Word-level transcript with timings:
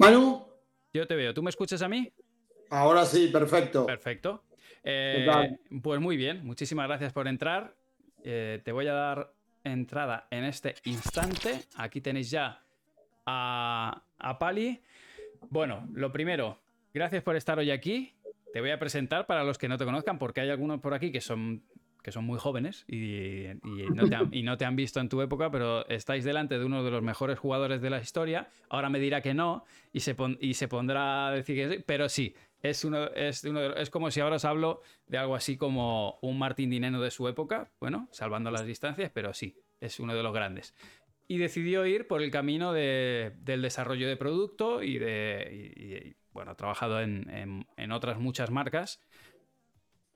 Manu, 0.00 0.46
Yo 0.94 1.06
te 1.06 1.14
veo. 1.14 1.34
¿Tú 1.34 1.42
me 1.42 1.50
escuchas 1.50 1.82
a 1.82 1.88
mí? 1.88 2.10
ahora 2.70 3.04
sí, 3.04 3.28
perfecto. 3.28 3.84
Perfecto. 3.84 4.44
Eh, 4.82 5.58
pues 5.82 6.00
muy 6.00 6.16
bien, 6.16 6.44
muchísimas 6.44 6.88
gracias 6.88 7.12
por 7.12 7.28
entrar. 7.28 7.74
Eh, 8.24 8.62
te 8.64 8.72
voy 8.72 8.86
a 8.86 8.94
dar 8.94 9.34
entrada 9.62 10.26
en 10.30 10.44
este 10.44 10.74
instante. 10.84 11.66
Aquí 11.76 12.00
tenéis 12.00 12.30
ya 12.30 12.62
a, 13.26 14.02
a 14.18 14.38
Pali. 14.38 14.80
Bueno, 15.50 15.86
lo 15.92 16.10
primero, 16.10 16.58
gracias 16.94 17.22
por 17.22 17.36
estar 17.36 17.58
hoy 17.58 17.70
aquí. 17.70 18.14
Te 18.54 18.62
voy 18.62 18.70
a 18.70 18.78
presentar 18.78 19.26
para 19.26 19.44
los 19.44 19.58
que 19.58 19.68
no 19.68 19.76
te 19.76 19.84
conozcan, 19.84 20.18
porque 20.18 20.40
hay 20.40 20.48
algunos 20.48 20.80
por 20.80 20.94
aquí 20.94 21.12
que 21.12 21.20
son, 21.20 21.62
que 22.02 22.12
son 22.12 22.24
muy 22.24 22.38
jóvenes 22.38 22.84
y, 22.88 23.46
y 23.62 23.90
no 23.92 24.06
te 24.08 24.14
han, 24.16 24.28
y 24.32 24.42
no 24.42 24.56
te 24.56 24.64
han 24.64 24.76
visto 24.76 25.00
en 25.00 25.08
tu 25.08 25.20
época, 25.22 25.50
pero 25.50 25.86
estáis 25.88 26.24
delante 26.24 26.58
de 26.58 26.64
uno 26.64 26.82
de 26.84 26.90
los 26.90 27.02
mejores 27.02 27.38
jugadores 27.38 27.80
de 27.82 27.90
la 27.90 28.00
historia. 28.00 28.48
Ahora 28.68 28.88
me 28.88 28.98
dirá 28.98 29.20
que 29.22 29.34
no 29.34 29.64
y 29.92 30.00
se, 30.00 30.14
pon- 30.14 30.38
y 30.40 30.54
se 30.54 30.68
pondrá 30.68 31.28
a 31.28 31.32
decir 31.32 31.56
que 31.56 31.76
sí, 31.76 31.84
pero 31.86 32.08
sí. 32.08 32.34
Es, 32.62 32.84
uno, 32.84 33.06
es, 33.14 33.42
uno 33.44 33.60
de 33.60 33.82
es 33.82 33.88
como 33.88 34.10
si 34.10 34.20
ahora 34.20 34.36
os 34.36 34.44
hablo 34.44 34.82
de 35.06 35.16
algo 35.16 35.34
así 35.34 35.56
como 35.56 36.18
un 36.20 36.38
Martín 36.38 36.68
Dineno 36.68 37.00
de 37.00 37.10
su 37.10 37.26
época, 37.26 37.70
bueno, 37.80 38.08
salvando 38.12 38.50
las 38.50 38.66
distancias, 38.66 39.10
pero 39.14 39.32
sí, 39.32 39.56
es 39.80 39.98
uno 39.98 40.14
de 40.14 40.22
los 40.22 40.34
grandes. 40.34 40.74
Y 41.28 41.38
decidió 41.38 41.86
ir 41.86 42.06
por 42.08 42.22
el 42.22 42.30
camino 42.30 42.72
de- 42.72 43.32
del 43.38 43.62
desarrollo 43.62 44.08
de 44.08 44.16
producto 44.16 44.82
y 44.82 44.98
de. 44.98 45.72
y, 45.76 46.16
bueno, 46.32 46.52
ha 46.52 46.56
trabajado 46.56 47.00
en, 47.00 47.28
en- 47.30 47.66
en 47.76 47.92
otras 47.92 48.18
muchas 48.18 48.50
marcas. 48.50 49.00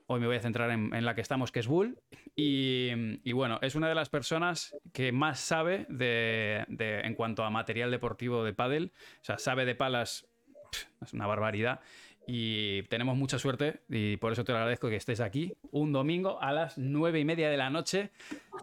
Hoy 0.07 0.19
me 0.19 0.27
voy 0.27 0.35
a 0.35 0.39
centrar 0.39 0.69
en, 0.69 1.05
la 1.05 1.15
que 1.15 1.21
estamos, 1.21 1.51
que 1.51 1.59
es 1.59 1.67
Bull. 1.67 1.97
Y, 2.35 3.31
bueno, 3.31 3.57
es 3.61 3.75
una 3.75 3.89
de 3.89 3.95
las 3.95 4.09
personas 4.09 4.75
que 4.93 5.11
más 5.11 5.39
sabe 5.39 5.87
de, 5.89 6.63
en 6.67 7.15
cuanto 7.15 7.43
a 7.43 7.49
material 7.49 7.89
deportivo 7.89 8.43
de 8.43 8.53
pádel. 8.53 8.91
O 9.21 9.23
sea, 9.23 9.39
sabe 9.39 9.65
de 9.65 9.73
palas, 9.73 10.27
es 11.01 11.13
una 11.13 11.25
barbaridad. 11.25 11.79
Y 12.27 12.83
tenemos 12.83 13.15
mucha 13.15 13.37
suerte 13.37 13.81
y 13.87 14.17
por 14.17 14.31
eso 14.31 14.43
te 14.43 14.51
lo 14.51 14.57
agradezco 14.57 14.89
que 14.89 14.95
estés 14.95 15.19
aquí 15.21 15.53
un 15.69 15.91
domingo 15.93 16.41
a 16.41 16.51
las 16.51 16.75
nueve 16.75 17.19
y 17.19 17.25
media 17.25 17.51
de 17.51 17.57
la 17.57 17.69
noche, 17.69 18.09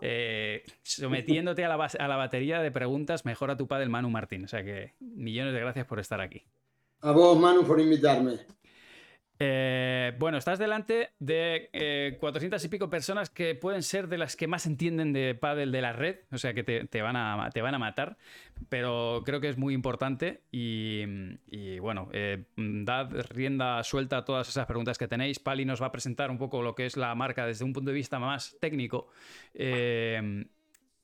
eh, 0.00 0.64
sometiéndote 0.82 1.64
a 1.64 1.68
la, 1.68 1.76
bas- 1.76 1.96
a 1.96 2.08
la 2.08 2.16
batería 2.16 2.60
de 2.60 2.72
preguntas 2.72 3.24
Mejora 3.24 3.56
tu 3.56 3.68
padre 3.68 3.88
Manu 3.88 4.10
Martín. 4.10 4.44
O 4.44 4.48
sea 4.48 4.64
que 4.64 4.94
millones 4.98 5.54
de 5.54 5.60
gracias 5.60 5.86
por 5.86 6.00
estar 6.00 6.20
aquí. 6.20 6.44
A 7.02 7.12
vos, 7.12 7.38
Manu, 7.38 7.64
por 7.64 7.80
invitarme. 7.80 8.38
Eh, 9.44 10.12
bueno, 10.20 10.38
estás 10.38 10.60
delante 10.60 11.10
de 11.18 11.68
eh, 11.72 12.16
400 12.20 12.64
y 12.64 12.68
pico 12.68 12.88
personas 12.88 13.28
que 13.28 13.56
pueden 13.56 13.82
ser 13.82 14.06
de 14.06 14.16
las 14.16 14.36
que 14.36 14.46
más 14.46 14.66
entienden 14.66 15.12
de 15.12 15.34
pádel 15.34 15.72
de 15.72 15.82
la 15.82 15.92
red, 15.92 16.18
o 16.30 16.38
sea 16.38 16.54
que 16.54 16.62
te, 16.62 17.02
van, 17.02 17.16
a, 17.16 17.78
matar, 17.80 18.18
pero 18.68 19.22
creo 19.26 19.40
que 19.40 19.48
es 19.48 19.58
muy 19.58 19.74
importante 19.74 20.42
y, 20.52 21.76
bueno, 21.80 22.08
eh, 22.12 22.44
dad 22.56 23.10
rienda 23.30 23.82
suelta 23.82 24.18
a 24.18 24.24
todas 24.24 24.48
esas 24.48 24.66
preguntas 24.66 24.96
que 24.96 25.08
tenéis. 25.08 25.40
Pali 25.40 25.64
nos 25.64 25.82
va 25.82 25.86
a 25.86 25.92
presentar 25.92 26.30
un 26.30 26.38
poco 26.38 26.62
lo 26.62 26.76
que 26.76 26.86
es 26.86 26.96
la 26.96 27.12
marca 27.16 27.44
desde 27.44 27.64
un 27.64 27.72
punto 27.72 27.90
de 27.90 27.96
vista 27.96 28.20
más 28.20 28.56
técnico. 28.60 29.08
Eh, 29.54 30.44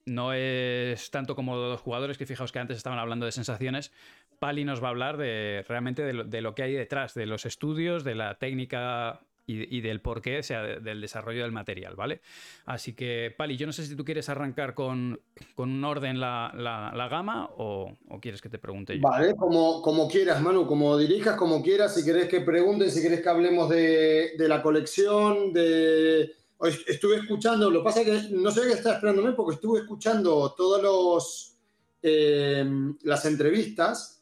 no 0.08 0.32
es 0.32 1.10
tanto 1.10 1.34
como 1.34 1.56
los 1.56 1.80
jugadores 1.80 2.18
que 2.18 2.26
fijaos 2.26 2.52
que 2.52 2.58
antes 2.58 2.76
estaban 2.76 2.98
hablando 2.98 3.26
de 3.26 3.32
sensaciones. 3.32 3.92
Pali 4.38 4.64
nos 4.64 4.82
va 4.82 4.88
a 4.88 4.90
hablar 4.90 5.16
de 5.16 5.64
realmente 5.68 6.02
de 6.02 6.40
lo, 6.42 6.54
que 6.54 6.62
hay 6.62 6.72
detrás, 6.74 7.14
de 7.14 7.26
los 7.26 7.46
estudios, 7.46 8.04
de 8.04 8.14
la 8.14 8.38
técnica 8.38 9.20
y, 9.50 9.80
del 9.80 10.02
porqué, 10.02 10.42
sea, 10.42 10.62
de- 10.62 10.80
del 10.80 11.00
desarrollo 11.00 11.42
del 11.42 11.52
material, 11.52 11.96
¿vale? 11.96 12.20
Así 12.66 12.92
que, 12.92 13.34
Pali, 13.34 13.56
yo 13.56 13.66
no 13.66 13.72
sé 13.72 13.86
si 13.86 13.96
tú 13.96 14.04
quieres 14.04 14.28
arrancar 14.28 14.74
con, 14.74 15.18
con 15.54 15.70
un 15.70 15.82
orden 15.84 16.20
la, 16.20 16.52
la- 16.54 17.08
gama 17.08 17.48
o, 17.56 17.96
quieres 18.20 18.42
que 18.42 18.50
te 18.50 18.58
pregunte 18.58 18.96
yo. 18.96 19.08
Vale, 19.08 19.34
como, 19.34 19.80
como 19.80 20.06
quieras, 20.06 20.42
Manu, 20.42 20.66
como 20.66 20.98
dirijas, 20.98 21.36
como 21.36 21.62
quieras, 21.62 21.94
si 21.94 22.04
querés 22.04 22.28
que 22.28 22.42
pregunten, 22.42 22.90
si 22.90 23.00
querés 23.00 23.22
que 23.22 23.28
hablemos 23.30 23.70
de, 23.70 24.32
de 24.36 24.48
la 24.48 24.60
colección, 24.60 25.52
de... 25.54 26.30
Estuve 26.86 27.16
escuchando, 27.16 27.70
lo 27.70 27.80
que 27.80 27.84
pasa 27.84 28.02
es 28.02 28.06
que 28.28 28.34
no 28.34 28.50
sé 28.50 28.62
qué 28.66 28.72
está 28.74 28.94
esperándome 28.96 29.32
porque 29.32 29.54
estuve 29.54 29.78
escuchando 29.78 30.52
todos 30.56 30.82
los 30.82 31.54
eh, 32.02 32.64
las 33.02 33.24
entrevistas 33.24 34.17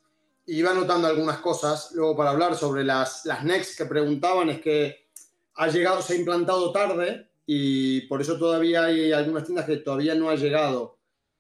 iba 0.47 0.71
anotando 0.71 1.07
algunas 1.09 1.39
cosas. 1.39 1.93
Luego 1.93 2.17
para 2.17 2.31
hablar 2.31 2.57
sobre 2.57 2.85
las, 2.85 3.25
las 3.25 3.45
Next 3.45 3.77
que 3.77 3.87
preguntaban 3.87 4.51
es 4.51 4.61
que 4.61 5.09
ha 5.55 5.69
llegado, 5.69 6.03
se 6.03 6.15
ha 6.15 6.17
implantado 6.17 6.73
tarde 6.73 7.29
y 7.47 8.03
por 8.03 8.21
eso 8.21 8.39
todavía 8.39 8.85
hay 8.85 9.13
algunas 9.13 9.45
tiendas 9.45 9.67
que 9.67 9.77
todavía 9.79 10.15
no 10.15 10.29
ha 10.29 10.37
llegado. 10.37 10.99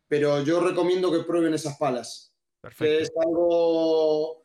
Pero 0.08 0.42
yo 0.42 0.60
recomiendo 0.60 1.10
que 1.10 1.24
prueben 1.24 1.54
esas 1.54 1.76
palas 1.76 2.26
que 2.62 2.68
Perfecto. 2.68 3.02
es 3.04 3.26
algo, 3.26 4.42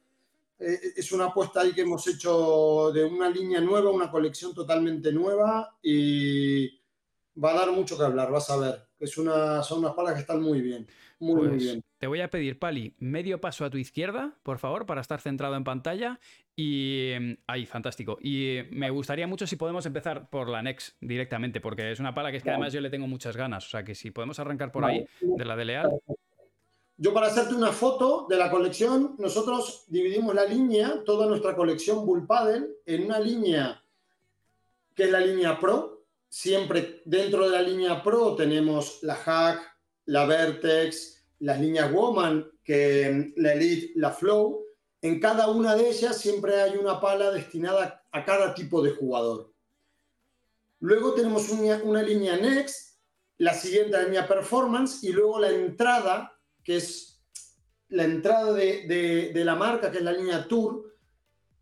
eh, 0.59 0.79
es 0.95 1.11
una 1.11 1.25
apuesta 1.25 1.61
ahí 1.61 1.73
que 1.73 1.81
hemos 1.81 2.05
hecho 2.07 2.91
de 2.93 3.03
una 3.03 3.29
línea 3.29 3.59
nueva, 3.61 3.91
una 3.91 4.11
colección 4.11 4.53
totalmente 4.53 5.11
nueva 5.11 5.77
y 5.81 6.67
va 7.43 7.51
a 7.51 7.59
dar 7.59 7.71
mucho 7.71 7.97
que 7.97 8.03
hablar, 8.03 8.31
vas 8.31 8.49
a 8.49 8.57
ver. 8.57 8.87
Es 8.99 9.17
una, 9.17 9.63
son 9.63 9.79
unas 9.79 9.93
palas 9.93 10.13
que 10.13 10.21
están 10.21 10.41
muy 10.41 10.61
bien, 10.61 10.87
muy, 11.21 11.35
muy 11.35 11.47
Pues 11.49 11.63
bien. 11.63 11.83
te 11.97 12.07
voy 12.07 12.21
a 12.21 12.29
pedir, 12.29 12.59
Pali, 12.59 12.95
medio 12.99 13.39
paso 13.39 13.63
a 13.63 13.69
tu 13.69 13.77
izquierda, 13.77 14.37
por 14.43 14.59
favor, 14.59 14.85
para 14.85 15.01
estar 15.01 15.21
centrado 15.21 15.55
en 15.55 15.63
pantalla. 15.63 16.19
Y 16.55 17.11
em, 17.11 17.37
ahí, 17.47 17.65
fantástico. 17.65 18.17
Y 18.21 18.57
eh, 18.57 18.67
me 18.71 18.89
gustaría 18.89 19.27
mucho 19.27 19.47
si 19.47 19.55
podemos 19.55 19.85
empezar 19.85 20.29
por 20.29 20.49
la 20.49 20.61
Next 20.61 20.97
directamente, 20.99 21.61
porque 21.61 21.91
es 21.91 21.99
una 21.99 22.13
pala 22.13 22.31
que 22.31 22.37
es 22.37 22.43
que 22.43 22.49
además 22.49 22.73
yo 22.73 22.81
le 22.81 22.89
tengo 22.89 23.07
muchas 23.07 23.37
ganas. 23.37 23.65
O 23.65 23.69
sea 23.69 23.83
que 23.83 23.95
si 23.95 24.11
podemos 24.11 24.37
arrancar 24.39 24.71
por 24.71 24.83
ahí, 24.83 25.07
de 25.21 25.45
la 25.45 25.55
de 25.55 25.65
Leal. 25.65 25.89
Yo 26.97 27.13
para 27.13 27.27
hacerte 27.27 27.55
una 27.55 27.71
foto 27.71 28.27
de 28.29 28.37
la 28.37 28.51
colección, 28.51 29.15
nosotros 29.17 29.85
dividimos 29.87 30.35
la 30.35 30.45
línea, 30.45 31.03
toda 31.03 31.25
nuestra 31.25 31.55
colección 31.55 32.05
Bull 32.05 32.27
Paddle, 32.27 32.67
en 32.85 33.05
una 33.05 33.19
línea 33.19 33.83
que 34.93 35.03
es 35.05 35.11
la 35.11 35.19
línea 35.19 35.59
Pro. 35.59 36.03
Siempre 36.29 37.01
dentro 37.05 37.49
de 37.49 37.57
la 37.57 37.61
línea 37.61 38.03
Pro 38.03 38.35
tenemos 38.35 38.99
la 39.01 39.15
Hack, 39.15 39.70
la 40.05 40.25
Vertex, 40.25 41.25
las 41.39 41.59
líneas 41.59 41.91
Woman, 41.91 42.49
que 42.63 43.33
la 43.37 43.53
Elite, 43.53 43.93
la 43.95 44.11
Flow. 44.11 44.65
En 45.01 45.19
cada 45.19 45.47
una 45.49 45.75
de 45.75 45.89
ellas 45.89 46.17
siempre 46.17 46.61
hay 46.61 46.77
una 46.77 46.99
pala 47.01 47.31
destinada 47.31 48.03
a 48.11 48.23
cada 48.25 48.53
tipo 48.53 48.81
de 48.81 48.91
jugador. 48.91 49.51
Luego 50.79 51.13
tenemos 51.13 51.49
una, 51.49 51.81
una 51.83 52.01
línea 52.01 52.37
Next, 52.37 52.99
la 53.37 53.53
siguiente 53.53 54.01
línea 54.03 54.27
Performance 54.27 55.03
y 55.03 55.11
luego 55.11 55.39
la 55.39 55.49
entrada 55.49 56.37
que 56.63 56.77
es 56.77 57.23
la 57.89 58.03
entrada 58.03 58.53
de, 58.53 58.87
de- 58.87 59.31
de 59.33 59.45
la 59.45 59.55
marca, 59.55 59.91
que 59.91 59.97
es 59.97 60.03
la 60.03 60.11
línea 60.13 60.47
Tour, 60.47 60.95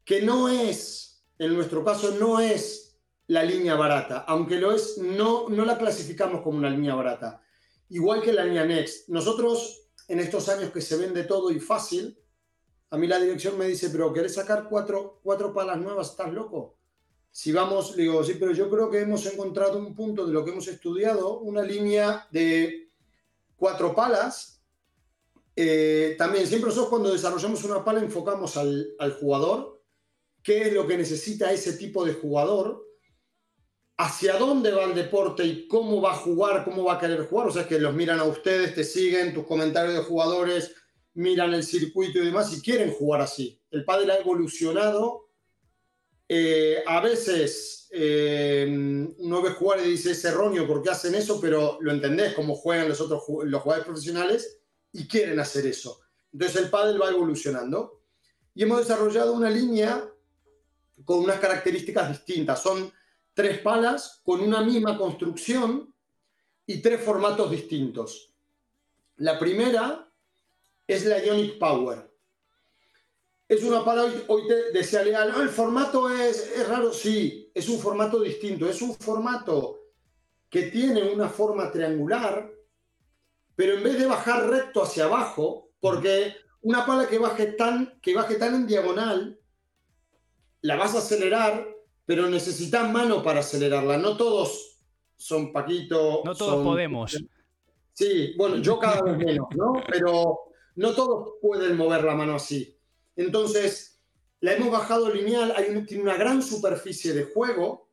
que 0.06 0.22
no 0.22 0.50
es, 0.50 1.24
en 1.40 1.54
nuestro 1.56 1.84
caso, 1.84 2.12
no 2.20 2.40
es 2.40 3.00
la 3.28 3.44
línea 3.44 3.76
barata, 3.76 4.26
aunque 4.28 4.60
lo 4.60 4.72
es, 4.74 4.98
no, 4.98 5.48
no 5.50 5.66
la 5.66 5.78
clasificamos 5.78 6.42
como 6.42 6.58
una 6.58 6.70
línea 6.70 6.96
barata. 6.96 7.42
Igual 7.90 8.22
que 8.22 8.34
la 8.34 8.46
línea 8.46 8.66
Next. 8.66 9.10
Nosotros, 9.10 9.90
en 10.08 10.20
estos 10.20 10.48
años 10.50 10.72
que 10.72 10.82
se 10.82 10.98
vende 10.98 11.24
todo 11.24 11.52
y 11.52 11.60
fácil, 11.60 12.18
a 12.92 12.98
mí 12.98 13.08
la 13.08 13.20
dirección 13.20 13.58
me 13.58 13.68
dice, 13.68 13.90
pero 13.90 14.14
¿querés 14.14 14.36
sacar 14.36 14.68
cuatro, 14.70 15.20
cuatro 15.24 15.54
palas 15.54 15.80
nuevas? 15.80 16.12
¿Estás 16.12 16.32
loco? 16.34 16.78
Si 17.32 17.52
vamos, 17.52 17.96
le 17.96 18.04
digo, 18.04 18.24
sí, 18.24 18.36
pero 18.40 18.52
yo 18.52 18.70
creo 18.70 18.90
que 18.90 19.02
hemos 19.02 19.26
encontrado 19.26 19.78
un 19.78 19.96
punto 19.96 20.26
de 20.26 20.34
lo 20.34 20.44
que 20.44 20.52
hemos 20.52 20.68
estudiado, 20.68 21.40
una 21.40 21.62
línea 21.62 22.28
de 22.32 22.92
cuatro 23.56 23.94
palas, 23.94 24.64
eh, 25.56 26.16
también, 26.18 26.48
siempre 26.48 26.70
nosotros 26.70 26.90
cuando 26.90 27.12
desarrollamos 27.12 27.64
una 27.64 27.84
pala 27.84 28.00
enfocamos 28.00 28.56
al, 28.58 28.96
al 28.98 29.14
jugador, 29.14 29.84
qué 30.42 30.68
es 30.68 30.74
lo 30.74 30.88
que 30.88 30.98
necesita 30.98 31.52
ese 31.52 31.74
tipo 31.74 32.06
de 32.06 32.14
jugador, 32.14 32.89
hacia 34.00 34.38
dónde 34.38 34.72
va 34.72 34.86
el 34.86 34.96
deporte 34.96 35.46
y 35.46 35.68
cómo 35.68 36.02
va 36.02 36.14
a 36.14 36.16
jugar, 36.16 36.64
cómo 36.64 36.86
va 36.86 36.94
a 36.94 37.00
querer 37.00 37.28
jugar. 37.28 37.48
O 37.48 37.52
sea, 37.52 37.68
que 37.68 37.80
los 37.80 37.94
miran 37.94 38.20
a 38.20 38.24
ustedes, 38.24 38.74
te 38.74 38.86
siguen, 38.86 39.34
tus 39.34 39.46
comentarios 39.46 39.94
de 39.94 40.04
jugadores, 40.04 40.74
miran 41.16 41.54
el 41.54 41.66
circuito 41.66 42.20
y 42.20 42.26
demás 42.26 42.54
y 42.56 42.62
quieren 42.62 42.94
jugar 42.94 43.20
así. 43.20 43.62
El 43.70 43.84
pádel 43.84 44.12
ha 44.12 44.18
evolucionado. 44.18 45.28
Eh, 46.30 46.82
a 46.88 47.02
veces 47.02 47.90
eh, 47.92 48.66
uno 49.18 49.42
ve 49.42 49.50
jugar 49.50 49.82
y 49.82 49.90
dice 49.90 50.12
es 50.12 50.24
erróneo 50.24 50.66
porque 50.66 50.92
hacen 50.92 51.14
eso, 51.14 51.42
pero 51.42 51.78
lo 51.82 51.92
entendés 51.92 52.34
cómo 52.36 52.56
juegan 52.56 52.88
los 52.88 53.02
otros 53.02 53.24
los 53.44 53.62
jugadores 53.62 53.86
profesionales 53.86 54.62
y 54.94 55.10
quieren 55.10 55.42
hacer 55.42 55.66
eso. 55.66 56.00
Entonces 56.32 56.62
el 56.62 56.70
pádel 56.70 57.02
va 57.02 57.10
evolucionando 57.10 58.02
y 58.56 58.64
hemos 58.64 58.80
desarrollado 58.80 59.34
una 59.34 59.50
línea 59.50 60.10
con 61.04 61.20
unas 61.20 61.40
características 61.40 62.10
distintas. 62.10 62.62
Son 62.64 62.94
tres 63.40 63.60
palas 63.60 64.20
con 64.26 64.42
una 64.42 64.60
misma 64.60 64.98
construcción 64.98 65.96
y 66.66 66.82
tres 66.82 67.02
formatos 67.02 67.50
distintos. 67.50 68.34
La 69.16 69.40
primera 69.40 70.12
es 70.86 71.06
la 71.06 71.24
Ionic 71.24 71.58
Power. 71.58 72.12
Es 73.48 73.64
una 73.64 73.86
pala, 73.86 74.12
hoy, 74.28 74.46
te 74.46 74.74
decía 74.74 75.04
Leal, 75.04 75.32
"No, 75.32 75.42
el 75.42 75.48
formato 75.48 76.10
es, 76.10 76.52
es 76.54 76.68
raro, 76.68 76.92
sí, 76.92 77.50
es 77.54 77.70
un 77.70 77.80
formato 77.80 78.20
distinto, 78.20 78.68
es 78.68 78.82
un 78.82 78.94
formato 78.98 79.86
que 80.50 80.64
tiene 80.64 81.10
una 81.10 81.30
forma 81.30 81.72
triangular, 81.72 82.52
pero 83.56 83.78
en 83.78 83.84
vez 83.84 83.98
de 84.00 84.06
bajar 84.06 84.50
recto 84.50 84.84
hacia 84.84 85.06
abajo, 85.06 85.70
porque 85.80 86.36
una 86.60 86.86
pala 86.86 87.08
que 87.08 87.18
baje, 87.18 87.54
tan, 87.54 88.02
que 88.02 88.14
baje 88.14 88.36
tan 88.36 88.54
en 88.54 88.68
diagonal, 88.68 89.40
la 90.60 90.76
vas 90.76 90.94
a 90.94 90.98
acelerar, 90.98 91.79
pero 92.10 92.28
necesitas 92.28 92.92
mano 92.92 93.22
para 93.22 93.42
acelerarla. 93.42 93.96
No 94.00 94.18
todos 94.18 94.80
son 95.16 95.54
Paquito. 95.54 96.24
No 96.26 96.34
todos 96.34 96.64
podemos. 96.66 97.16
Sí, 97.94 98.34
bueno, 98.36 98.58
yo 98.58 98.80
cada 98.80 99.04
vez 99.04 99.16
menos, 99.16 99.48
¿no? 99.56 99.74
Pero 99.88 100.40
no 100.74 100.96
todos 100.96 101.36
pueden 101.40 101.78
mover 101.78 102.04
la 102.04 102.16
mano 102.16 102.34
así. 102.34 102.76
Entonces, 103.16 104.02
la 104.40 104.54
hemos 104.54 104.72
bajado 104.72 105.14
lineal, 105.14 105.54
hay 105.56 105.86
tiene 105.86 106.02
una 106.02 106.18
gran 106.18 106.42
superficie 106.42 107.14
de 107.14 107.26
juego 107.26 107.92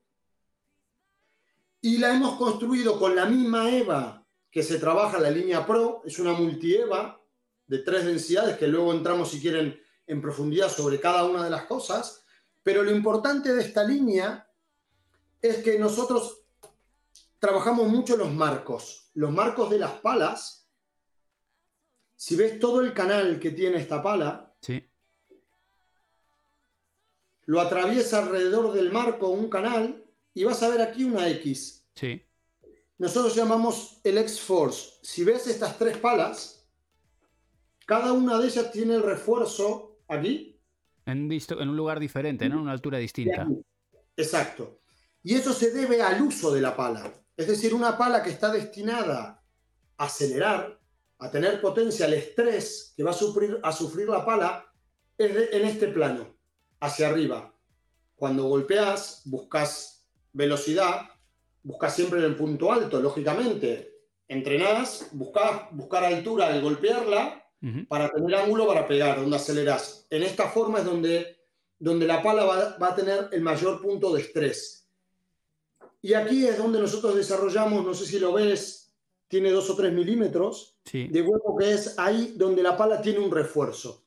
y 1.82 1.98
la 1.98 2.14
hemos 2.14 2.38
construido 2.38 2.98
con 2.98 3.14
la 3.14 3.26
misma 3.26 3.70
EVA 3.70 4.26
que 4.50 4.62
se 4.62 4.78
trabaja 4.78 5.18
en 5.18 5.24
la 5.24 5.30
línea 5.30 5.66
Pro, 5.66 6.00
es 6.06 6.18
una 6.18 6.32
multi-EVA 6.32 7.20
de 7.66 7.78
tres 7.80 8.06
densidades 8.06 8.56
que 8.56 8.66
luego 8.66 8.94
entramos 8.94 9.30
si 9.30 9.42
quieren 9.42 9.78
en 10.06 10.22
profundidad 10.22 10.70
sobre 10.70 10.98
cada 10.98 11.24
una 11.24 11.44
de 11.44 11.50
las 11.50 11.64
cosas, 11.64 12.25
pero 12.66 12.82
lo 12.82 12.90
importante 12.90 13.54
de 13.54 13.62
esta 13.62 13.84
línea 13.84 14.44
es 15.40 15.58
que 15.58 15.78
nosotros 15.78 16.42
trabajamos 17.38 17.86
mucho 17.86 18.16
los 18.16 18.32
marcos, 18.32 19.08
los 19.14 19.30
marcos 19.30 19.70
de 19.70 19.78
las 19.78 19.92
palas. 20.00 20.68
Si 22.16 22.34
ves 22.34 22.58
todo 22.58 22.80
el 22.80 22.92
canal 22.92 23.38
que 23.38 23.52
tiene 23.52 23.76
esta 23.76 24.02
pala, 24.02 24.52
sí. 24.60 24.84
lo 27.44 27.60
atraviesa 27.60 28.18
alrededor 28.18 28.72
del 28.72 28.90
marco 28.90 29.28
un 29.28 29.48
canal 29.48 30.04
y 30.34 30.42
vas 30.42 30.60
a 30.64 30.68
ver 30.68 30.80
aquí 30.82 31.04
una 31.04 31.28
X. 31.28 31.86
Sí. 31.94 32.20
Nosotros 32.98 33.36
llamamos 33.36 34.00
el 34.02 34.18
X-Force. 34.18 34.94
Si 35.02 35.22
ves 35.22 35.46
estas 35.46 35.78
tres 35.78 35.98
palas, 35.98 36.68
cada 37.86 38.12
una 38.12 38.40
de 38.40 38.48
ellas 38.48 38.72
tiene 38.72 38.96
el 38.96 39.04
refuerzo 39.04 40.00
aquí. 40.08 40.55
En, 41.06 41.30
un 41.30 41.76
lugar 41.76 42.00
diferente. 42.00 42.44
En 42.44 42.54
una 42.54 42.72
altura 42.72 42.98
distinta. 42.98 43.46
Exacto. 44.16 44.80
Y 45.22 45.34
eso 45.34 45.52
se 45.52 45.70
debe 45.70 46.02
al 46.02 46.20
uso 46.20 46.52
de 46.52 46.60
la 46.60 46.76
pala. 46.76 47.12
Es 47.36 47.46
decir, 47.46 47.74
una 47.74 47.96
pala 47.96 48.22
que 48.22 48.30
está 48.30 48.50
destinada 48.50 49.42
a 49.96 50.04
acelerar, 50.04 50.80
a 51.18 51.30
tener 51.30 51.60
potencia, 51.60 52.06
el 52.06 52.14
estrés 52.14 52.92
que 52.96 53.04
va 53.04 53.10
a 53.10 53.14
sufrir, 53.14 53.58
a 53.62 53.72
sufrir 53.72 54.08
la 54.08 54.24
pala, 54.24 54.66
es 55.16 55.52
en 55.52 55.64
este 55.64 55.88
plano, 55.88 56.36
hacia 56.80 57.08
arriba. 57.08 57.54
Cuando 58.16 58.44
golpeas, 58.44 59.22
buscas 59.24 60.06
velocidad, 60.32 61.02
buscas 61.62 61.94
siempre 61.94 62.18
en 62.18 62.26
el 62.26 62.36
punto 62.36 62.72
alto, 62.72 63.00
lógicamente. 63.00 63.94
Entrenás, 64.28 65.08
buscas 65.12 65.68
buscar 65.72 66.04
altura 66.04 66.46
al 66.46 66.60
golpearla 66.60 67.45
para 67.88 68.10
tener 68.10 68.34
ángulo 68.34 68.66
para 68.66 68.86
pegar, 68.86 69.20
donde 69.20 69.36
aceleras. 69.36 70.06
En 70.10 70.22
esta 70.22 70.48
forma 70.48 70.78
es 70.78 70.84
donde, 70.84 71.38
donde 71.78 72.06
la 72.06 72.22
pala 72.22 72.44
va, 72.44 72.76
va 72.78 72.88
a 72.88 72.94
tener 72.94 73.28
el 73.32 73.40
mayor 73.40 73.80
punto 73.80 74.12
de 74.14 74.22
estrés. 74.22 74.88
Y 76.02 76.14
aquí 76.14 76.46
es 76.46 76.58
donde 76.58 76.78
nosotros 76.78 77.16
desarrollamos, 77.16 77.84
no 77.84 77.94
sé 77.94 78.06
si 78.06 78.18
lo 78.18 78.32
ves, 78.32 78.86
tiene 79.28 79.50
dos 79.50 79.68
o 79.70 79.76
tres 79.76 79.92
milímetros 79.92 80.78
de 80.92 81.22
hueco 81.22 81.56
que 81.56 81.72
es 81.72 81.98
ahí 81.98 82.34
donde 82.36 82.62
la 82.62 82.76
pala 82.76 83.00
tiene 83.00 83.18
un 83.18 83.30
refuerzo. 83.30 84.04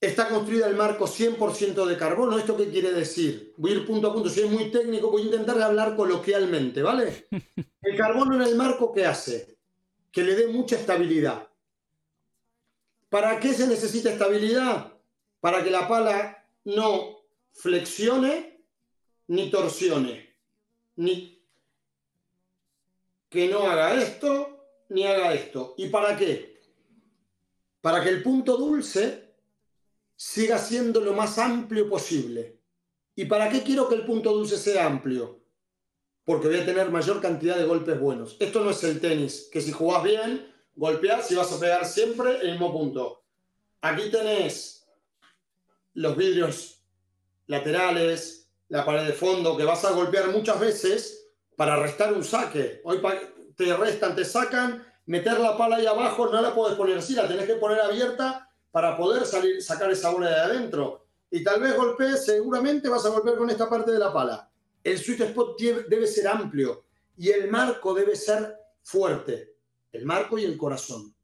Está 0.00 0.28
construida 0.28 0.66
el 0.66 0.76
marco 0.76 1.06
100% 1.06 1.86
de 1.86 1.96
carbono. 1.96 2.36
¿Esto 2.36 2.58
qué 2.58 2.68
quiere 2.68 2.92
decir? 2.92 3.54
Voy 3.56 3.72
a 3.72 3.74
ir 3.76 3.86
punto 3.86 4.08
a 4.08 4.12
punto. 4.12 4.28
Si 4.28 4.42
es 4.42 4.50
muy 4.50 4.70
técnico, 4.70 5.10
voy 5.10 5.22
a 5.22 5.26
intentar 5.26 5.58
hablar 5.62 5.96
coloquialmente, 5.96 6.82
¿vale? 6.82 7.26
El 7.80 7.96
carbono 7.96 8.34
en 8.34 8.42
el 8.42 8.56
marco, 8.56 8.92
¿qué 8.92 9.04
hace? 9.04 9.53
Que 10.14 10.22
le 10.22 10.36
dé 10.36 10.46
mucha 10.46 10.76
estabilidad. 10.76 11.48
¿Para 13.08 13.40
qué 13.40 13.52
se 13.52 13.66
necesita 13.66 14.10
estabilidad? 14.10 14.92
Para 15.40 15.64
que 15.64 15.70
la 15.70 15.88
pala 15.88 16.46
no 16.64 17.18
flexione 17.52 18.64
ni 19.26 19.50
torsione, 19.50 20.36
ni 20.96 21.42
que 23.28 23.48
no 23.48 23.68
haga 23.68 24.00
esto, 24.00 24.68
ni 24.90 25.04
haga 25.04 25.34
esto. 25.34 25.74
¿Y 25.78 25.88
para 25.88 26.16
qué? 26.16 26.60
Para 27.80 28.00
que 28.02 28.10
el 28.10 28.22
punto 28.22 28.56
dulce 28.56 29.34
siga 30.14 30.58
siendo 30.58 31.00
lo 31.00 31.12
más 31.12 31.38
amplio 31.38 31.88
posible. 31.90 32.60
¿Y 33.16 33.24
para 33.24 33.50
qué 33.50 33.64
quiero 33.64 33.88
que 33.88 33.96
el 33.96 34.06
punto 34.06 34.32
dulce 34.32 34.56
sea 34.56 34.86
amplio? 34.86 35.43
Porque 36.24 36.48
voy 36.48 36.58
a 36.58 36.64
tener 36.64 36.90
mayor 36.90 37.20
cantidad 37.20 37.56
de 37.56 37.64
golpes 37.64 38.00
buenos. 38.00 38.36
Esto 38.40 38.64
no 38.64 38.70
es 38.70 38.82
el 38.84 39.00
tenis, 39.00 39.48
que 39.52 39.60
si 39.60 39.72
jugás 39.72 40.02
bien, 40.02 40.52
golpeas 40.74 41.30
y 41.30 41.34
vas 41.34 41.52
a 41.52 41.60
pegar 41.60 41.84
siempre 41.84 42.40
el 42.40 42.52
mismo 42.52 42.72
punto. 42.72 43.22
Aquí 43.82 44.10
tenés 44.10 44.86
los 45.92 46.16
vidrios 46.16 46.82
laterales, 47.46 48.50
la 48.68 48.84
pared 48.84 49.06
de 49.06 49.12
fondo, 49.12 49.56
que 49.56 49.64
vas 49.64 49.84
a 49.84 49.92
golpear 49.92 50.28
muchas 50.28 50.58
veces 50.58 51.28
para 51.56 51.76
restar 51.76 52.12
un 52.12 52.24
saque. 52.24 52.80
Hoy 52.84 53.00
te 53.56 53.76
restan, 53.76 54.16
te 54.16 54.24
sacan, 54.24 54.84
meter 55.06 55.38
la 55.38 55.56
pala 55.56 55.76
ahí 55.76 55.86
abajo, 55.86 56.28
no 56.28 56.40
la 56.40 56.54
puedes 56.54 56.76
poner 56.76 56.98
así, 56.98 57.14
la 57.14 57.28
tenés 57.28 57.46
que 57.46 57.56
poner 57.56 57.80
abierta 57.80 58.50
para 58.70 58.96
poder 58.96 59.24
salir, 59.24 59.62
sacar 59.62 59.90
esa 59.90 60.10
bola 60.10 60.30
de 60.30 60.36
adentro. 60.36 61.06
Y 61.30 61.44
tal 61.44 61.60
vez 61.60 61.76
golpees, 61.76 62.24
seguramente 62.24 62.88
vas 62.88 63.04
a 63.06 63.10
golpear 63.10 63.36
con 63.36 63.50
esta 63.50 63.68
parte 63.68 63.92
de 63.92 63.98
la 63.98 64.12
pala. 64.12 64.50
El 64.84 64.98
sweet 64.98 65.22
spot 65.22 65.58
debe 65.58 66.06
ser 66.06 66.28
amplio 66.28 66.84
y 67.16 67.30
el 67.30 67.50
marco 67.50 67.94
debe 67.94 68.14
ser 68.14 68.54
fuerte. 68.82 69.56
El 69.90 70.04
marco 70.04 70.38
y 70.38 70.44
el 70.44 70.58
corazón. 70.58 71.14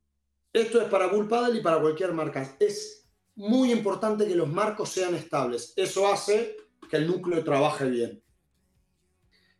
Esto 0.53 0.81
es 0.81 0.89
para 0.89 1.09
Bull 1.09 1.29
y 1.55 1.61
para 1.61 1.81
cualquier 1.81 2.12
marca. 2.15 2.57
Es 2.59 3.07
muy 3.37 3.71
importante 3.71 4.27
que 4.27 4.35
los 4.35 4.49
marcos 4.49 4.89
sean 4.89 5.15
estables. 5.15 5.75
Eso 5.77 6.11
hace 6.11 6.57
que 6.89 6.97
el 6.97 7.07
núcleo 7.07 7.45
trabaje 7.45 7.85
bien. 7.85 8.23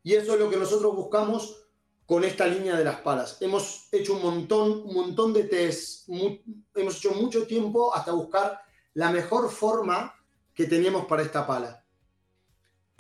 Y 0.03 0.15
eso 0.15 0.33
es 0.35 0.41
lo 0.41 0.49
que 0.49 0.57
nosotros 0.57 0.97
buscamos 0.97 1.69
con 2.07 2.25
esta 2.25 2.47
línea 2.47 2.77
de 2.77 2.85
las 2.85 3.01
palas. 3.03 3.37
Hemos 3.41 3.87
hecho 3.93 4.15
un 4.15 4.23
montón, 4.23 4.83
un 4.85 4.95
montón 4.95 5.33
de 5.33 5.45
test, 5.45 6.09
hemos 6.09 6.97
hecho 6.97 7.13
mucho 7.13 7.47
tiempo 7.47 7.95
hasta 7.95 8.13
buscar 8.13 8.61
la 8.95 9.11
mejor 9.11 9.51
forma 9.51 10.15
que 10.55 10.65
teníamos 10.65 11.05
para 11.07 11.23
esta 11.23 11.47
pala. 11.47 11.80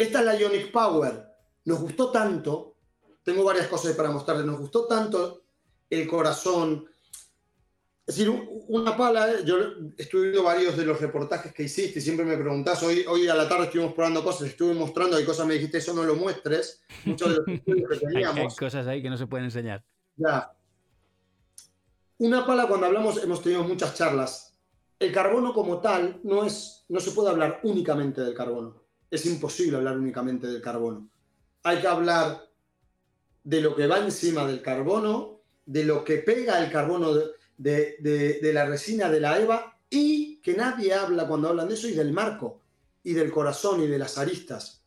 Esta 0.00 0.20
es 0.20 0.24
la 0.24 0.34
Ionic 0.34 0.72
Power. 0.72 1.26
Nos 1.66 1.78
gustó 1.78 2.10
tanto, 2.10 2.76
tengo 3.22 3.44
varias 3.44 3.66
cosas 3.66 3.94
para 3.94 4.10
mostrarles, 4.10 4.46
nos 4.46 4.58
gustó 4.58 4.86
tanto 4.86 5.42
el 5.90 6.08
corazón, 6.08 6.88
es 8.06 8.16
decir, 8.16 8.30
una 8.68 8.96
pala, 8.96 9.30
¿eh? 9.30 9.44
yo 9.44 9.58
estuve 9.98 10.22
viendo 10.22 10.42
varios 10.42 10.74
de 10.74 10.86
los 10.86 10.98
reportajes 11.02 11.52
que 11.52 11.64
hiciste 11.64 11.98
y 11.98 12.02
siempre 12.02 12.24
me 12.24 12.38
preguntás, 12.38 12.82
hoy, 12.82 13.04
hoy 13.06 13.28
a 13.28 13.34
la 13.34 13.46
tarde 13.46 13.66
estuvimos 13.66 13.92
probando 13.92 14.24
cosas, 14.24 14.48
estuve 14.48 14.72
mostrando, 14.72 15.18
hay 15.18 15.24
cosas, 15.26 15.46
me 15.46 15.52
dijiste, 15.52 15.76
eso 15.76 15.92
no 15.92 16.02
lo 16.02 16.14
muestres, 16.14 16.80
muchos 17.04 17.28
de 17.28 17.36
los 17.36 17.48
estudios 17.48 17.90
que 17.90 18.06
teníamos. 18.06 18.38
hay, 18.38 18.56
cosas 18.56 18.86
ahí 18.86 19.02
que 19.02 19.10
no 19.10 19.18
se 19.18 19.26
pueden 19.26 19.44
enseñar. 19.44 19.84
Ya. 20.16 20.50
Una 22.16 22.46
pala, 22.46 22.66
cuando 22.66 22.86
hablamos, 22.86 23.22
hemos 23.22 23.42
tenido 23.42 23.64
muchas 23.64 23.94
charlas. 23.94 24.56
El 24.98 25.12
carbono 25.12 25.52
como 25.52 25.78
tal 25.78 26.20
no, 26.24 26.42
es, 26.42 26.86
no 26.88 27.00
se 27.00 27.10
puede 27.10 27.28
hablar 27.28 27.60
únicamente 27.64 28.22
del 28.22 28.32
carbono. 28.32 28.80
Es 29.10 29.26
imposible 29.26 29.76
hablar 29.76 29.98
únicamente 29.98 30.46
del 30.46 30.62
carbono. 30.62 31.10
Hay 31.62 31.80
que 31.80 31.86
hablar 31.86 32.48
de 33.42 33.60
lo 33.60 33.74
que 33.74 33.86
va 33.86 33.98
encima 33.98 34.46
del 34.46 34.62
carbono, 34.62 35.40
de 35.66 35.84
lo 35.84 36.04
que 36.04 36.18
pega 36.18 36.62
el 36.62 36.70
carbono. 36.70 37.12
De, 37.56 38.50
la 38.54 38.64
resina 38.64 39.10
de 39.10 39.20
la 39.20 39.38
EVA 39.38 39.78
y 39.90 40.40
que 40.40 40.54
nadie 40.54 40.94
habla 40.94 41.26
cuando 41.26 41.48
hablan 41.48 41.68
de 41.68 41.74
eso 41.74 41.88
y 41.88 41.92
del 41.92 42.12
marco 42.12 42.62
y 43.02 43.12
del 43.12 43.30
corazón 43.30 43.82
y 43.82 43.86
de 43.86 43.98
las 43.98 44.16
aristas. 44.16 44.82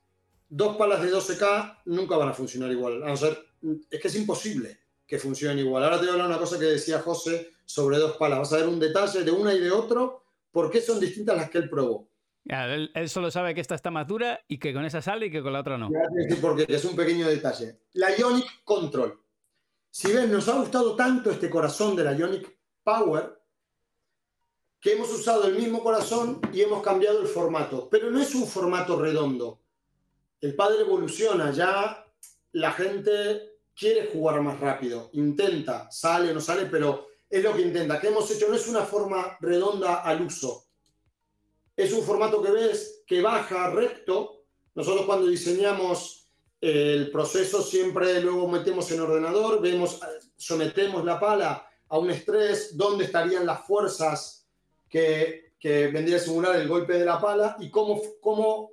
Dos 0.50 0.77
palas 0.77 1.01
de 1.01 1.13
12K 1.13 1.82
nunca 1.86 2.18
van 2.18 2.30
a 2.30 2.34
funcionar 2.34 2.72
igual. 2.72 3.03
A 3.03 3.13
es 3.13 4.00
que 4.01 4.08
es 4.08 4.15
imposible 4.15 4.80
que 5.06 5.20
funcionen 5.20 5.60
igual. 5.60 5.84
Ahora 5.84 5.98
te 5.98 6.06
voy 6.06 6.10
a 6.10 6.13
hablar 6.13 6.30
una 6.30 6.39
cosa 6.39 6.58
que 6.58 6.65
decía 6.65 7.00
José 7.00 7.51
sobre 7.65 7.98
dos 7.98 8.18
palas. 8.18 8.39
Vas 8.39 8.53
a 8.53 8.58
ver 8.58 8.68
un 8.68 8.80
detalle 8.80 9.24
de 9.24 9.32
una 9.32 9.53
y 9.53 9.60
de 9.60 9.72
otro, 9.72 10.24
por 10.51 10.70
qué 10.70 10.82
son 10.82 11.00
distintas 11.00 11.38
las 11.38 11.50
que 11.50 11.60
él 11.60 11.70
probó. 11.70 12.08
Él, 12.46 13.10
solo 13.10 13.32
sabe 13.32 13.56
que 13.56 13.62
esta 13.62 13.76
está 13.76 13.92
más 13.92 14.08
dura 14.08 14.42
y 14.48 14.60
que 14.60 14.74
con 14.74 14.86
esa 14.86 15.02
sale 15.02 15.28
y 15.28 15.32
que 15.32 15.42
con 15.42 15.54
la 15.54 15.62
otra 15.62 15.78
no. 15.78 15.90
Porque 16.42 16.66
es 16.68 16.84
un 16.86 16.96
pequeño 16.96 17.28
detalle. 17.28 17.80
La 17.94 18.16
Ionic 18.18 18.64
Control. 18.64 19.20
Si 19.90 20.12
ven, 20.12 20.32
nos 20.32 20.48
ha 20.50 20.58
gustado 20.58 20.96
tanto 20.96 21.30
este 21.30 21.50
corazón 21.50 21.96
de 21.96 22.04
la 22.04 22.14
Ionic 22.14 22.58
Power, 22.84 23.40
que 24.80 24.94
hemos 24.94 25.14
usado 25.14 25.48
el 25.48 25.56
mismo 25.56 25.82
corazón 25.82 26.42
y 26.52 26.62
hemos 26.62 26.84
cambiado 26.84 27.22
el 27.22 27.28
formato, 27.28 27.88
pero 27.90 28.12
no 28.12 28.20
es 28.20 28.36
un 28.36 28.46
formato 28.46 29.00
redondo. 29.00 29.62
El 30.42 30.56
padre 30.56 30.82
evoluciona, 30.82 31.52
ya 31.52 32.06
la 32.52 32.72
gente 32.74 33.60
quiere 33.74 34.08
jugar 34.08 34.42
más 34.42 34.60
rápido, 34.60 35.10
intenta, 35.14 35.90
sale 35.90 36.32
o 36.32 36.34
no 36.34 36.42
sale, 36.42 36.66
pero 36.66 37.08
es 37.30 37.42
lo 37.42 37.54
que 37.54 37.62
intenta. 37.62 38.00
¿Qué 38.00 38.10
hemos 38.10 38.30
hecho? 38.30 38.50
No 38.50 38.56
es 38.56 38.68
una 38.68 38.82
forma 38.82 39.38
redonda 39.40 40.02
al 40.02 40.22
uso. 40.22 40.66
Es 41.75 41.92
un 41.92 42.03
formato 42.03 42.42
que 42.42 42.51
ves 42.51 43.03
que 43.06 43.22
baja 43.22 43.70
recto. 43.72 44.44
Nosotros 44.75 45.06
cuando 45.06 45.27
diseñamos 45.27 46.30
el 46.62 47.12
proceso 47.12 47.62
siempre 47.62 48.22
luego 48.22 48.48
metemos 48.48 48.89
en 48.92 49.01
ordenador, 49.01 49.62
vemos, 49.62 50.00
sometemos 50.38 51.03
la 51.03 51.20
pala 51.20 51.68
a 51.89 51.98
un 51.98 52.10
estrés, 52.10 52.77
dónde 52.77 53.06
estarían 53.06 53.46
las 53.46 53.68
fuerzas 53.68 54.48
que, 54.88 55.53
que 55.60 55.88
vendría 55.88 56.18
a 56.18 56.20
simular 56.22 56.56
el 56.56 56.68
golpe 56.68 56.94
de 56.94 57.06
la 57.06 57.20
pala 57.20 57.58
y 57.60 57.70
cómo, 57.70 58.01
cómo, 58.22 58.72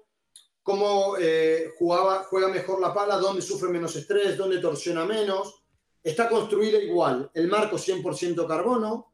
cómo 0.63 1.17
eh, 1.19 1.73
juega 1.79 2.49
mejor 2.49 2.81
la 2.81 2.95
pala, 2.95 3.17
dónde 3.17 3.43
sufre 3.43 3.71
menos 3.71 3.97
estrés, 3.97 4.37
dónde 4.37 4.59
torsiona 4.59 5.05
menos. 5.05 5.65
Está 6.03 6.29
construida 6.29 6.79
igual, 6.79 7.31
el 7.35 7.49
marco 7.49 7.77
100% 7.77 8.47
carbono, 8.47 9.10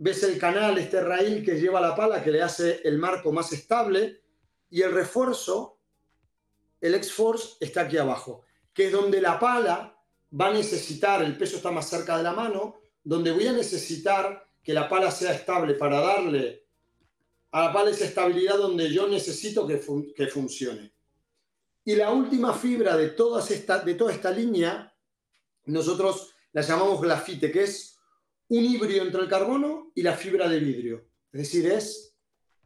ves 0.00 0.22
el 0.22 0.38
canal, 0.38 0.78
este 0.78 0.98
raíl 1.02 1.44
que 1.44 1.60
lleva 1.60 1.78
la 1.78 1.94
pala 1.94 2.24
que 2.24 2.30
le 2.30 2.40
hace 2.40 2.80
el 2.84 2.96
marco 2.96 3.32
más 3.32 3.52
estable 3.52 4.22
y 4.70 4.80
el 4.80 4.92
refuerzo, 4.92 5.78
el 6.80 6.94
X-Force, 6.94 7.56
está 7.60 7.82
aquí 7.82 7.98
abajo, 7.98 8.42
que 8.72 8.86
es 8.86 8.92
donde 8.92 9.20
la 9.20 9.38
pala 9.38 9.94
va 10.40 10.46
a 10.46 10.54
necesitar, 10.54 11.22
el 11.22 11.36
peso 11.36 11.56
está 11.56 11.70
más 11.70 11.86
cerca 11.86 12.16
de 12.16 12.22
la 12.22 12.32
mano, 12.32 12.80
donde 13.04 13.30
voy 13.30 13.46
a 13.46 13.52
necesitar 13.52 14.42
que 14.62 14.72
la 14.72 14.88
pala 14.88 15.10
sea 15.10 15.34
estable 15.34 15.74
para 15.74 16.00
darle 16.00 16.66
a 17.50 17.66
la 17.66 17.72
pala 17.72 17.90
esa 17.90 18.06
estabilidad 18.06 18.56
donde 18.56 18.90
yo 18.90 19.06
necesito 19.06 19.66
que, 19.66 19.82
que 20.16 20.26
funcione. 20.28 20.94
Y 21.84 21.94
la 21.94 22.10
última 22.10 22.54
fibra 22.54 22.96
de, 22.96 23.08
todas 23.10 23.50
esta, 23.50 23.80
de 23.80 23.94
toda 23.94 24.12
esta 24.12 24.30
línea, 24.30 24.94
nosotros 25.66 26.32
la 26.52 26.62
llamamos 26.62 27.02
grafite, 27.02 27.52
que 27.52 27.64
es 27.64 27.89
un 28.50 28.64
híbrido 28.64 29.04
entre 29.04 29.22
el 29.22 29.28
carbono 29.28 29.92
y 29.94 30.02
la 30.02 30.14
fibra 30.14 30.48
de 30.48 30.58
vidrio. 30.58 31.06
Es 31.32 31.40
decir, 31.42 31.66
es 31.66 32.16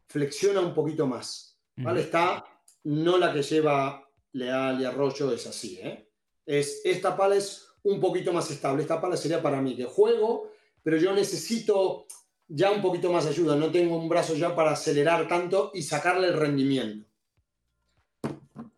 flexiona 0.07 0.61
un 0.61 0.75
poquito 0.75 1.07
más. 1.07 1.59
¿vale? 1.76 2.00
Está 2.00 2.45
no 2.85 3.19
la 3.19 3.33
que 3.33 3.43
lleva 3.43 4.07
Leal 4.33 4.81
y 4.81 4.85
Arroyo, 4.85 5.33
es 5.33 5.47
así. 5.47 5.79
¿eh? 5.83 6.11
Es, 6.47 6.81
esta 6.85 7.17
pala 7.17 7.37
es 7.37 7.67
un 7.83 8.00
poquito 8.00 8.33
más 8.33 8.50
estable. 8.50 8.83
Esta 8.83 9.00
pala 9.00 9.17
sería 9.17 9.43
para 9.43 9.61
mí 9.61 9.76
que 9.76 9.85
juego, 9.85 10.50
pero 10.83 10.97
yo 10.97 11.12
necesito 11.12 12.07
ya 12.49 12.71
un 12.71 12.81
poquito 12.81 13.12
más 13.12 13.25
de 13.25 13.31
ayuda. 13.31 13.57
No 13.57 13.71
tengo 13.71 13.97
un 13.97 14.09
brazo 14.09 14.35
ya 14.35 14.55
para 14.55 14.73
acelerar 14.73 15.29
tanto 15.29 15.71
y 15.75 15.83
sacarle 15.83 16.29
el 16.29 16.35
rendimiento. 16.35 17.07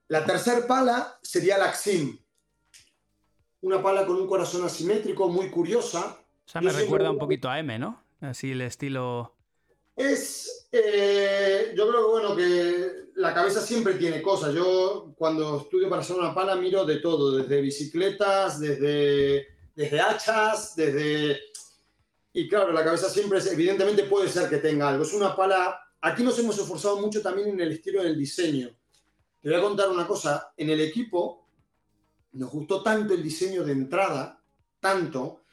La 0.08 0.24
tercer 0.24 0.66
pala 0.66 1.18
sería 1.22 1.56
la 1.56 1.72
Xim. 1.72 2.18
Una 3.60 3.80
pala 3.82 4.04
con 4.06 4.16
un 4.16 4.26
corazón 4.26 4.64
asimétrico 4.64 5.28
muy 5.28 5.50
curiosa. 5.50 6.20
O 6.46 6.48
sea, 6.48 6.60
me 6.60 6.72
recuerda 6.72 7.10
un 7.10 7.18
poquito 7.18 7.48
a 7.48 7.58
M, 7.58 7.78
¿no? 7.78 8.02
Así 8.20 8.52
el 8.52 8.60
estilo. 8.60 9.34
Es. 9.94 10.68
Eh, 10.72 11.72
yo 11.76 11.88
creo 11.88 12.04
que, 12.04 12.10
bueno, 12.10 12.36
que 12.36 13.10
la 13.16 13.34
cabeza 13.34 13.60
siempre 13.60 13.94
tiene 13.94 14.22
cosas. 14.22 14.54
Yo, 14.54 15.14
cuando 15.16 15.62
estudio 15.62 15.88
para 15.88 16.02
hacer 16.02 16.16
una 16.16 16.34
pala, 16.34 16.56
miro 16.56 16.84
de 16.84 16.96
todo: 16.96 17.36
desde 17.36 17.60
bicicletas, 17.60 18.60
desde, 18.60 19.48
desde 19.74 20.00
hachas, 20.00 20.76
desde 20.76 21.40
y 22.38 22.50
claro, 22.50 22.70
la 22.70 22.84
cabeza 22.84 23.08
siempre, 23.08 23.38
es, 23.38 23.50
evidentemente 23.50 24.02
puede 24.02 24.28
ser 24.28 24.50
que 24.50 24.58
tenga 24.58 24.90
algo. 24.90 25.04
Es 25.04 25.14
una 25.14 25.34
pala, 25.34 25.80
aquí 26.02 26.22
nos 26.22 26.38
hemos 26.38 26.58
esforzado 26.58 27.00
mucho 27.00 27.22
también 27.22 27.48
en 27.48 27.60
el 27.60 27.72
estilo 27.72 28.02
del 28.02 28.18
diseño. 28.18 28.68
Te 29.40 29.48
voy 29.48 29.58
a 29.58 29.62
contar 29.62 29.88
una 29.88 30.06
cosa, 30.06 30.52
en 30.54 30.68
el 30.68 30.82
equipo 30.82 31.48
nos 32.32 32.50
gustó 32.50 32.82
tanto 32.82 33.14
el 33.14 33.22
diseño 33.22 33.64
de 33.64 33.72
entrada, 33.72 34.38
tanto, 34.78 35.44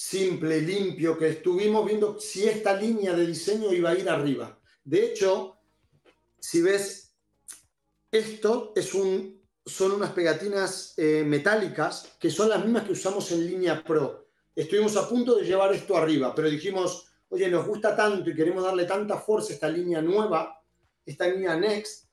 simple, 0.00 0.62
limpio, 0.62 1.18
que 1.18 1.28
estuvimos 1.28 1.84
viendo 1.84 2.18
si 2.18 2.48
esta 2.48 2.74
línea 2.74 3.12
de 3.12 3.26
diseño 3.26 3.70
iba 3.70 3.90
a 3.90 3.94
ir 3.94 4.08
arriba. 4.08 4.58
De 4.82 5.04
hecho, 5.04 5.58
si 6.38 6.62
ves, 6.62 7.14
esto 8.10 8.72
es 8.74 8.94
un, 8.94 9.42
son 9.66 9.92
unas 9.92 10.12
pegatinas 10.12 10.94
eh, 10.96 11.22
metálicas 11.26 12.16
que 12.18 12.30
son 12.30 12.48
las 12.48 12.64
mismas 12.64 12.84
que 12.84 12.92
usamos 12.92 13.30
en 13.32 13.46
línea 13.46 13.84
Pro 13.84 14.30
estuvimos 14.56 14.96
a 14.96 15.06
punto 15.06 15.36
de 15.36 15.44
llevar 15.44 15.72
esto 15.74 15.96
arriba, 15.96 16.34
pero 16.34 16.48
dijimos, 16.48 17.06
oye, 17.28 17.50
nos 17.50 17.66
gusta 17.66 17.94
tanto 17.94 18.30
y 18.30 18.34
queremos 18.34 18.64
darle 18.64 18.86
tanta 18.86 19.18
fuerza 19.18 19.50
a 19.50 19.54
esta 19.54 19.68
línea 19.68 20.00
nueva, 20.00 20.62
esta 21.04 21.28
línea 21.28 21.56
Next, 21.56 22.06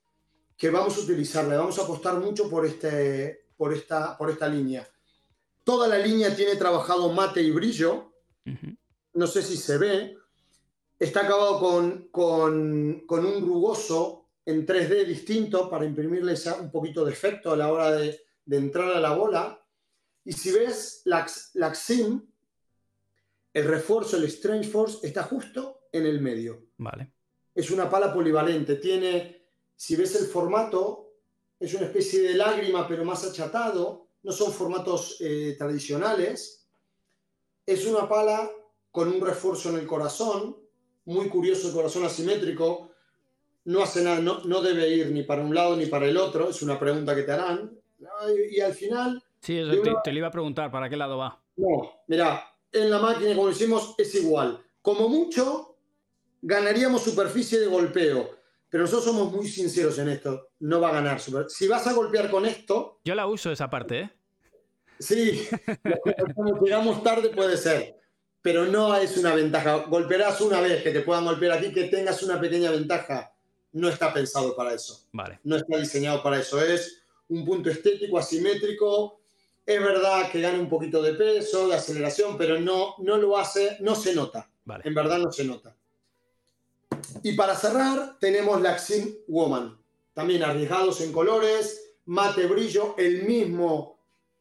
que 0.57 0.69
vamos 0.69 0.97
a 0.97 1.01
utilizarla, 1.01 1.57
vamos 1.57 1.79
a 1.79 1.83
apostar 1.83 2.15
mucho 2.15 2.49
por, 2.49 2.65
este, 2.65 3.45
por, 3.55 3.73
esta, 3.73 4.17
por 4.17 4.29
esta 4.29 4.49
línea. 4.49 4.85
Toda 5.67 5.89
la 5.89 5.97
línea 5.97 6.33
tiene 6.33 6.55
trabajado 6.55 7.11
mate 7.11 7.41
y 7.41 7.51
brillo, 7.51 8.13
no 9.15 9.27
sé 9.27 9.41
si 9.41 9.57
se 9.57 9.77
ve, 9.77 10.17
está 10.97 11.25
acabado 11.25 11.59
con, 11.59 12.07
con, 12.07 13.03
con, 13.05 13.25
un 13.25 13.45
rugoso 13.45 14.29
en 14.45 14.65
3D 14.65 15.05
distinto 15.05 15.69
para 15.69 15.83
imprimirle 15.83 16.35
un 16.61 16.71
poquito 16.71 17.03
de 17.03 17.11
efecto 17.11 17.51
a 17.51 17.57
la 17.57 17.69
hora 17.69 17.91
de, 17.91 18.17
de 18.45 18.57
entrar 18.57 18.95
a 18.95 19.01
la 19.01 19.13
bola. 19.13 19.61
Y 20.23 20.31
si 20.31 20.53
ves 20.53 21.01
la, 21.03 21.27
la 21.55 21.75
XIM, 21.75 22.25
el 23.53 23.65
refuerzo, 23.65 24.15
el 24.15 24.23
Strange 24.23 24.69
Force, 24.69 25.05
está 25.05 25.23
justo 25.23 25.89
en 25.91 26.05
el 26.05 26.21
medio. 26.21 26.67
Vale. 26.77 27.11
Es 27.53 27.71
una 27.71 27.89
pala 27.89 28.13
polivalente. 28.13 28.77
Tiene, 28.77 29.49
si 29.75 29.97
ves 29.97 30.15
el 30.15 30.27
formato, 30.27 31.11
es 31.59 31.73
una 31.73 31.87
especie 31.87 32.21
de 32.21 32.35
lágrima, 32.35 32.87
pero 32.87 33.03
más 33.03 33.25
achatado. 33.25 34.06
No 34.27 34.31
son 34.33 34.51
formatos 34.51 35.17
eh, 35.21 35.55
tradicionales. 35.57 36.67
Es 37.65 37.87
una 37.87 38.07
pala 38.07 38.51
con 38.91 39.07
un 39.07 39.21
refuerzo 39.21 39.69
en 39.69 39.77
el 39.77 39.87
corazón. 39.87 40.57
Muy 41.05 41.29
curioso 41.29 41.69
el 41.69 41.73
corazón 41.73 42.03
asimétrico. 42.03 42.91
No 43.65 43.81
hace 43.81 44.03
nada, 44.03 44.19
no, 44.19 44.43
no 44.43 44.61
debe 44.61 44.89
ir 44.89 45.11
ni 45.11 45.23
para 45.23 45.41
un 45.41 45.55
lado 45.55 45.75
ni 45.75 45.85
para 45.85 46.05
el 46.05 46.17
otro. 46.17 46.49
Es 46.49 46.61
una 46.61 46.77
pregunta 46.77 47.15
que 47.15 47.23
te 47.23 47.31
harán. 47.31 47.71
Y 48.51 48.59
al 48.59 48.73
final 48.73 49.23
Sí, 49.39 49.55
te, 50.03 50.11
lo 50.11 50.17
iba 50.17 50.27
a 50.27 50.31
preguntar, 50.31 50.71
¿para 50.71 50.89
qué 50.89 50.97
lado 50.97 51.17
va? 51.17 51.41
No, 51.55 52.01
mira, 52.07 52.43
en 52.71 52.89
la 52.89 52.99
máquina, 52.99 53.35
como 53.35 53.47
decimos, 53.47 53.95
es 53.97 54.13
igual. 54.15 54.61
Como 54.81 55.07
mucho, 55.07 55.77
ganaríamos 56.41 57.01
superficie 57.01 57.59
de 57.59 57.67
golpeo. 57.67 58.35
Pero 58.69 58.83
nosotros 58.83 59.05
somos 59.05 59.31
muy 59.31 59.47
sinceros 59.47 59.97
en 59.99 60.09
esto. 60.09 60.49
No 60.59 60.81
va 60.81 60.89
a 60.89 60.93
ganar. 60.93 61.21
Si 61.21 61.67
vas 61.67 61.87
a 61.87 61.93
golpear 61.93 62.29
con 62.29 62.45
esto. 62.45 62.99
Yo 63.05 63.15
la 63.15 63.25
uso 63.25 63.51
esa 63.51 63.69
parte, 63.69 63.99
¿eh? 64.01 64.11
Sí, 64.99 65.47
llegamos 66.61 67.03
tarde 67.03 67.29
puede 67.29 67.57
ser. 67.57 67.97
Pero 68.41 68.65
no 68.65 68.95
es 68.95 69.17
una 69.17 69.35
ventaja. 69.35 69.85
Golpearás 69.87 70.39
una 70.41 70.61
vez 70.61 70.81
que 70.81 70.91
te 70.91 71.01
puedan 71.01 71.25
golpear 71.25 71.57
aquí, 71.57 71.73
que 71.73 71.85
tengas 71.85 72.23
una 72.23 72.39
pequeña 72.39 72.71
ventaja. 72.71 73.33
No 73.73 73.89
está 73.89 74.13
pensado 74.13 74.55
para 74.55 74.73
eso. 74.73 75.05
Vale. 75.11 75.39
No 75.43 75.57
está 75.57 75.77
diseñado 75.77 76.23
para 76.23 76.39
eso. 76.39 76.61
Es 76.61 77.01
un 77.29 77.43
punto 77.45 77.69
estético, 77.69 78.17
asimétrico, 78.17 79.19
es 79.67 79.81
verdad 79.81 80.31
que 80.31 80.39
gana 80.39 80.59
un 80.59 80.69
poquito 80.69 81.01
de 81.01 81.13
peso, 81.13 81.67
de 81.67 81.75
aceleración, 81.75 82.37
pero 82.37 82.57
no, 82.57 82.95
no 82.99 83.17
lo 83.17 83.37
hace, 83.37 83.75
no 83.81 83.95
se 83.95 84.15
nota. 84.15 84.49
En 84.83 84.93
verdad 84.93 85.19
no 85.19 85.29
se 85.29 85.43
nota. 85.43 85.75
Y 87.21 87.33
para 87.33 87.53
cerrar, 87.53 88.17
tenemos 88.17 88.61
la 88.61 88.79
Xim 88.79 89.13
Woman. 89.27 89.77
También 90.13 90.43
arriesgados 90.43 91.01
en 91.01 91.11
colores, 91.11 91.95
mate 92.05 92.45
brillo, 92.45 92.95
el 92.97 93.23
mismo, 93.23 93.96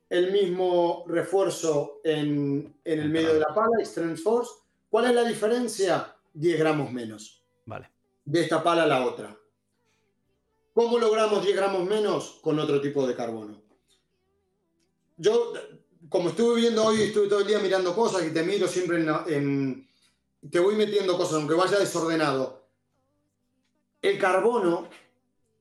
el 0.09 0.33
mismo 0.33 1.05
refuerzo 1.07 2.01
en, 2.05 2.77
el 2.85 3.09
medio 3.09 3.35
de 3.35 3.41
la 3.41 3.55
pala, 3.55 3.85
Strength 3.85 4.19
Force. 4.21 4.53
¿Cuál 4.89 5.07
es 5.07 5.15
la 5.15 5.25
diferencia? 5.25 6.17
10 6.33 6.59
gramos 6.59 6.93
menos. 6.93 7.45
Vale. 7.65 7.91
De 8.25 8.41
esta 8.41 8.63
pala 8.63 8.85
a 8.85 8.87
la 8.87 9.05
otra. 9.05 9.37
¿Cómo 10.73 10.99
logramos 10.99 11.43
10 11.43 11.57
gramos 11.57 11.85
menos? 11.89 12.39
Con 12.43 12.59
otro 12.59 12.81
tipo 12.81 13.07
de 13.07 13.15
carbono 13.15 13.67
yo, 15.17 15.53
como 16.09 16.29
estuve 16.31 16.61
viendo 16.61 16.85
hoy, 16.85 17.03
estuve 17.03 17.29
todo 17.29 17.41
el 17.41 17.47
día 17.47 17.59
mirando 17.59 17.95
cosas 17.95 18.25
y 18.25 18.31
te 18.33 18.43
miro 18.43 18.69
siempre 18.69 19.05
en, 19.29 19.89
te 20.51 20.59
voy 20.59 20.75
metiendo 20.75 21.17
cosas, 21.17 21.35
aunque 21.35 21.55
vaya 21.55 21.79
desordenado. 21.79 22.69
El 24.03 24.19
carbono 24.19 24.89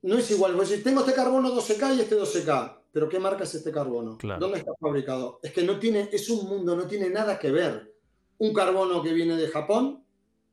no 0.02 0.18
es 0.18 0.30
igual. 0.32 0.56
Pues 0.56 0.70
si 0.70 0.84
tengo 0.84 1.02
este 1.02 1.14
carbono 1.14 1.54
12K 1.56 1.96
y 1.96 2.02
este 2.02 2.20
12K, 2.20 2.78
pero 2.96 3.10
¿qué 3.10 3.20
marca 3.20 3.44
es 3.44 3.54
este 3.54 3.74
carbono? 3.74 4.18
¿Dónde 4.40 4.60
está 4.60 4.72
fabricado? 4.80 5.42
Es 5.44 5.52
que 5.52 5.64
no 5.64 5.78
tiene, 5.80 6.08
es 6.14 6.30
un 6.30 6.48
mundo, 6.48 6.78
no 6.78 6.88
tiene 6.88 7.10
nada 7.10 7.38
que 7.38 7.52
ver. 7.52 7.94
Un 8.38 8.54
carbono 8.54 9.04
que 9.04 9.12
viene 9.12 9.36
de 9.36 9.50
Japón 9.50 10.02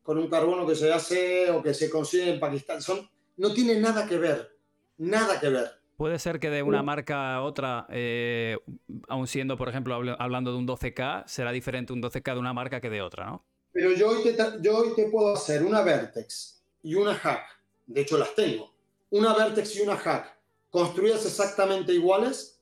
con 0.03 0.19
un 0.19 0.29
carbono 0.29 0.67
que 0.67 0.75
se 0.75 0.93
hace 0.93 1.49
o 1.53 1.63
que 1.63 1.73
se 1.73 1.89
consigue 1.89 2.33
en 2.33 2.41
Pakistán, 2.41 2.83
son, 2.83 3.09
no 3.37 3.55
tiene 3.55 3.79
nada 3.79 4.09
que 4.09 4.19
ver, 4.19 4.57
nada 4.99 5.39
que 5.39 5.51
ver. 5.51 5.71
Puede 5.97 6.19
ser 6.19 6.41
que 6.41 6.51
de 6.51 6.65
una 6.65 6.83
marca 6.83 7.37
a 7.37 7.43
otra, 7.45 7.87
eh, 7.91 8.59
aun 9.07 9.29
siendo, 9.29 9.57
por 9.57 9.69
ejemplo, 9.69 9.95
hablando 10.19 10.51
de 10.51 10.59
un 10.59 10.67
12K, 10.67 11.23
será 11.29 11.53
diferente 11.53 11.93
un 11.93 12.03
12K 12.03 12.35
de 12.35 12.41
una 12.41 12.53
marca 12.53 12.81
que 12.81 12.91
de 12.91 13.03
otra, 13.03 13.27
¿no? 13.27 13.45
Pero 13.71 13.93
yo 13.93 14.09
hoy 14.09 14.25
te, 14.25 14.37
yo 14.61 14.79
hoy 14.79 14.97
te 14.97 15.09
puedo 15.11 15.35
hacer 15.35 15.63
una 15.63 15.83
Vertex 15.83 16.61
y 16.83 16.97
una 16.97 17.15
Hack. 17.15 17.45
De 17.87 18.01
hecho, 18.01 18.19
las 18.19 18.35
tengo. 18.35 18.75
Una 19.11 19.33
Vertex 19.33 19.77
y 19.77 19.83
una 19.83 19.97
Hack 19.97 20.42
construidas 20.73 21.25
exactamente 21.27 21.93
iguales. 21.93 22.59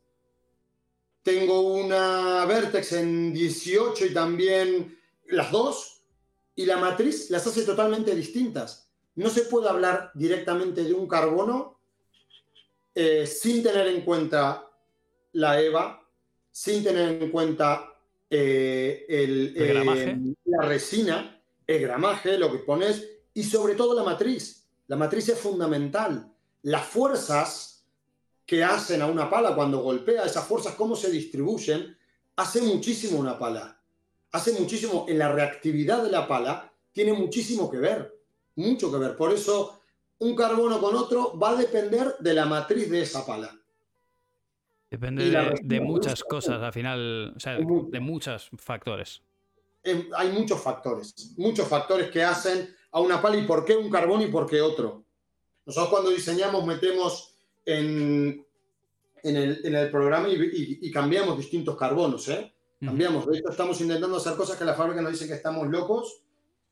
Tengo 1.23 1.61
una 1.61 2.45
Vertex 2.45 2.93
en 2.93 3.33
18 3.33 4.07
y 4.07 4.13
también 4.13 4.99
las 5.29 5.51
dos. 5.53 6.03
Y 6.57 6.67
la 6.67 6.77
matriz 6.77 7.31
las 7.31 7.47
hace 7.47 7.63
totalmente 7.63 8.15
distintas. 8.15 8.91
No 9.15 9.31
se 9.31 9.43
puede 9.43 9.69
hablar 9.69 10.11
directamente 10.15 10.83
de 10.83 10.93
un 10.93 11.07
carbono 11.07 11.79
eh, 12.95 13.27
sin 13.27 13.63
tener 13.63 13.87
en 13.87 14.03
cuenta 14.03 14.69
la 15.33 15.61
EVA, 15.61 16.05
sin 16.51 16.83
tener 16.83 17.23
en 17.23 17.31
cuenta 17.31 17.95
eh, 18.29 19.07
el, 19.09 19.55
gramaje. 19.55 20.19
la 20.47 20.67
resina, 20.67 21.41
el 21.65 21.81
gramaje, 21.81 22.37
lo 22.39 22.51
que 22.51 22.59
pones 22.59 23.09
y 23.33 23.45
sobre 23.45 23.77
todo 23.77 23.95
la 23.95 24.03
matriz. 24.03 24.67
La 24.89 24.97
matriz 24.97 25.29
es 25.29 25.39
fundamental. 25.39 26.35
Las 26.63 26.85
fuerzas 26.87 27.70
que 28.51 28.65
hacen 28.65 29.01
a 29.01 29.07
una 29.07 29.31
pala 29.31 29.55
cuando 29.55 29.79
golpea, 29.79 30.25
esas 30.25 30.45
fuerzas, 30.45 30.75
cómo 30.75 30.97
se 30.97 31.09
distribuyen, 31.09 31.97
hace 32.35 32.61
muchísimo 32.61 33.21
una 33.21 33.39
pala. 33.39 33.81
Hace 34.33 34.59
muchísimo 34.59 35.07
en 35.09 35.21
la 35.21 35.31
reactividad 35.31 36.03
de 36.03 36.11
la 36.11 36.27
pala, 36.27 36.73
tiene 36.91 37.13
muchísimo 37.13 37.71
que 37.71 37.79
ver, 37.79 38.13
mucho 38.57 38.91
que 38.91 38.99
ver. 38.99 39.15
Por 39.15 39.33
eso, 39.33 39.81
un 40.19 40.35
carbono 40.35 40.81
con 40.81 40.97
otro 40.97 41.39
va 41.39 41.51
a 41.51 41.55
depender 41.55 42.17
de 42.19 42.35
la 42.35 42.45
matriz 42.45 42.91
de 42.91 43.03
esa 43.03 43.25
pala. 43.25 43.57
Depende 44.91 45.31
de, 45.63 45.81
muchas 45.81 46.25
cosas, 46.25 46.61
al 46.61 46.73
final, 46.73 47.35
o 47.37 47.39
sea, 47.39 47.57
de 47.57 48.01
muchos 48.01 48.51
factores. 48.57 49.23
Hay 50.17 50.33
muchos 50.33 50.61
factores, 50.61 51.35
muchos 51.37 51.69
factores 51.69 52.11
que 52.11 52.25
hacen 52.25 52.75
a 52.91 52.99
una 52.99 53.23
pala 53.23 53.37
y 53.37 53.47
por 53.47 53.65
qué 53.65 53.77
un 53.77 53.89
carbono 53.89 54.25
y 54.25 54.27
por 54.29 54.51
qué 54.51 54.61
otro. 54.61 55.05
Nosotros 55.65 55.91
cuando 55.91 56.11
diseñamos 56.11 56.67
metemos 56.67 57.30
en, 57.65 58.45
en, 59.23 59.75
el, 59.75 59.91
programa 59.91 60.29
y, 60.29 60.91
cambiamos 60.91 61.37
distintos 61.37 61.77
carbonos, 61.77 62.29
¿eh? 62.29 62.53
Cambiamos. 62.81 63.27
De 63.27 63.39
hecho, 63.39 63.51
estamos 63.51 63.81
intentando 63.81 64.17
hacer 64.17 64.35
cosas 64.35 64.57
que 64.57 64.65
la 64.65 64.75
fábrica 64.75 65.03
nos 65.03 65.13
dice 65.13 65.27
que 65.27 65.35
estamos 65.35 65.69
locos, 65.69 66.23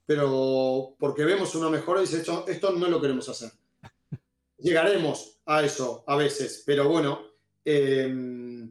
pero 0.07 0.95
porque 0.99 1.25
vemos 1.25 1.55
una 1.55 1.69
mejora 1.69 2.01
y 2.01 2.05
dice, 2.05 2.19
esto, 2.19 2.47
esto 2.49 2.73
no 2.73 2.89
lo 2.89 3.01
queremos 3.01 3.29
hacer. 3.29 3.51
Llegaremos 4.59 5.39
a 5.45 5.63
eso 5.63 6.05
a 6.07 6.17
veces, 6.17 6.63
pero 6.65 6.89
bueno, 6.89 7.21
em, 7.65 8.63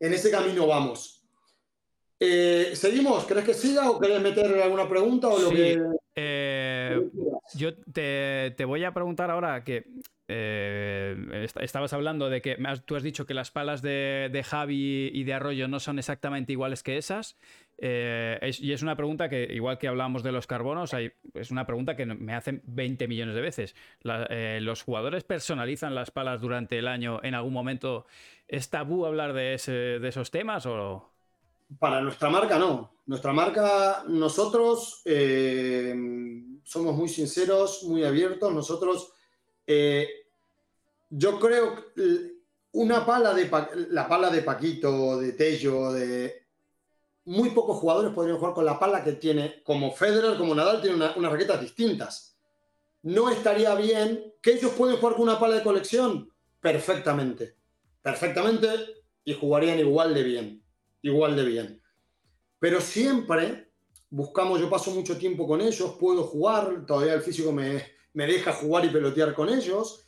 en 0.00 0.12
ese 0.12 0.30
camino 0.30 0.66
vamos. 0.66 1.22
Eh, 2.18 2.72
¿Seguimos? 2.74 3.24
¿Crees 3.24 3.46
que 3.46 3.54
siga 3.54 3.90
o 3.90 3.98
querés 3.98 4.20
meter 4.20 4.46
alguna 4.60 4.88
pregunta 4.88 5.28
o 5.28 5.38
lo 5.38 5.50
que... 5.50 5.80
Eh, 6.14 7.08
yo 7.54 7.74
te, 7.74 8.52
te, 8.56 8.64
voy 8.64 8.84
a 8.84 8.92
preguntar 8.92 9.30
ahora 9.30 9.64
que 9.64 9.86
eh, 10.32 11.48
estabas 11.60 11.92
hablando 11.92 12.30
de 12.30 12.40
que 12.40 12.56
tú 12.84 12.94
has 12.94 13.02
dicho 13.02 13.26
que 13.26 13.34
las 13.34 13.50
palas 13.50 13.82
de, 13.82 14.44
Javi 14.46 15.10
y 15.12 15.24
de 15.24 15.34
Arroyo 15.34 15.66
no 15.66 15.80
son 15.80 15.98
exactamente 15.98 16.52
iguales 16.52 16.84
que 16.84 16.98
esas. 16.98 17.36
Eh, 17.78 18.38
y 18.60 18.72
es 18.72 18.82
una 18.82 18.94
pregunta 18.94 19.28
que, 19.28 19.48
igual 19.50 19.78
que 19.78 19.88
hablábamos 19.88 20.22
de 20.22 20.30
los 20.30 20.46
carbonos, 20.46 20.92
es 21.34 21.50
una 21.50 21.66
pregunta 21.66 21.96
que 21.96 22.06
me 22.06 22.34
hacen 22.34 22.62
20 22.64 23.08
millones 23.08 23.34
de 23.34 23.40
veces. 23.40 23.74
Eh, 24.04 24.60
¿Los 24.62 24.82
jugadores 24.82 25.24
personalizan 25.24 25.96
las 25.96 26.12
palas 26.12 26.40
durante 26.40 26.78
el 26.78 26.86
año 26.86 27.18
en 27.24 27.34
algún 27.34 27.52
momento? 27.52 28.06
¿Es 28.46 28.70
tabú 28.70 29.06
hablar 29.06 29.32
de, 29.32 29.56
de 30.00 30.08
esos 30.08 30.30
temas 30.30 30.64
o...? 30.66 31.10
Para 31.78 32.00
nuestra 32.00 32.30
marca 32.30 32.58
no. 32.58 32.92
Nuestra 33.06 33.32
marca, 33.32 34.04
nosotros 34.06 35.02
somos 36.64 36.96
muy 36.96 37.08
sinceros, 37.08 37.82
muy 37.82 38.04
abiertos. 38.04 38.52
Nosotros 38.52 39.12
yo 41.10 41.38
creo 41.40 41.92
que 41.92 42.40
una 42.72 43.04
pala 43.04 43.34
de 43.34 43.50
la 43.90 44.08
pala 44.08 44.30
de 44.30 44.42
Paquito, 44.42 45.18
de 45.18 45.32
Tello, 45.32 45.92
de 45.92 46.46
muy 47.24 47.50
pocos 47.50 47.78
jugadores 47.78 48.12
podrían 48.12 48.38
jugar 48.38 48.54
con 48.54 48.64
la 48.64 48.78
pala 48.78 49.02
que 49.02 49.12
tiene, 49.12 49.62
como 49.64 49.92
Federer, 49.92 50.38
como 50.38 50.54
Nadal, 50.54 50.80
tienen 50.80 51.02
unas 51.16 51.32
raquetas 51.32 51.60
distintas. 51.60 52.38
No 53.02 53.28
estaría 53.28 53.74
bien 53.74 54.32
que 54.40 54.52
ellos 54.52 54.72
pueden 54.72 54.96
jugar 54.96 55.14
con 55.14 55.24
una 55.24 55.40
pala 55.40 55.56
de 55.56 55.62
colección 55.62 56.32
perfectamente, 56.60 57.56
perfectamente 58.02 58.68
y 59.24 59.34
jugarían 59.34 59.78
igual 59.80 60.14
de 60.14 60.22
bien, 60.22 60.64
igual 61.02 61.34
de 61.34 61.44
bien. 61.44 61.82
Pero 62.58 62.80
siempre 62.80 63.72
buscamos, 64.10 64.60
yo 64.60 64.70
paso 64.70 64.90
mucho 64.92 65.18
tiempo 65.18 65.46
con 65.46 65.60
ellos, 65.60 65.96
puedo 65.98 66.24
jugar, 66.24 66.84
todavía 66.86 67.14
el 67.14 67.22
físico 67.22 67.52
me, 67.52 67.84
me 68.12 68.26
deja 68.26 68.52
jugar 68.52 68.84
y 68.84 68.90
pelotear 68.90 69.34
con 69.34 69.48
ellos 69.48 70.04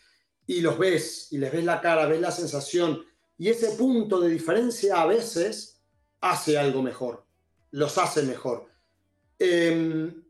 y 0.47 0.61
los 0.61 0.79
ves 0.79 1.29
y 1.31 1.39
les 1.39 1.53
ves 1.53 1.65
la 1.65 1.81
cara, 1.81 2.07
ves 2.07 2.21
la 2.21 2.31
sensación 2.31 3.05
y 3.39 3.49
ese 3.49 3.73
punto 3.73 4.21
de 4.21 4.31
diferencia 4.31 5.01
a 5.01 5.07
veces 5.07 5.81
hace 6.21 6.59
algo 6.59 6.83
mejor, 6.83 7.25
los 7.71 7.99
hace 7.99 8.23
mejor. 8.23 8.67
Em, 9.39 10.23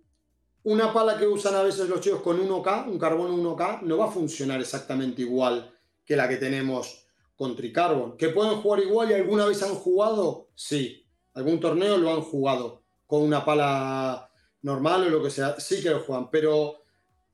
una 0.65 0.93
pala 0.93 1.19
que 1.19 1.27
usan 1.27 1.55
a 1.55 1.63
veces 1.63 1.89
los 1.89 2.01
chicos 2.01 2.23
con 2.23 2.41
1K, 2.41 2.87
un 2.89 2.99
carbono 2.99 3.35
1K, 3.35 3.83
no 3.83 3.99
va 3.99 4.07
a 4.07 4.11
funcionar 4.11 4.61
exactamente 4.61 5.23
igual 5.23 5.77
que 6.05 6.17
la 6.17 6.29
que 6.29 6.37
tenemos 6.37 7.07
con 7.37 7.57
Tricarbon. 7.57 8.17
¿Que 8.17 8.29
pueden 8.29 8.61
jugar 8.63 8.81
igual 8.81 9.11
y 9.11 9.15
alguna 9.15 9.47
vez 9.47 9.63
han 9.63 9.75
jugado? 9.75 10.49
Sí, 10.55 11.05
algún 11.35 11.61
torneo 11.61 11.99
lo 11.99 12.13
han 12.13 12.23
jugado 12.23 12.83
con 13.07 13.23
una 13.23 13.45
pala 13.45 14.31
normal 14.63 15.05
o 15.05 15.11
lo 15.11 15.23
que 15.23 15.31
sea, 15.31 15.59
sí 15.59 15.83
que 15.83 15.91
lo 15.91 16.01
juegan, 16.01 16.31
pero 16.31 16.82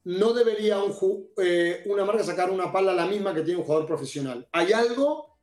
no 0.08 0.32
debería 0.32 0.80
eh, 1.36 1.82
una 1.84 2.02
marca 2.02 2.24
sacar 2.24 2.50
una 2.50 2.72
pala 2.72 2.94
la 2.94 3.04
misma 3.04 3.34
que 3.34 3.42
tiene 3.42 3.60
un 3.60 3.66
jugador 3.66 3.86
profesional. 3.86 4.48
Hay 4.52 4.72
algo 4.72 5.36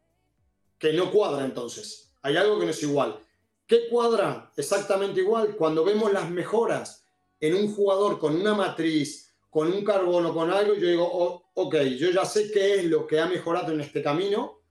que 0.80 0.92
no 0.92 1.12
cuadra 1.12 1.46
entonces. 1.46 2.12
Hay 2.24 2.36
algo 2.36 2.58
que 2.58 2.66
no 2.66 2.72
es 2.72 2.82
igual. 2.82 3.20
¿Qué 3.68 3.88
cuadra 3.88 4.52
exactamente 4.58 5.22
igual? 5.22 5.56
Cuando 5.56 5.84
vemos 5.84 6.12
las 6.12 6.32
mejoras 6.32 7.06
en 7.40 7.54
un 7.54 7.76
jugador 7.76 8.18
con 8.18 8.36
una 8.36 8.56
matriz, 8.56 9.32
con 9.52 9.72
un 9.72 9.84
carbono, 9.84 10.34
con 10.34 10.50
algo, 10.50 10.74
yo 10.74 10.88
digo, 10.88 11.08
oh, 11.14 11.44
ok, 11.54 11.76
yo 12.00 12.10
ya 12.10 12.26
sé 12.26 12.50
qué 12.50 12.80
es 12.80 12.86
lo 12.86 13.06
que 13.06 13.20
ha 13.20 13.28
mejorado 13.28 13.72
en 13.72 13.82
este 13.82 14.02
camino, 14.02 14.62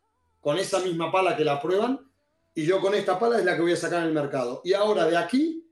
con 0.40 0.58
esa 0.58 0.80
misma 0.80 1.12
pala 1.12 1.36
que 1.36 1.44
la 1.44 1.62
prueban, 1.62 2.00
y 2.52 2.66
yo 2.66 2.80
con 2.80 2.96
esta 2.96 3.16
pala 3.16 3.38
es 3.38 3.44
la 3.44 3.54
que 3.54 3.62
voy 3.62 3.72
a 3.72 3.76
sacar 3.76 4.00
en 4.00 4.08
el 4.08 4.12
mercado. 4.12 4.60
Y 4.64 4.72
ahora 4.72 5.06
de 5.06 5.16
aquí 5.16 5.64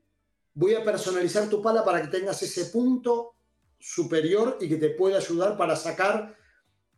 voy 0.53 0.75
a 0.75 0.83
personalizar 0.83 1.49
tu 1.49 1.61
pala 1.61 1.83
para 1.83 2.01
que 2.01 2.07
tengas 2.07 2.41
ese 2.41 2.67
punto 2.67 3.32
superior 3.83 4.57
y 4.61 4.69
que 4.69 4.77
te 4.77 4.91
puede 4.91 5.17
ayudar 5.17 5.57
para 5.57 5.75
sacar 5.75 6.37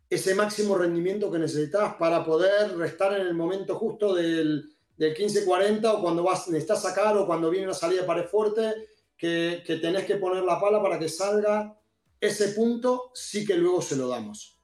ese 0.08 0.36
máximo 0.36 0.78
rendimiento 0.78 1.32
que 1.32 1.40
necesitas 1.40 1.96
para 1.96 2.24
poder 2.24 2.78
restar 2.78 3.20
en 3.20 3.26
el 3.26 3.34
momento 3.34 3.76
justo 3.76 4.14
del, 4.14 4.70
del 4.96 5.16
15-40 5.16 5.84
o 5.86 6.02
cuando 6.02 6.22
vas, 6.22 6.48
necesitas 6.48 6.84
sacar 6.84 7.18
o 7.18 7.26
cuando 7.26 7.50
viene 7.50 7.66
una 7.66 7.74
salida 7.74 8.02
de 8.02 8.08
pared 8.08 8.26
fuerte, 8.26 8.88
que, 9.18 9.64
que, 9.66 9.78
tenés 9.78 10.06
que 10.06 10.18
poner 10.18 10.44
la 10.44 10.60
pala 10.60 10.80
para 10.80 11.00
que 11.00 11.10
salga 11.10 11.76
ese 12.22 12.50
punto, 12.50 13.10
sí 13.16 13.46
que 13.46 13.58
luego 13.58 13.82
se 13.82 13.96
lo 13.96 14.08
damos. 14.08 14.60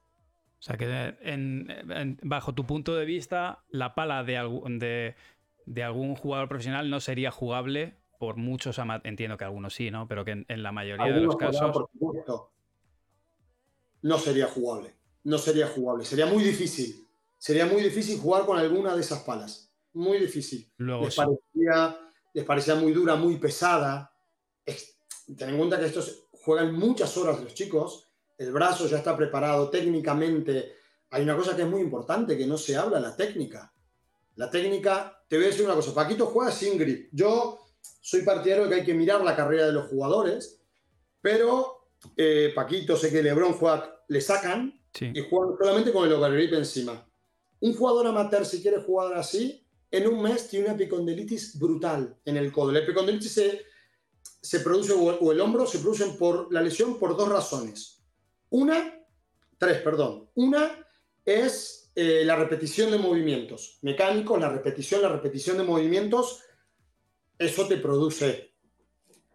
O 0.60 0.62
sea 0.62 0.76
que 0.76 1.12
bajo 2.22 2.54
tu 2.54 2.64
punto 2.64 2.94
de 2.94 3.04
vista, 3.04 3.64
la 3.68 3.96
pala 3.96 4.22
de, 4.22 4.34
de, 4.78 5.16
de 5.66 5.82
algún 5.82 6.14
jugador 6.14 6.48
profesional 6.48 6.88
no 6.88 7.00
sería 7.00 7.32
jugable 7.32 8.01
por 8.22 8.36
muchos 8.36 8.78
entiendo 9.02 9.36
que 9.36 9.42
algunos 9.42 9.74
sí, 9.74 9.90
¿no? 9.90 10.06
Pero 10.06 10.24
que 10.24 10.44
en, 10.46 10.62
la 10.62 10.70
mayoría 10.70 11.12
de 11.12 11.22
los 11.22 11.34
casos. 11.34 11.86
no 14.02 14.16
sería 14.16 14.46
jugable. 14.46 14.94
No 15.24 15.38
sería 15.38 15.66
jugable. 15.66 16.04
Sería 16.04 16.26
muy 16.26 16.44
difícil. 16.44 17.04
Sería 17.36 17.66
muy 17.66 17.82
difícil 17.82 18.20
jugar 18.20 18.46
con 18.46 18.56
alguna 18.60 18.94
de 18.94 19.00
esas 19.00 19.24
palas. 19.24 19.74
Muy 19.94 20.18
difícil. 20.18 20.70
les, 20.78 21.16
parecía, 22.44 22.76
muy 22.76 22.92
dura, 22.92 23.16
muy 23.16 23.38
pesada. 23.38 24.14
ten 25.36 25.48
en 25.48 25.58
cuenta 25.58 25.80
que 25.80 25.86
estos 25.86 26.28
juegan 26.30 26.76
muchas 26.76 27.16
horas 27.16 27.42
los 27.42 27.54
chicos. 27.54 28.08
El 28.38 28.52
brazo 28.52 28.86
ya 28.86 28.98
está 28.98 29.16
preparado 29.16 29.68
técnicamente. 29.68 30.76
Hay 31.10 31.24
una 31.24 31.36
cosa 31.36 31.56
que 31.56 31.62
es 31.62 31.68
muy 31.68 31.80
importante, 31.80 32.38
que 32.38 32.46
no 32.46 32.56
se 32.56 32.76
habla, 32.76 33.00
la 33.00 33.16
técnica. 33.16 33.74
La 34.36 34.48
técnica, 34.48 35.24
te 35.26 35.34
voy 35.34 35.46
a 35.46 35.48
decir 35.48 35.64
una 35.64 35.74
cosa, 35.74 35.92
Paquito 35.92 36.26
juega 36.26 36.52
sin 36.52 36.78
grip. 36.78 37.08
Yo 37.10 37.61
soy 38.00 38.22
partidario 38.22 38.64
de 38.64 38.70
que 38.70 38.74
hay 38.76 38.84
que 38.84 38.94
mirar 38.94 39.22
la 39.22 39.36
carrera 39.36 39.66
de 39.66 39.72
los 39.72 39.88
jugadores, 39.88 40.60
pero 41.20 41.88
eh, 42.16 42.52
Paquito, 42.54 42.96
sé 42.96 43.10
que 43.10 43.22
Lebron 43.22 43.52
juega, 43.54 44.04
le 44.08 44.20
sacan 44.20 44.80
y 44.98 45.20
juegan 45.20 45.56
solamente 45.58 45.92
con 45.92 46.06
el 46.06 46.12
overgrip 46.12 46.54
encima. 46.54 47.06
Un 47.60 47.74
jugador 47.74 48.08
amateur, 48.08 48.44
si 48.44 48.60
quiere 48.60 48.82
jugar 48.82 49.14
así, 49.14 49.64
en 49.90 50.08
un 50.08 50.22
mes 50.22 50.48
tiene 50.48 50.66
una 50.66 50.74
epicondilitis 50.74 51.58
brutal 51.58 52.18
en 52.24 52.36
el 52.36 52.50
codo. 52.50 52.72
La 52.72 52.80
epicondilitis 52.80 53.32
se, 53.32 53.62
se 54.40 54.60
produce, 54.60 54.92
o 54.92 55.32
el 55.32 55.40
hombro, 55.40 55.66
se 55.66 55.78
producen 55.78 56.16
por 56.16 56.52
la 56.52 56.60
lesión 56.60 56.98
por 56.98 57.16
dos 57.16 57.28
razones. 57.28 58.02
Una, 58.50 59.00
tres, 59.58 59.80
perdón. 59.82 60.28
Una 60.34 60.86
es 61.24 61.92
eh, 61.94 62.22
la 62.24 62.36
repetición 62.36 62.90
de 62.90 62.98
movimientos 62.98 63.78
mecánicos, 63.82 64.40
la 64.40 64.48
repetición, 64.48 65.02
la 65.02 65.08
repetición 65.08 65.58
de 65.58 65.64
movimientos 65.64 66.40
eso 67.38 67.66
te 67.66 67.76
produce. 67.76 68.54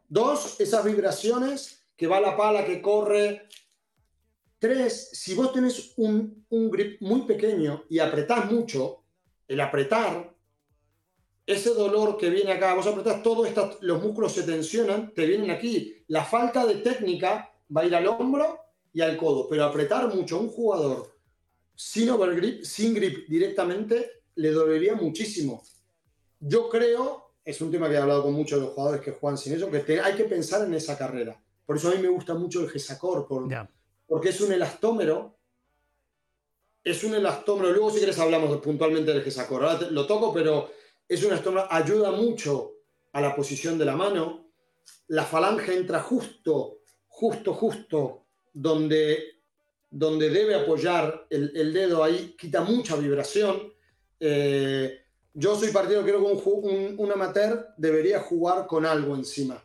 Dos, 0.07 0.59
esas 0.59 0.85
vibraciones 0.85 1.87
que 1.95 2.07
va 2.07 2.21
la 2.21 2.37
pala, 2.37 2.65
que 2.65 2.81
corre. 2.81 3.47
Tres, 4.59 5.09
si 5.13 5.33
vos 5.33 5.51
tenés 5.51 5.93
un, 5.97 6.45
grip 6.49 7.01
muy 7.01 7.21
pequeño 7.23 7.85
y 7.89 7.99
apretás 7.99 8.49
mucho, 8.51 9.03
el 9.47 9.59
apretar, 9.59 10.35
ese 11.45 11.73
dolor 11.73 12.17
que 12.17 12.29
viene 12.29 12.51
acá, 12.51 12.73
vos 12.73 12.87
apretás 12.87 13.23
todo, 13.23 13.45
los 13.81 14.03
músculos 14.03 14.33
se 14.33 14.43
tensionan, 14.43 15.13
te 15.13 15.25
vienen 15.25 15.51
aquí. 15.51 16.03
La 16.07 16.25
falta 16.25 16.65
de 16.65 16.75
técnica 16.75 17.53
va 17.75 17.81
a 17.81 17.85
ir 17.85 17.95
al 17.95 18.07
hombro 18.07 18.59
y 18.91 19.01
al 19.01 19.15
codo, 19.15 19.47
pero 19.47 19.63
apretar 19.63 20.13
mucho 20.13 20.37
a 20.37 20.39
un 20.39 20.49
jugador 20.49 21.17
sin 21.77 22.09
overgrip, 22.09 22.63
sin 22.63 22.93
grip 22.95 23.27
directamente, 23.29 24.23
le 24.35 24.49
dolería 24.51 24.95
muchísimo. 24.95 25.63
Yo 26.39 26.69
creo 26.69 27.26
es 27.47 27.61
un 27.61 27.71
tema 27.71 27.87
que 27.87 27.95
he 27.95 27.97
hablado 27.97 28.23
con 28.23 28.33
muchos 28.33 28.59
de 28.59 28.65
los 28.65 28.73
jugadores 28.73 29.01
que 29.01 29.13
juegan 29.13 29.37
sin 29.37 29.53
eso, 29.53 29.71
que 29.71 30.01
hay 30.01 30.15
que 30.15 30.25
pensar 30.25 30.67
en 30.67 30.73
esa 30.73 30.97
carrera. 30.97 31.41
Por 31.65 31.77
eso 31.77 31.87
a 31.87 31.91
mí 31.91 32.01
me 32.01 32.09
gusta 32.09 32.33
mucho 32.33 32.59
el 32.59 32.69
GESACOR, 32.69 33.25
porque 34.05 34.29
es 34.29 34.41
un 34.41 34.51
elastómero. 34.51 35.39
Es 36.83 37.05
un 37.05 37.15
elastómero. 37.15 37.71
Luego, 37.71 37.89
si 37.89 37.99
quieres, 37.99 38.19
hablamos 38.19 38.57
puntualmente 38.57 39.13
del 39.13 39.23
GESACOR. 39.23 39.63
Ahora 39.63 39.89
lo 39.89 40.05
toco, 40.05 40.33
pero 40.33 40.71
es 41.07 41.23
un 41.23 41.29
elastómero. 41.29 41.67
Ayuda 41.71 42.11
mucho 42.11 42.73
a 43.13 43.21
la 43.21 43.33
posición 43.33 43.77
de 43.77 43.85
la 43.85 43.95
mano. 43.95 44.49
La 45.07 45.23
falange 45.23 45.73
entra 45.73 46.01
justo, 46.01 46.79
justo, 47.07 47.53
justo 47.53 48.25
donde, 48.51 49.39
donde 49.89 50.29
debe 50.29 50.53
apoyar 50.53 51.27
el, 51.29 51.71
dedo 51.71 52.03
ahí. 52.03 52.35
Quita 52.37 52.59
mucha 52.59 52.97
vibración. 52.97 53.71
Eh, 54.19 55.06
yo 55.39 55.55
soy 55.55 55.71
partido, 55.71 56.01
creo 56.01 56.19
que 56.19 56.49
un, 56.49 56.95
un, 56.97 57.11
amateur 57.11 57.67
debería 57.77 58.19
jugar 58.21 58.65
con 58.65 58.87
algo 58.87 59.15
encima. 59.15 59.63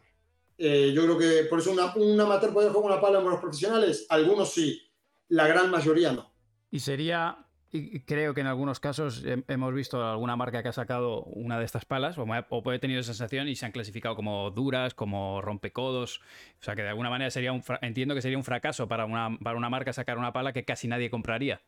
Eh, 0.59 0.93
yo 0.95 1.03
creo 1.05 1.19
que 1.19 1.49
por 1.49 1.61
eso 1.61 1.73
una, 1.73 1.95
un 1.97 2.21
amateur 2.21 2.53
puede 2.53 2.69
jugar 2.69 2.83
con 2.83 2.93
una 2.93 3.01
pala 3.01 3.21
en 3.21 3.25
los 3.25 3.41
profesionales. 3.41 4.05
Algunos 4.11 4.53
sí, 4.53 4.83
la 5.29 5.47
gran 5.49 5.71
mayoría 5.71 6.13
no. 6.13 6.31
Y 6.71 6.81
sería, 6.81 7.47
y 7.71 8.01
creo 8.01 8.35
que 8.35 8.43
en 8.43 8.49
algunos 8.49 8.81
casos 8.81 9.25
hemos 9.25 9.73
visto 9.73 10.07
alguna 10.07 10.37
marca 10.37 10.63
que 10.63 10.69
ha 10.69 10.75
sacado 10.75 11.23
una 11.23 11.59
de 11.59 11.65
estas 11.65 11.87
palas 11.87 12.19
o, 12.19 12.25
o 12.25 12.73
he 12.73 12.79
tenido 12.79 13.01
esa 13.01 13.15
sensación 13.15 13.49
y 13.49 13.57
se 13.57 13.65
han 13.65 13.73
clasificado 13.73 14.15
como 14.15 14.51
duras, 14.51 14.93
como 14.93 15.41
rompecodos. 15.41 16.21
O 16.61 16.65
sea 16.65 16.77
que 16.77 16.83
de 16.83 16.91
alguna 16.91 17.09
manera 17.09 17.31
sería 17.31 17.59
entiendo 17.81 18.15
que 18.15 18.21
sería 18.21 18.37
un 18.37 18.45
fracaso 18.45 18.89
para 18.89 19.07
una, 19.07 19.39
para 19.43 19.57
una 19.57 19.71
marca 19.71 19.95
sacar 19.95 20.19
una 20.19 20.35
pala 20.35 20.53
que 20.53 20.67
casi 20.67 20.87
nadie 20.87 21.09
compraría. 21.09 21.63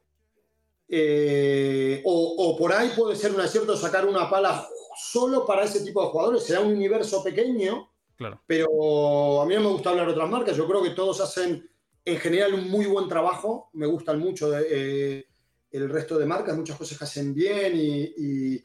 Eh, 0.89 2.03
o, 2.05 2.57
por 2.59 2.73
ahí 2.73 2.93
puede 2.95 3.17
ser 3.17 3.33
un 3.33 3.41
acierto 3.41 3.77
sacar 3.77 4.07
una 4.07 4.29
pala 4.29 4.69
solo 4.97 5.47
para 5.47 5.65
ese 5.65 5.81
tipo 5.81 6.03
de 6.03 6.09
jugadores. 6.09 6.45
Será 6.45 6.61
un 6.61 6.73
universo 6.73 7.23
pequeño, 7.23 7.91
claro. 8.17 8.41
pero 8.47 9.41
a 9.41 9.47
mí 9.47 9.55
no 9.55 9.61
me 9.63 9.69
gusta 9.69 9.91
hablar 9.91 10.07
de 10.07 10.13
otras 10.13 10.31
marcas. 10.31 10.57
Yo 10.57 10.67
creo 10.67 10.83
que 10.83 10.91
todos 10.91 11.21
hacen 11.21 11.69
en 12.05 12.19
general 12.19 12.55
un 12.55 12.71
muy 12.71 12.87
buen 12.87 13.09
trabajo. 13.09 13.71
Me 13.73 13.87
gustan 13.87 14.19
mucho 14.19 14.57
eh, 14.59 15.27
el 15.71 15.89
resto 15.89 16.19
de 16.19 16.27
marcas, 16.27 16.57
muchas 16.57 16.77
cosas 16.77 16.99
que 16.99 17.05
hacen 17.05 17.35
bien, 17.35 17.73
y, 17.77 18.63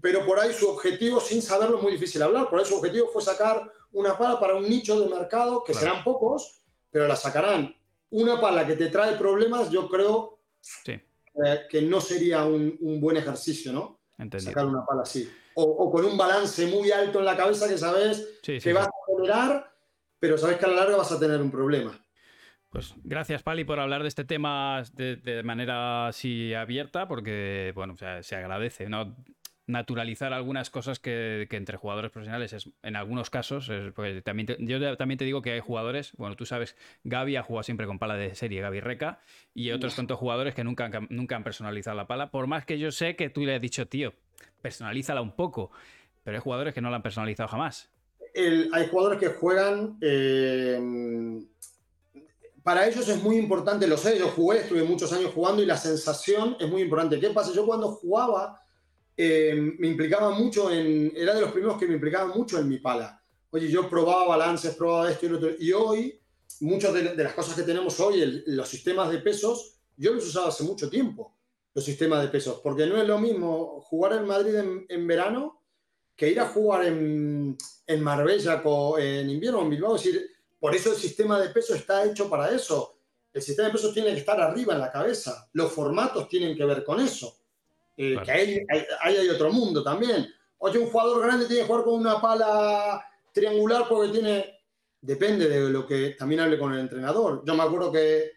pero 0.00 0.24
por 0.26 0.40
ahí 0.40 0.52
su 0.52 0.68
objetivo, 0.68 1.20
sin 1.20 1.42
saberlo, 1.42 1.76
es 1.76 1.82
muy 1.82 1.92
difícil 1.92 2.22
hablar. 2.22 2.48
Por 2.48 2.58
ahí 2.58 2.64
su 2.64 2.76
objetivo 2.76 3.08
fue 3.12 3.22
sacar 3.22 3.70
una 3.92 4.16
pala 4.16 4.38
para 4.38 4.56
un 4.56 4.68
nicho 4.68 5.00
de 5.00 5.08
mercado, 5.14 5.62
que 5.64 5.74
serán 5.74 6.02
pocos, 6.04 6.60
pero 6.90 7.06
la 7.06 7.16
sacarán. 7.16 7.74
Una 8.10 8.40
pala 8.40 8.66
que 8.66 8.76
te 8.76 8.86
trae 8.86 9.16
problemas, 9.16 9.70
yo 9.70 9.88
creo. 9.88 10.38
Sí 10.60 11.00
eh, 11.44 11.62
que 11.68 11.82
no 11.82 12.00
sería 12.00 12.44
un, 12.44 13.00
buen 13.00 13.16
ejercicio, 13.16 13.72
¿no? 13.72 14.00
Sacar 14.38 14.66
una 14.66 14.84
pala 14.84 15.02
así. 15.02 15.30
O, 15.54 15.90
con 15.90 16.04
un 16.04 16.16
balance 16.16 16.66
muy 16.66 16.90
alto 16.90 17.18
en 17.18 17.24
la 17.24 17.36
cabeza 17.36 17.68
que 17.68 17.78
sabes 17.78 18.40
que 18.42 18.72
vas 18.72 18.86
a 18.86 18.90
tolerar, 19.06 19.72
pero 20.18 20.36
sabes 20.36 20.58
que 20.58 20.66
a 20.66 20.68
la 20.68 20.76
larga 20.76 20.96
vas 20.96 21.12
a 21.12 21.18
tener 21.18 21.40
un 21.40 21.50
problema. 21.50 21.98
Pues 22.70 22.94
gracias, 23.04 23.42
Pali, 23.42 23.64
por 23.64 23.80
hablar 23.80 24.02
de 24.02 24.08
este 24.08 24.24
tema 24.24 24.82
de, 24.92 25.42
manera 25.44 26.08
así 26.08 26.52
abierta, 26.52 27.08
porque, 27.08 27.72
bueno, 27.74 27.94
se 28.20 28.36
agradece, 28.36 28.88
¿no? 28.88 29.16
Naturalizar 29.66 30.32
algunas 30.32 30.70
cosas 30.70 31.00
que, 31.00 31.48
entre 31.50 31.76
jugadores 31.76 32.10
profesionales 32.10 32.52
es, 32.52 32.70
en 32.82 32.96
algunos 32.96 33.30
casos, 33.30 33.70
pues 33.94 34.22
también 34.22 34.56
yo 34.60 34.96
también 34.96 35.18
te 35.18 35.24
digo 35.24 35.42
que 35.42 35.52
hay 35.52 35.60
jugadores, 35.60 36.12
bueno, 36.16 36.36
tú 36.36 36.46
sabes, 36.46 36.76
Gaby 37.04 37.36
ha 37.36 37.42
jugado 37.42 37.64
siempre 37.64 37.86
con 37.86 37.98
pala 37.98 38.16
de 38.16 38.34
serie, 38.34 38.60
Gaby 38.60 38.80
Reca, 38.80 39.20
y 39.54 39.72
otros 39.72 39.96
tantos 39.96 40.18
jugadores 40.18 40.54
que 40.54 40.64
nunca, 40.64 40.90
nunca 41.10 41.36
han 41.36 41.44
personalizado 41.44 41.96
la 41.96 42.06
pala, 42.06 42.30
por 42.30 42.46
más 42.46 42.64
que 42.64 42.78
yo 42.78 42.92
sé 42.92 43.16
que 43.16 43.28
tú 43.28 43.44
le 43.44 43.56
has 43.56 43.60
dicho, 43.60 43.86
tío, 43.86 44.14
personalízala 44.62 45.20
un 45.20 45.32
poco, 45.32 45.70
pero 46.22 46.36
hay 46.36 46.42
jugadores 46.42 46.72
que 46.72 46.80
no 46.80 46.90
la 46.90 46.96
han 46.96 47.02
personalizado 47.02 47.48
jamás. 47.48 47.90
hay 48.34 48.88
jugadores 48.88 49.18
que 49.18 49.28
juegan... 49.28 49.98
Eh, 50.00 51.44
para 52.66 52.88
ellos 52.88 53.08
es 53.08 53.22
muy 53.22 53.36
importante, 53.36 53.86
lo 53.86 53.96
sé, 53.96 54.18
yo 54.18 54.26
jugué, 54.26 54.58
estuve 54.58 54.82
muchos 54.82 55.12
años 55.12 55.30
jugando 55.32 55.62
y 55.62 55.66
la 55.66 55.76
sensación 55.76 56.56
es 56.58 56.68
muy 56.68 56.82
importante. 56.82 57.20
¿Qué 57.20 57.30
pasa? 57.30 57.52
Yo 57.52 57.64
cuando 57.64 57.92
jugaba, 57.92 58.60
eh, 59.16 59.54
me 59.78 59.88
implicaba 59.88 60.30
mucho 60.30 60.70
en, 60.70 61.12
era 61.16 61.34
de 61.34 61.40
los 61.40 61.52
primeros 61.52 61.78
que 61.78 61.86
me 61.86 61.94
implicaba 61.94 62.34
mucho 62.34 62.58
en 62.58 62.68
mi 62.68 62.78
pala. 62.78 63.22
Oye, 63.50 63.70
yo 63.70 63.88
probaba 63.88 64.28
balances, 64.28 64.74
probaba 64.74 65.10
esto 65.10 65.26
y 65.26 65.28
lo 65.30 65.36
otro. 65.38 65.50
Y 65.58 65.72
hoy, 65.72 66.20
muchas 66.60 66.92
de, 66.92 67.14
las 67.14 67.32
cosas 67.32 67.54
que 67.54 67.62
tenemos 67.62 67.98
hoy, 68.00 68.44
los 68.46 68.68
sistemas 68.68 69.10
de 69.10 69.18
pesos, 69.18 69.78
yo 69.96 70.12
los 70.12 70.26
usaba 70.26 70.48
hace 70.48 70.64
mucho 70.64 70.90
tiempo, 70.90 71.38
los 71.72 71.84
sistemas 71.84 72.22
de 72.22 72.28
pesos, 72.28 72.60
porque 72.62 72.86
no 72.86 73.00
es 73.00 73.08
lo 73.08 73.18
mismo 73.18 73.80
jugar 73.80 74.12
en 74.12 74.26
Madrid 74.26 74.54
en, 74.88 75.06
verano 75.06 75.62
que 76.14 76.30
ir 76.30 76.40
a 76.40 76.48
jugar 76.48 76.84
en, 76.86 77.56
en 77.86 78.02
Marbella 78.02 78.62
en 78.98 79.30
invierno 79.30 79.62
en 79.62 79.70
Bilbao. 79.70 79.96
Es 79.96 80.04
decir, 80.04 80.30
por 80.58 80.74
eso 80.74 80.90
el 80.90 80.96
sistema 80.96 81.40
de 81.40 81.50
pesos 81.50 81.76
está 81.76 82.04
hecho 82.04 82.28
para 82.28 82.50
eso. 82.54 82.98
El 83.32 83.42
sistema 83.42 83.68
de 83.68 83.72
pesos 83.72 83.94
tiene 83.94 84.12
que 84.12 84.20
estar 84.20 84.40
arriba 84.40 84.74
en 84.74 84.80
la 84.80 84.90
cabeza. 84.90 85.48
Los 85.52 85.72
formatos 85.72 86.28
tienen 86.28 86.56
que 86.56 86.64
ver 86.64 86.84
con 86.84 87.00
eso. 87.00 87.36
Eh, 87.96 88.18
que 88.24 88.30
ahí 88.30 88.66
hay, 89.00 89.28
otro 89.28 89.52
mundo 89.52 89.82
también. 89.82 90.26
Oye, 90.58 90.78
un 90.78 90.90
jugador 90.90 91.22
grande 91.22 91.46
tiene 91.46 91.62
que 91.62 91.68
jugar 91.68 91.84
con 91.84 91.94
una 91.94 92.20
pala 92.20 93.04
triangular 93.32 93.86
porque 93.88 94.12
tiene. 94.12 94.52
Depende 95.00 95.48
de 95.48 95.70
lo 95.70 95.86
que 95.86 96.10
también 96.18 96.40
hable 96.40 96.58
con 96.58 96.72
el 96.72 96.80
entrenador. 96.80 97.42
Yo 97.44 97.54
me 97.54 97.62
acuerdo 97.62 97.92
que 97.92 98.32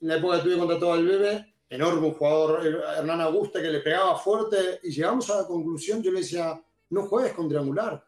en 0.00 0.08
la 0.08 0.16
época 0.16 0.36
que 0.36 0.44
tuve 0.44 0.58
contratado 0.58 0.92
al 0.92 1.06
Bebe, 1.06 1.54
enorme 1.68 2.08
un 2.08 2.14
jugador, 2.14 2.66
Hernán 2.98 3.20
Auguste, 3.20 3.62
que 3.62 3.70
le 3.70 3.80
pegaba 3.80 4.18
fuerte, 4.18 4.80
y 4.82 4.90
llegamos 4.90 5.30
a 5.30 5.42
la 5.42 5.46
conclusión, 5.46 6.02
yo 6.02 6.10
le 6.10 6.20
decía, 6.20 6.60
no 6.90 7.06
juegues 7.06 7.32
con 7.32 7.48
triangular. 7.48 8.04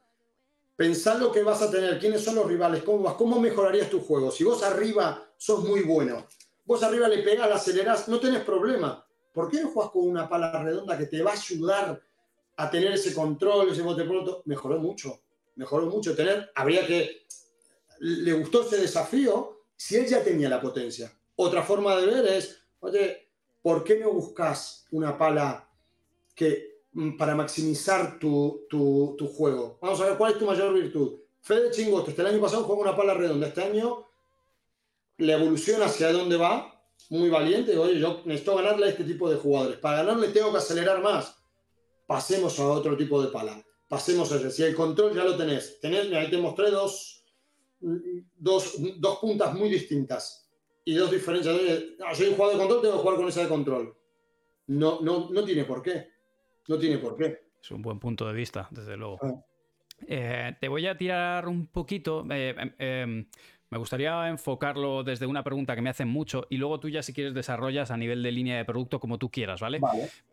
Pensad 0.76 1.20
lo 1.20 1.30
que 1.30 1.42
vas 1.42 1.62
a 1.62 1.70
tener, 1.70 1.98
quiénes 1.98 2.24
son 2.24 2.34
los 2.34 2.46
rivales, 2.46 2.82
cómo 2.82 3.04
vas, 3.04 3.14
cómo 3.14 3.38
mejorarías 3.38 3.88
tu 3.88 4.00
juego. 4.00 4.30
Si 4.30 4.42
vos 4.42 4.62
arriba 4.62 5.24
sos 5.36 5.64
muy 5.64 5.82
bueno, 5.82 6.26
vos 6.64 6.82
arriba 6.82 7.08
le 7.08 7.22
pegas, 7.22 7.48
le 7.48 7.54
acelerás, 7.54 8.08
no 8.08 8.18
tenés 8.18 8.42
problema. 8.42 9.06
¿Por 9.32 9.50
qué 9.50 9.62
no 9.62 9.70
juegas 9.70 9.92
con 9.92 10.08
una 10.08 10.28
pala 10.28 10.62
redonda 10.62 10.98
que 10.98 11.06
te 11.06 11.22
va 11.22 11.30
a 11.30 11.34
ayudar 11.34 12.02
a 12.56 12.70
tener 12.70 12.92
ese 12.92 13.14
control, 13.14 13.70
ese 13.70 13.82
bote 13.82 14.04
pronto? 14.04 14.42
Mejoró 14.44 14.78
mucho, 14.78 15.20
mejoró 15.56 15.86
mucho. 15.86 16.14
Tener, 16.14 16.50
habría 16.54 16.86
que. 16.86 17.26
Le 18.00 18.32
gustó 18.32 18.62
ese 18.62 18.78
desafío 18.78 19.62
si 19.76 19.96
él 19.96 20.06
ya 20.06 20.22
tenía 20.22 20.48
la 20.48 20.60
potencia. 20.60 21.12
Otra 21.36 21.62
forma 21.62 21.96
de 21.96 22.06
ver 22.06 22.26
es, 22.26 22.60
oye, 22.80 23.28
¿por 23.62 23.84
qué 23.84 23.98
no 23.98 24.12
buscas 24.12 24.86
una 24.90 25.16
pala 25.16 25.68
que 26.34 26.82
mm, 26.92 27.16
para 27.16 27.34
maximizar 27.34 28.18
tu, 28.18 28.66
juego? 29.36 29.78
Vamos 29.80 30.00
a 30.00 30.06
ver 30.06 30.18
cuál 30.18 30.32
es 30.32 30.38
tu 30.38 30.46
mayor 30.46 30.74
virtud. 30.74 31.20
Fede 31.40 31.70
Chingoto, 31.70 32.10
este 32.10 32.22
año 32.22 32.40
pasado 32.40 32.64
jugó 32.64 32.82
una 32.82 32.96
pala 32.96 33.14
redonda. 33.14 33.46
Este 33.46 33.62
año 33.62 34.06
la 35.18 35.34
evolución 35.34 35.82
hacia 35.82 36.12
dónde 36.12 36.36
va 36.36 36.81
muy 37.10 37.28
valiente. 37.28 37.76
Oye, 37.76 37.98
yo 37.98 38.22
necesito 38.24 38.56
ganarle 38.56 38.86
a 38.86 38.88
este 38.90 39.04
tipo 39.04 39.30
de 39.30 39.36
jugadores. 39.36 39.78
Para 39.78 39.98
ganarle 39.98 40.28
tengo 40.28 40.50
que 40.52 40.58
acelerar 40.58 41.02
más. 41.02 41.36
Pasemos 42.06 42.58
a 42.58 42.68
otro 42.68 42.96
tipo 42.96 43.22
de 43.22 43.30
pala. 43.30 43.62
Pasemos 43.88 44.30
a 44.32 44.36
ese. 44.36 44.50
Si 44.50 44.62
el 44.62 44.74
control 44.74 45.14
ya 45.14 45.24
lo 45.24 45.36
tenés. 45.36 45.80
tenés 45.80 46.12
ahí 46.12 46.30
te 46.30 46.38
mostré 46.38 46.70
dos, 46.70 47.24
dos, 47.80 48.74
dos 48.98 49.18
puntas 49.18 49.54
muy 49.54 49.68
distintas 49.68 50.50
y 50.84 50.94
dos 50.94 51.10
diferencias. 51.10 51.56
No, 51.98 52.14
soy 52.14 52.28
un 52.28 52.34
jugador 52.34 52.54
de 52.54 52.60
control, 52.60 52.82
tengo 52.82 52.94
que 52.96 53.02
jugar 53.02 53.16
con 53.16 53.28
esa 53.28 53.42
de 53.42 53.48
control. 53.48 53.96
No, 54.66 55.00
no, 55.00 55.30
no 55.30 55.44
tiene 55.44 55.64
por 55.64 55.82
qué. 55.82 56.08
No 56.68 56.78
tiene 56.78 56.98
por 56.98 57.16
qué. 57.16 57.42
Es 57.60 57.70
un 57.70 57.82
buen 57.82 57.98
punto 57.98 58.26
de 58.26 58.32
vista, 58.32 58.68
desde 58.70 58.96
luego. 58.96 59.18
Ah. 59.22 59.44
Eh, 60.06 60.56
te 60.60 60.68
voy 60.68 60.86
a 60.86 60.96
tirar 60.96 61.46
un 61.48 61.66
poquito. 61.66 62.24
Eh, 62.30 62.54
em, 62.78 63.26
me 63.72 63.78
gustaría 63.78 64.28
enfocarlo 64.28 65.02
desde 65.02 65.24
una 65.24 65.42
pregunta 65.42 65.74
que 65.74 65.80
me 65.80 65.88
hacen 65.88 66.06
mucho 66.06 66.46
y 66.50 66.58
luego 66.58 66.78
tú 66.78 66.90
ya 66.90 67.02
si 67.02 67.14
quieres 67.14 67.32
desarrollas 67.32 67.90
a 67.90 67.96
nivel 67.96 68.22
de 68.22 68.30
línea 68.30 68.58
de 68.58 68.66
producto 68.66 69.00
como 69.00 69.16
tú 69.16 69.30
quieras, 69.30 69.62
¿vale? 69.62 69.80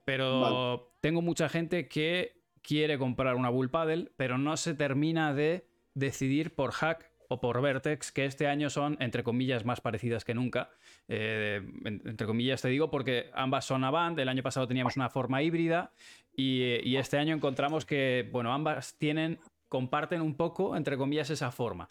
Pero 0.04 0.92
tengo 1.00 1.22
mucha 1.22 1.48
gente 1.48 1.88
que 1.88 2.42
quiere 2.62 2.98
comprar 2.98 3.36
una 3.36 3.48
Bull 3.48 3.70
Paddle, 3.70 4.12
pero 4.18 4.38
no 4.38 4.58
se 4.58 4.74
termina 4.74 5.34
de 5.34 5.66
decidir 5.94 6.54
por 6.54 6.74
Hack 6.74 7.10
o 7.30 7.40
por 7.40 7.62
Vertex, 7.62 8.12
que 8.12 8.26
este 8.26 8.46
año 8.46 8.70
son, 8.70 8.98
entre 9.00 9.24
comillas, 9.24 9.64
más 9.64 9.80
parecidas 9.80 10.26
que 10.26 10.34
nunca. 10.34 10.72
Eh, 11.08 11.62
entre 11.86 12.28
comillas 12.28 12.62
te 12.62 12.68
digo, 12.68 12.92
porque 12.92 13.32
ambas 13.34 13.64
son 13.64 13.86
Avant, 13.86 14.20
el 14.20 14.28
año 14.28 14.44
pasado 14.44 14.68
teníamos 14.68 14.98
una 14.98 15.10
forma 15.10 15.42
híbrida 15.42 15.94
y, 16.36 16.62
y, 16.84 16.98
este 16.98 17.18
año 17.18 17.34
encontramos 17.34 17.86
que, 17.86 18.28
bueno, 18.34 18.52
ambas 18.52 18.98
tienen, 18.98 19.40
comparten 19.70 20.20
un 20.20 20.36
poco, 20.36 20.76
entre 20.76 20.98
comillas, 20.98 21.30
esa 21.30 21.52
forma. 21.52 21.90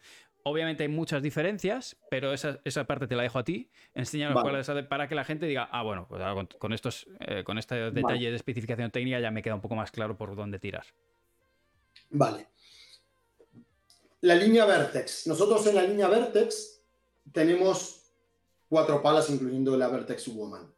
Obviamente 0.49 0.83
hay 0.85 0.89
muchas 0.89 1.23
diferencias, 1.23 1.97
pero 2.11 2.33
esa, 2.33 2.85
parte 2.87 3.07
te 3.07 3.15
la 3.15 3.23
dejo 3.23 3.39
a 3.39 3.45
ti. 3.45 3.71
Enséñanos 3.95 4.43
para 4.89 5.09
que 5.09 5.15
la 5.15 5.25
gente 5.25 5.47
diga, 5.47 5.69
ah, 5.71 5.83
bueno, 5.83 6.07
pues 6.09 6.23
con, 6.59 6.73
estos, 6.73 7.07
eh, 7.21 7.45
con 7.45 7.59
este 7.59 7.91
detalle 7.91 8.31
de 8.31 8.37
especificación 8.37 8.91
técnica 8.91 9.21
ya 9.21 9.31
me 9.31 9.43
queda 9.43 9.55
un 9.55 9.61
poco 9.61 9.75
más 9.75 9.91
claro 9.91 10.17
por 10.17 10.35
dónde 10.35 10.59
tirar. 10.59 10.85
Vale. 12.11 12.49
La 14.23 14.35
línea 14.35 14.65
Vertex. 14.65 15.27
Nosotros 15.27 15.67
en 15.67 15.75
la 15.75 15.83
línea 15.83 16.09
Vertex 16.09 16.83
tenemos 17.33 18.13
cuatro 18.69 19.03
palas, 19.03 19.31
incluyendo 19.31 19.77
la 19.77 19.89
Vertex 19.89 20.29
Woman. 20.29 20.73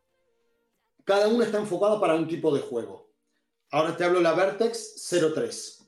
Cada 1.05 1.29
una 1.29 1.45
está 1.45 1.59
enfocada 1.59 2.01
para 2.01 2.15
un 2.15 2.29
tipo 2.29 2.55
de 2.55 2.61
juego. 2.61 3.11
Ahora 3.71 3.97
te 3.97 4.05
hablo 4.05 4.19
de 4.19 4.25
la 4.25 4.35
Vertex 4.35 5.09
03. 5.35 5.80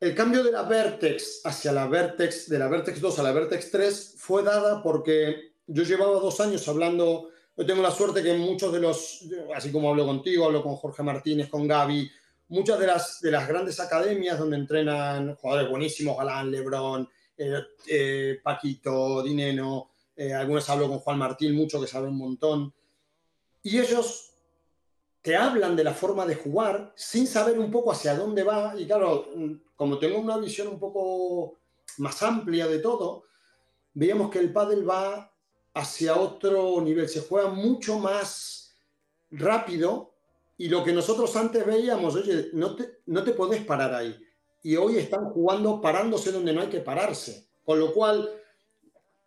El 0.00 0.14
cambio 0.14 0.42
de 0.42 0.50
la 0.50 0.62
Vertex 0.62 1.42
hacia 1.44 1.72
la 1.72 1.86
Vertex, 1.86 2.48
de 2.48 2.58
la 2.58 2.68
Vertex 2.68 3.00
2 3.00 3.18
a 3.18 3.22
la 3.22 3.32
Vertex 3.32 3.70
3, 3.70 4.14
fue 4.16 4.42
dada 4.42 4.82
porque 4.82 5.52
yo 5.66 5.82
llevaba 5.82 6.12
dos 6.12 6.40
años 6.40 6.66
hablando, 6.68 7.28
yo 7.54 7.66
tengo 7.66 7.82
la 7.82 7.90
suerte 7.90 8.22
que 8.22 8.32
muchos 8.32 8.72
de 8.72 8.80
los, 8.80 9.24
así 9.54 9.70
como 9.70 9.90
hablo 9.90 10.06
contigo, 10.06 10.46
hablo 10.46 10.62
con 10.62 10.76
Jorge 10.76 11.02
Martínez, 11.02 11.50
con 11.50 11.68
Gaby, 11.68 12.10
muchas 12.48 12.78
de 12.80 12.86
las, 12.86 13.20
de 13.20 13.30
las 13.30 13.46
grandes 13.46 13.78
academias 13.78 14.38
donde 14.38 14.56
entrenan 14.56 15.34
jugadores 15.34 15.70
buenísimos, 15.70 16.16
Galán, 16.16 16.50
Lebron, 16.50 17.06
eh, 17.36 17.60
eh, 17.86 18.40
Paquito, 18.42 19.22
Dineno, 19.22 19.90
eh, 20.16 20.32
algunos 20.32 20.68
hablo 20.70 20.88
con 20.88 21.00
Juan 21.00 21.18
Martín, 21.18 21.54
mucho 21.54 21.78
que 21.78 21.86
sabe 21.86 22.08
un 22.08 22.16
montón, 22.16 22.72
y 23.62 23.78
ellos 23.78 24.29
te 25.22 25.36
hablan 25.36 25.76
de 25.76 25.84
la 25.84 25.92
forma 25.92 26.24
de 26.26 26.34
jugar 26.34 26.92
sin 26.96 27.26
saber 27.26 27.58
un 27.58 27.70
poco 27.70 27.92
hacia 27.92 28.14
dónde 28.14 28.42
va, 28.42 28.74
y 28.78 28.86
claro, 28.86 29.26
como 29.76 29.98
tengo 29.98 30.18
una 30.18 30.38
visión 30.38 30.68
un 30.68 30.78
poco 30.78 31.58
más 31.98 32.22
amplia 32.22 32.66
de 32.66 32.78
todo, 32.78 33.24
veíamos 33.92 34.30
que 34.30 34.38
el 34.38 34.52
pádel 34.52 34.88
va 34.88 35.32
hacia 35.74 36.16
otro 36.16 36.80
nivel, 36.80 37.08
se 37.08 37.20
juega 37.20 37.48
mucho 37.48 37.98
más 37.98 38.74
rápido 39.30 40.14
y 40.56 40.68
lo 40.68 40.84
que 40.84 40.92
nosotros 40.92 41.34
antes 41.36 41.64
veíamos, 41.64 42.14
oye, 42.16 42.50
no 42.52 42.74
te, 42.74 42.98
no 43.06 43.24
te 43.24 43.32
podés 43.32 43.64
parar 43.64 43.94
ahí. 43.94 44.14
Y 44.62 44.76
hoy 44.76 44.98
están 44.98 45.30
jugando 45.30 45.80
parándose 45.80 46.32
donde 46.32 46.52
no 46.52 46.60
hay 46.60 46.68
que 46.68 46.80
pararse. 46.80 47.48
Con 47.64 47.80
lo 47.80 47.94
cual, 47.94 48.28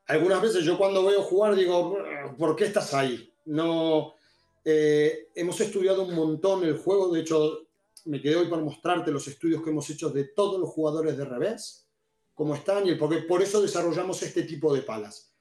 algunas 0.05 0.41
veces 0.41 0.63
yo 0.63 0.77
cuando 0.77 1.03
veo 1.03 1.23
jugar 1.23 1.55
digo, 1.55 1.97
¿por 2.37 2.55
qué 2.55 2.65
estás 2.65 2.93
ahí? 2.93 3.33
No, 3.45 4.13
eh, 4.63 5.29
hemos 5.35 5.59
estudiado 5.61 6.03
un 6.03 6.15
montón 6.15 6.63
el 6.63 6.77
juego, 6.77 7.09
de 7.09 7.21
hecho, 7.21 7.67
me 8.05 8.21
quedé 8.21 8.35
hoy 8.35 8.47
para 8.47 8.61
mostrarte 8.61 9.11
los 9.11 9.27
estudios 9.27 9.61
que 9.61 9.69
hemos 9.69 9.89
hecho 9.89 10.09
de 10.09 10.25
todos 10.25 10.59
los 10.59 10.69
jugadores 10.69 11.17
de 11.17 11.25
revés, 11.25 11.87
cómo 12.33 12.55
están 12.55 12.85
y 12.85 12.89
el 12.89 12.97
por 12.97 13.27
Por 13.27 13.41
eso 13.41 13.61
desarrollamos 13.61 14.21
este 14.23 14.43
tipo 14.43 14.73
de 14.73 14.81
palas. 14.81 15.33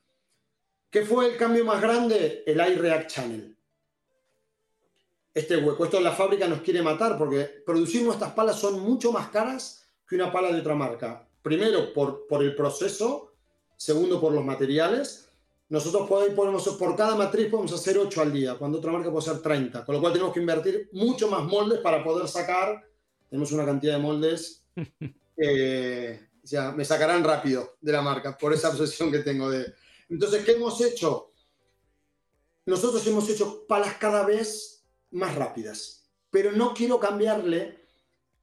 ¿Qué 0.90 1.04
fue 1.04 1.32
el 1.32 1.36
cambio 1.36 1.64
más 1.64 1.80
grande? 1.80 2.42
El 2.46 2.56
iReact 2.56 3.10
Channel 3.10 3.52
este 5.34 5.56
hueco. 5.56 5.84
Esto 5.84 5.98
en 5.98 6.04
la 6.04 6.12
fábrica 6.12 6.46
nos 6.46 6.60
quiere 6.60 6.82
matar 6.82 7.16
porque 7.16 7.62
producir 7.64 8.02
nuestras 8.02 8.32
palas 8.32 8.58
son 8.58 8.80
mucho 8.80 9.12
más 9.12 9.28
caras 9.28 9.86
que 10.06 10.16
una 10.16 10.32
pala 10.32 10.52
de 10.52 10.60
otra 10.60 10.74
marca. 10.74 11.26
Primero, 11.42 11.92
por, 11.92 12.26
por 12.26 12.42
el 12.42 12.54
proceso. 12.54 13.32
Segundo, 13.76 14.20
por 14.20 14.32
los 14.32 14.44
materiales. 14.44 15.28
Nosotros 15.68 16.06
podemos, 16.08 16.68
por 16.76 16.96
cada 16.96 17.14
matriz 17.14 17.48
podemos 17.50 17.72
hacer 17.72 17.96
8 17.96 18.20
al 18.20 18.32
día, 18.32 18.54
cuando 18.56 18.78
otra 18.78 18.92
marca 18.92 19.10
puede 19.10 19.30
hacer 19.30 19.40
30. 19.40 19.84
Con 19.84 19.94
lo 19.94 20.00
cual 20.00 20.12
tenemos 20.12 20.34
que 20.34 20.40
invertir 20.40 20.90
mucho 20.92 21.28
más 21.28 21.44
moldes 21.44 21.80
para 21.80 22.04
poder 22.04 22.28
sacar. 22.28 22.82
Tenemos 23.30 23.52
una 23.52 23.64
cantidad 23.64 23.94
de 23.94 24.02
moldes. 24.02 24.64
Eh, 25.44 26.28
ya, 26.42 26.72
me 26.72 26.84
sacarán 26.84 27.24
rápido 27.24 27.76
de 27.80 27.90
la 27.90 28.02
marca 28.02 28.36
por 28.36 28.52
esa 28.52 28.68
obsesión 28.68 29.10
que 29.10 29.20
tengo 29.20 29.50
de... 29.50 29.74
Entonces, 30.10 30.44
¿qué 30.44 30.52
hemos 30.52 30.78
hecho? 30.82 31.32
Nosotros 32.66 33.04
hemos 33.06 33.28
hecho 33.30 33.66
palas 33.66 33.94
cada 33.94 34.24
vez 34.24 34.84
más 35.10 35.34
rápidas. 35.34 36.04
Pero 36.30 36.52
no 36.52 36.74
quiero 36.74 37.00
cambiarle 37.00 37.82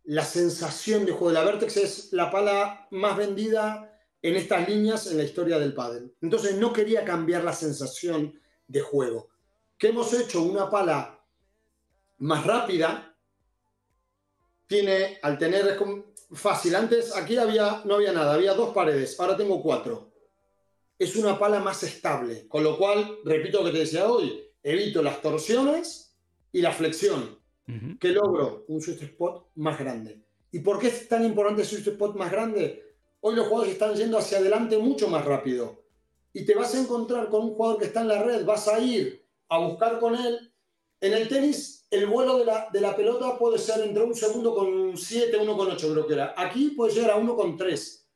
la 0.04 0.26
sensación 0.26 1.06
de 1.06 1.12
juego. 1.12 1.32
La 1.32 1.44
Vertex 1.44 1.78
es 1.78 2.14
la 2.14 2.32
pala 2.32 2.88
más 2.92 3.16
vendida 3.16 3.89
en 4.22 4.36
estas 4.36 4.68
líneas 4.68 5.08
en 5.08 5.18
la 5.18 5.24
historia 5.24 5.60
del 5.60 5.74
pádel. 5.74 6.14
Entonces 6.22 6.56
no 6.56 6.74
quería 6.74 7.06
cambiar 7.06 7.44
la 7.44 7.54
sensación 7.54 8.40
de 8.68 8.82
juego. 8.82 9.30
¿Qué 9.78 9.90
hemos 9.90 10.14
hecho? 10.14 10.42
Una 10.44 10.70
pala 10.70 11.20
más 12.20 12.46
rápida. 12.46 13.16
Tiene, 14.68 15.18
al 15.24 15.38
tener 15.38 15.78
fácil, 16.34 16.76
antes 16.76 17.16
aquí 17.16 17.38
había, 17.38 17.82
no 17.86 17.96
había 17.96 18.12
nada, 18.12 18.36
había 18.36 18.54
dos 18.54 18.74
paredes, 18.74 19.20
ahora 19.20 19.36
tengo 19.36 19.64
cuatro. 19.64 20.12
Es 21.00 21.16
una 21.16 21.40
pala 21.40 21.60
más 21.60 21.82
estable, 21.82 22.48
con 22.48 22.64
lo 22.64 22.78
cual, 22.78 23.20
repito 23.24 23.60
lo 23.60 23.66
que 23.66 23.72
te 23.72 23.80
decía 23.80 24.08
hoy, 24.08 24.44
evito 24.62 25.02
las 25.02 25.22
torsiones 25.22 26.16
y 26.52 26.62
la 26.62 26.72
flexión, 26.72 27.40
que 28.00 28.10
logro 28.10 28.66
un 28.68 28.82
sweet 28.82 29.02
spot 29.04 29.52
más 29.56 29.80
grande. 29.80 30.22
¿Y 30.52 30.60
por 30.60 30.78
qué 30.78 30.88
es 30.88 31.08
tan 31.08 31.24
importante 31.24 31.62
el 31.62 31.68
sweet 31.68 31.88
spot 31.88 32.16
más 32.16 32.32
grande? 32.32 32.89
Hoy 33.22 33.36
los 33.36 33.48
jugadores 33.48 33.74
están 33.74 33.96
yendo 33.96 34.18
hacia 34.18 34.38
adelante 34.38 34.78
mucho 34.78 35.10
más 35.10 35.26
rápido. 35.26 35.84
Y 36.32 36.46
te 36.46 36.56
vas 36.56 36.74
a 36.74 36.80
encontrar 36.80 37.30
con 37.30 37.44
un 37.44 37.54
jugador 37.54 37.80
que 37.80 37.86
está 37.86 38.02
en 38.02 38.08
la 38.08 38.24
red, 38.24 38.46
vas 38.46 38.68
a 38.68 38.80
ir 38.80 39.26
a 39.50 39.58
buscar 39.58 40.00
con 40.00 40.16
él. 40.16 40.54
En 41.02 41.14
el 41.14 41.28
tenis, 41.28 41.86
el 41.92 42.06
vuelo 42.06 42.38
de 42.38 42.46
la, 42.82 42.96
pelota 42.96 43.38
puede 43.38 43.58
ser 43.58 43.82
entre 43.82 44.04
un 44.04 44.16
segundo 44.16 44.56
con 44.56 44.96
7, 44.96 45.38
1 45.38 45.58
con 45.58 45.72
8 45.72 45.92
creo 45.92 46.08
que 46.08 46.14
era. 46.14 46.34
Aquí 46.38 46.70
puede 46.72 46.94
llegar 46.94 47.12
a 47.12 47.16
1 47.16 47.36
con 47.36 47.58
3. 47.58 48.08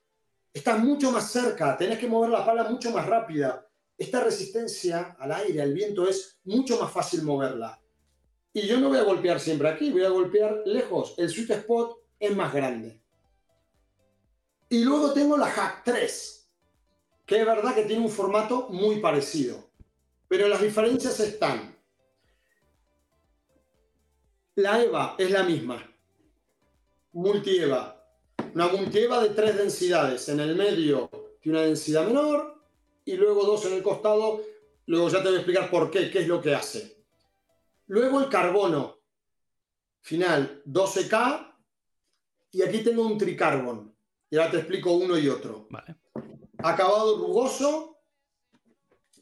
Estás 0.53 0.79
mucho 0.79 1.11
más 1.11 1.31
cerca, 1.31 1.75
tenés 1.77 1.97
que 1.97 2.07
mover 2.07 2.29
la 2.29 2.45
pala 2.45 2.69
mucho 2.69 2.91
más 2.91 3.05
rápida. 3.05 3.67
Esta 3.97 4.23
resistencia 4.23 5.17
al 5.19 5.31
aire, 5.31 5.61
al 5.61 5.73
viento, 5.73 6.07
es 6.07 6.39
mucho 6.43 6.79
más 6.79 6.91
fácil 6.91 7.23
moverla. 7.23 7.81
Y 8.53 8.61
yo 8.67 8.79
no 8.79 8.89
voy 8.89 8.99
a 8.99 9.03
golpear 9.03 9.39
siempre 9.39 9.67
aquí, 9.67 9.91
voy 9.91 10.03
a 10.03 10.09
golpear 10.09 10.61
lejos. 10.65 11.15
El 11.17 11.29
sweet 11.29 11.49
spot 11.51 11.97
es 12.19 12.35
más 12.35 12.53
grande. 12.53 13.02
Y 14.73 14.83
luego 14.83 15.13
tengo 15.13 15.37
la 15.37 15.51
Hack 15.51 15.83
3, 15.83 16.49
que 17.27 17.39
es 17.39 17.45
verdad 17.45 17.75
que 17.75 17.83
tiene 17.83 18.01
un 18.01 18.09
formato 18.09 18.69
muy 18.69 18.99
parecido. 18.99 19.69
Pero 20.27 20.47
las 20.47 20.63
diferencias 20.63 21.19
están. 21.19 21.77
La 24.55 24.81
EVA 24.83 25.13
es 25.19 25.29
la 25.29 25.43
misma. 25.43 25.95
Multi-EVA. 27.11 28.03
Una 28.55 28.67
multi-EVA 28.69 29.21
de 29.21 29.29
tres 29.29 29.57
densidades. 29.57 30.27
En 30.29 30.39
el 30.39 30.55
medio 30.55 31.07
tiene 31.39 31.59
una 31.59 31.67
densidad 31.67 32.07
menor 32.07 32.59
y 33.05 33.13
luego 33.13 33.45
dos 33.45 33.63
en 33.67 33.73
el 33.73 33.83
costado. 33.83 34.41
Luego 34.87 35.07
ya 35.07 35.21
te 35.21 35.25
voy 35.25 35.35
a 35.35 35.41
explicar 35.41 35.69
por 35.69 35.91
qué, 35.91 36.09
qué 36.09 36.21
es 36.21 36.27
lo 36.27 36.41
que 36.41 36.55
hace. 36.55 37.05
Luego 37.85 38.21
el 38.21 38.27
carbono. 38.27 38.97
Final 40.01 40.63
12K. 40.65 41.57
Y 42.53 42.63
aquí 42.63 42.79
tengo 42.79 43.05
un 43.05 43.19
tricarbon. 43.19 43.92
Y 44.33 44.37
ahora 44.37 44.49
te 44.49 44.57
explico 44.57 44.93
uno 44.93 45.15
y 45.15 45.29
otro. 45.29 45.67
Acabado 46.57 47.19
rugoso, 47.19 47.99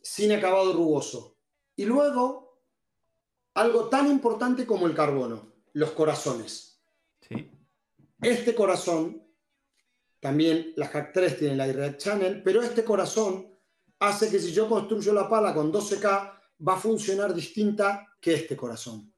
sin 0.01 0.31
acabado 0.31 0.71
rugoso. 0.71 1.35
Y 1.75 1.83
luego, 1.83 2.61
algo 3.55 3.89
tan 3.89 4.09
importante 4.09 4.65
como 4.65 4.87
el 4.87 4.95
carbono, 4.95 5.51
los 5.73 5.91
corazones. 5.91 6.81
Este 8.21 8.55
corazón, 8.55 9.21
también 10.21 10.71
la 10.77 10.87
Hack 10.87 11.11
3 11.11 11.39
tiene 11.39 11.55
la 11.57 11.69
Red 11.69 11.97
Channel, 11.97 12.41
pero 12.41 12.61
este 12.61 12.85
corazón 12.85 13.53
hace 13.99 14.29
que 14.29 14.39
si 14.39 14.53
yo 14.53 14.69
construyo 14.69 15.11
la 15.11 15.27
pala 15.27 15.53
con 15.53 15.73
12K, 15.73 16.39
va 16.65 16.73
a 16.75 16.79
funcionar 16.79 17.33
distinta 17.33 18.15
que 18.21 18.35
este 18.35 18.55
corazón. 18.55 19.13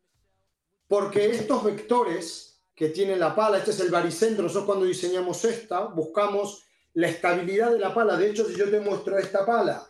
Porque 0.88 1.30
estos 1.30 1.64
vectores 1.64 2.53
que 2.76 2.90
tiene 2.90 3.16
la 3.16 3.36
pala, 3.36 3.58
este 3.58 3.72
es 3.72 3.80
el 3.80 3.92
baricentro, 3.92 4.44
nosotros 4.44 4.66
cuando 4.66 4.86
diseñamos 4.86 5.44
esta, 5.46 5.86
buscamos 5.86 6.64
la 6.96 7.08
estabilidad 7.08 7.72
de 7.72 7.80
la 7.80 7.94
pala. 7.94 8.18
De 8.18 8.30
hecho, 8.30 8.48
si 8.48 8.56
yo 8.56 8.70
te 8.70 8.80
muestro 8.80 9.18
esta 9.18 9.46
pala, 9.46 9.86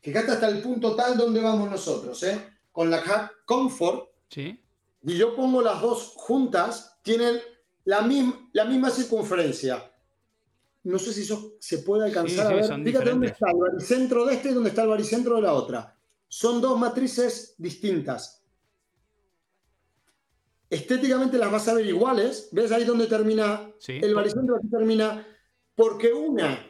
fíjate 0.00 0.32
hasta 0.32 0.48
el 0.48 0.62
punto 0.62 0.94
tal 0.94 1.16
donde 1.16 1.40
vamos 1.40 1.70
nosotros, 1.70 2.22
¿eh? 2.22 2.40
con 2.70 2.90
la 2.90 2.98
Hack 2.98 3.44
Comfort, 3.44 4.08
¿Sí? 4.28 4.58
y 5.02 5.16
yo 5.16 5.34
pongo 5.34 5.62
las 5.62 5.80
dos 5.80 6.12
juntas, 6.16 6.98
tienen 7.02 7.40
la, 7.84 8.02
misma, 8.02 8.48
la 8.52 8.64
misma 8.64 8.90
circunferencia. 8.90 9.90
No 10.84 10.98
sé 10.98 11.12
si 11.12 11.22
eso 11.22 11.54
se 11.60 11.78
puede 11.78 12.06
alcanzar 12.06 12.46
a 12.46 12.56
ver. 12.56 12.84
Fíjate 12.84 13.10
dónde 13.10 13.28
está 13.28 13.50
el 13.50 13.56
baricentro 13.56 14.24
de 14.24 14.34
este 14.34 14.50
y 14.50 14.54
dónde 14.54 14.70
está 14.70 14.82
el 14.82 14.88
baricentro 14.88 15.36
de 15.36 15.42
la 15.42 15.52
otra. 15.52 15.96
Son 16.28 16.60
dos 16.60 16.78
matrices 16.78 17.54
distintas 17.58 18.41
estéticamente 20.72 21.36
las 21.36 21.52
vas 21.52 21.68
a 21.68 21.74
ver 21.74 21.86
iguales. 21.86 22.48
¿Ves 22.50 22.72
ahí 22.72 22.84
donde 22.84 23.06
termina 23.06 23.70
el 23.86 24.14
baricentro? 24.14 24.56
Aquí 24.56 24.68
termina. 24.70 25.26
Porque 25.74 26.12
una 26.12 26.66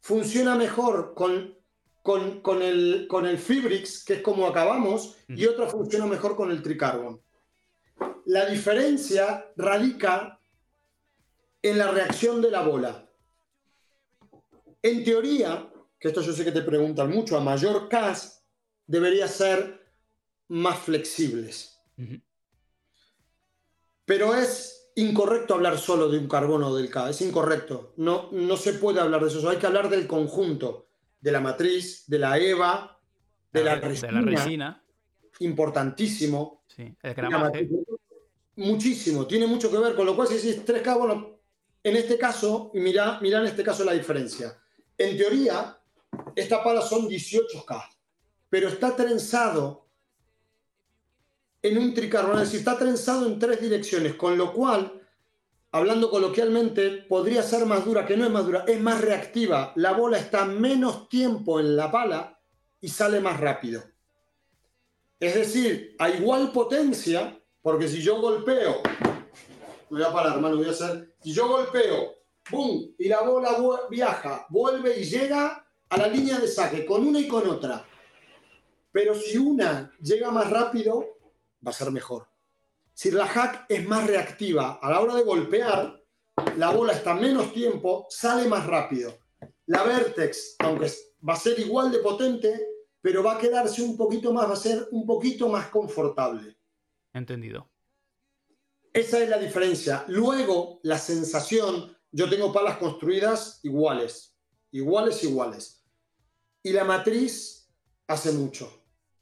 funciona 0.00 0.54
mejor 0.54 1.12
con, 1.14 1.58
con, 2.02 2.62
el, 2.62 3.06
con 3.06 3.26
el 3.26 3.36
Fibrix, 3.36 4.02
que 4.04 4.14
es 4.14 4.22
como 4.22 4.46
acabamos, 4.46 5.16
y 5.28 5.44
otra 5.44 5.66
funciona 5.66 6.06
mejor 6.06 6.36
con 6.36 6.50
el 6.50 6.62
Tricarbon. 6.62 7.20
La 8.24 8.46
diferencia 8.46 9.52
radica 9.56 10.40
en 11.60 11.76
la 11.76 11.90
reacción 11.90 12.40
de 12.40 12.50
la 12.50 12.62
bola. 12.62 13.10
En 14.82 15.04
teoría, 15.04 15.70
que 16.00 16.08
esto 16.08 16.22
yo 16.22 16.32
sé 16.32 16.44
que 16.44 16.52
te 16.52 16.62
preguntan 16.62 17.10
mucho, 17.10 17.36
a 17.36 17.40
mayor 17.40 17.88
CAS 17.90 18.42
debería 18.86 19.28
ser 19.28 19.86
más 20.48 20.78
flexibles. 20.78 21.78
Pero 24.08 24.34
es 24.34 24.90
incorrecto 24.96 25.52
hablar 25.52 25.76
solo 25.76 26.08
de 26.08 26.18
un 26.18 26.28
carbono 26.28 26.74
del 26.74 26.88
K, 26.88 27.10
es 27.10 27.20
incorrecto. 27.20 27.92
No, 27.98 28.30
no 28.32 28.56
se 28.56 28.72
puede 28.72 29.00
hablar 29.00 29.20
de 29.20 29.28
eso, 29.28 29.46
hay 29.46 29.58
que 29.58 29.66
hablar 29.66 29.90
del 29.90 30.06
conjunto, 30.06 30.88
de 31.20 31.30
la 31.30 31.40
matriz, 31.40 32.04
de 32.06 32.18
la 32.18 32.38
EVA, 32.38 32.98
de, 33.52 33.64
la, 33.64 33.74
resina, 33.74 34.82
Importantísimo. 35.40 36.64
Sí, 36.74 36.96
el 37.02 37.14
gramaje. 37.14 37.68
Muchísimo, 38.56 39.26
tiene 39.26 39.46
mucho 39.46 39.70
que 39.70 39.76
ver, 39.76 39.94
con 39.94 40.06
lo 40.06 40.16
cual 40.16 40.26
si 40.26 40.36
decís 40.36 40.64
3K, 40.64 40.98
bueno, 40.98 41.40
en 41.82 41.96
este 41.96 42.16
caso, 42.16 42.70
mira, 42.72 43.18
mira 43.20 43.40
en 43.40 43.46
este 43.46 43.62
caso 43.62 43.84
la 43.84 43.92
diferencia. 43.92 44.58
En 44.96 45.18
teoría, 45.18 45.78
esta 46.34 46.64
pala 46.64 46.80
son 46.80 47.06
18K, 47.06 47.84
pero 48.48 48.68
está 48.68 48.96
trenzado 48.96 49.87
en 51.62 51.78
un 51.78 51.94
tricarbonato, 51.94 52.42
es 52.42 52.48
decir, 52.48 52.60
está 52.60 52.78
trenzado 52.78 53.26
en 53.26 53.38
tres 53.38 53.60
direcciones, 53.60 54.14
con 54.14 54.38
lo 54.38 54.52
cual, 54.52 55.02
hablando 55.72 56.10
coloquialmente, 56.10 56.90
podría 57.08 57.42
ser 57.42 57.66
más 57.66 57.84
dura, 57.84 58.06
que 58.06 58.16
no 58.16 58.24
es 58.24 58.30
más 58.30 58.46
dura, 58.46 58.64
es 58.66 58.80
más 58.80 59.00
reactiva. 59.00 59.72
La 59.76 59.92
bola 59.92 60.18
está 60.18 60.44
menos 60.44 61.08
tiempo 61.08 61.58
en 61.58 61.76
la 61.76 61.90
pala 61.90 62.38
y 62.80 62.88
sale 62.88 63.20
más 63.20 63.40
rápido. 63.40 63.82
Es 65.18 65.34
decir, 65.34 65.96
a 65.98 66.10
igual 66.10 66.52
potencia, 66.52 67.40
porque 67.60 67.88
si 67.88 68.00
yo 68.00 68.20
golpeo, 68.20 68.80
voy 69.90 70.02
a 70.02 70.12
parar, 70.12 70.36
hermano, 70.36 70.56
voy 70.56 70.68
a 70.68 70.70
hacer, 70.70 71.14
si 71.20 71.32
yo 71.32 71.48
golpeo, 71.48 72.14
¡pum! 72.48 72.92
y 72.96 73.08
la 73.08 73.22
bola 73.22 73.56
viaja, 73.90 74.46
vuelve 74.48 75.00
y 75.00 75.04
llega 75.04 75.66
a 75.88 75.96
la 75.96 76.06
línea 76.06 76.38
de 76.38 76.46
saque 76.46 76.86
con 76.86 77.06
una 77.06 77.18
y 77.18 77.26
con 77.26 77.48
otra. 77.48 77.84
Pero 78.92 79.14
si 79.14 79.36
una 79.36 79.92
llega 80.00 80.30
más 80.30 80.48
rápido, 80.50 81.17
va 81.66 81.70
a 81.70 81.74
ser 81.74 81.90
mejor. 81.90 82.28
Si 82.94 83.10
la 83.10 83.26
hack 83.26 83.66
es 83.68 83.86
más 83.86 84.06
reactiva, 84.06 84.78
a 84.82 84.90
la 84.90 85.00
hora 85.00 85.14
de 85.14 85.22
golpear, 85.22 86.02
la 86.56 86.70
bola 86.70 86.92
está 86.92 87.14
menos 87.14 87.52
tiempo, 87.52 88.06
sale 88.10 88.48
más 88.48 88.66
rápido. 88.66 89.18
La 89.66 89.84
Vertex, 89.84 90.56
aunque 90.58 90.90
va 91.28 91.34
a 91.34 91.38
ser 91.38 91.58
igual 91.60 91.92
de 91.92 91.98
potente, 91.98 92.66
pero 93.00 93.22
va 93.22 93.34
a 93.36 93.38
quedarse 93.38 93.82
un 93.82 93.96
poquito 93.96 94.32
más, 94.32 94.48
va 94.48 94.54
a 94.54 94.56
ser 94.56 94.88
un 94.90 95.06
poquito 95.06 95.48
más 95.48 95.68
confortable. 95.68 96.56
Entendido. 97.12 97.70
Esa 98.92 99.22
es 99.22 99.28
la 99.28 99.38
diferencia. 99.38 100.04
Luego, 100.08 100.80
la 100.82 100.98
sensación, 100.98 101.96
yo 102.10 102.28
tengo 102.28 102.52
palas 102.52 102.78
construidas 102.78 103.60
iguales, 103.62 104.36
iguales, 104.72 105.22
iguales. 105.22 105.84
Y 106.62 106.72
la 106.72 106.84
matriz 106.84 107.70
hace 108.06 108.32
mucho 108.32 108.77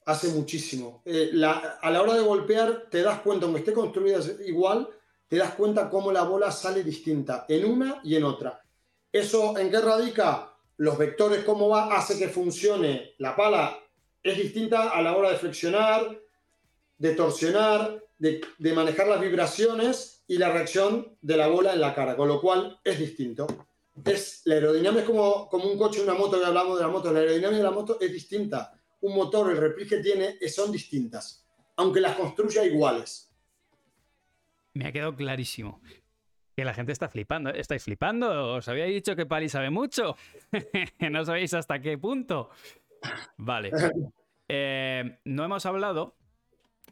hace 0.06 0.28
muchísimo. 0.28 1.02
Eh, 1.04 1.32
a 1.42 1.90
la 1.90 2.02
hora 2.02 2.14
de 2.14 2.22
golpear, 2.22 2.86
te 2.90 3.02
das 3.02 3.20
cuenta, 3.20 3.44
aunque 3.44 3.60
esté 3.60 3.72
construida 3.72 4.20
igual, 4.46 4.88
te 5.28 5.36
das 5.36 5.54
cuenta 5.54 5.90
cómo 5.90 6.12
la 6.12 6.22
bola 6.22 6.50
sale 6.50 6.82
distinta 6.82 7.44
en 7.48 7.64
una 7.64 8.00
y 8.04 8.14
en 8.14 8.24
otra. 8.24 8.62
¿Eso 9.12 9.58
en 9.58 9.70
qué 9.70 9.80
radica? 9.80 10.54
Los 10.78 10.96
vectores, 10.96 11.44
cómo 11.44 11.68
va, 11.68 11.96
hace 11.96 12.18
que 12.18 12.28
funcione. 12.28 13.14
La 13.18 13.34
pala 13.34 13.78
es 14.22 14.36
distinta 14.36 14.90
a 14.90 15.02
la 15.02 15.16
hora 15.16 15.30
de 15.30 15.38
flexionar, 15.38 16.16
de 16.98 17.14
torsionar, 17.14 18.02
de, 18.18 18.42
manejar 18.74 19.08
las 19.08 19.20
vibraciones 19.20 20.22
y 20.28 20.38
la 20.38 20.52
reacción 20.52 21.16
de 21.20 21.36
la 21.36 21.48
bola 21.48 21.72
en 21.72 21.80
la 21.80 21.94
cara, 21.94 22.16
con 22.16 22.28
lo 22.28 22.40
cual 22.40 22.78
es 22.84 22.98
distinto. 22.98 23.46
Es, 24.04 24.42
la 24.44 24.56
aerodinámica 24.56 25.02
es 25.02 25.08
como, 25.08 25.48
como 25.48 25.64
un 25.64 25.78
coche, 25.78 26.02
una 26.02 26.14
moto 26.14 26.38
que 26.38 26.44
hablamos 26.44 26.78
de 26.78 26.84
la 26.84 26.90
moto. 26.90 27.12
La 27.12 27.20
aerodinámica 27.20 27.56
de 27.56 27.64
la 27.64 27.70
moto 27.70 27.98
es 28.00 28.12
distinta 28.12 28.75
un 29.00 29.14
motor, 29.14 29.50
el 29.50 29.56
repli 29.56 29.86
que 29.86 29.98
tiene, 29.98 30.36
son 30.48 30.72
distintas, 30.72 31.46
aunque 31.76 32.00
las 32.00 32.16
construya 32.16 32.64
iguales. 32.64 33.32
Me 34.74 34.86
ha 34.86 34.92
quedado 34.92 35.14
clarísimo. 35.16 35.80
Que 36.54 36.64
la 36.64 36.72
gente 36.72 36.92
está 36.92 37.08
flipando. 37.08 37.50
¿Estáis 37.50 37.84
flipando? 37.84 38.54
Os 38.54 38.68
había 38.68 38.86
dicho 38.86 39.14
que 39.14 39.26
Pali 39.26 39.48
sabe 39.48 39.68
mucho. 39.70 40.16
no 41.10 41.24
sabéis 41.24 41.52
hasta 41.52 41.80
qué 41.80 41.98
punto. 41.98 42.50
Vale. 43.36 43.70
Eh, 44.48 45.18
no 45.24 45.44
hemos 45.44 45.66
hablado 45.66 46.14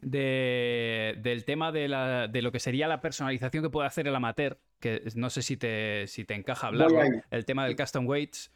del 0.01 1.45
tema 1.45 1.71
de, 1.71 1.87
lo 1.87 2.51
que 2.51 2.59
sería 2.59 2.87
la 2.89 2.99
personalización 2.99 3.63
que 3.63 3.69
puede 3.69 3.87
hacer 3.87 4.09
el 4.09 4.15
amateur, 4.15 4.59
que 4.81 5.03
no 5.15 5.29
sé 5.29 5.41
si 5.41 5.55
te, 5.55 6.05
si 6.07 6.25
te 6.25 6.33
encaja 6.33 6.67
hablar, 6.67 6.91
el 7.31 7.45
tema 7.45 7.65
del 7.65 7.77
custom 7.77 8.07
weights. 8.07 8.51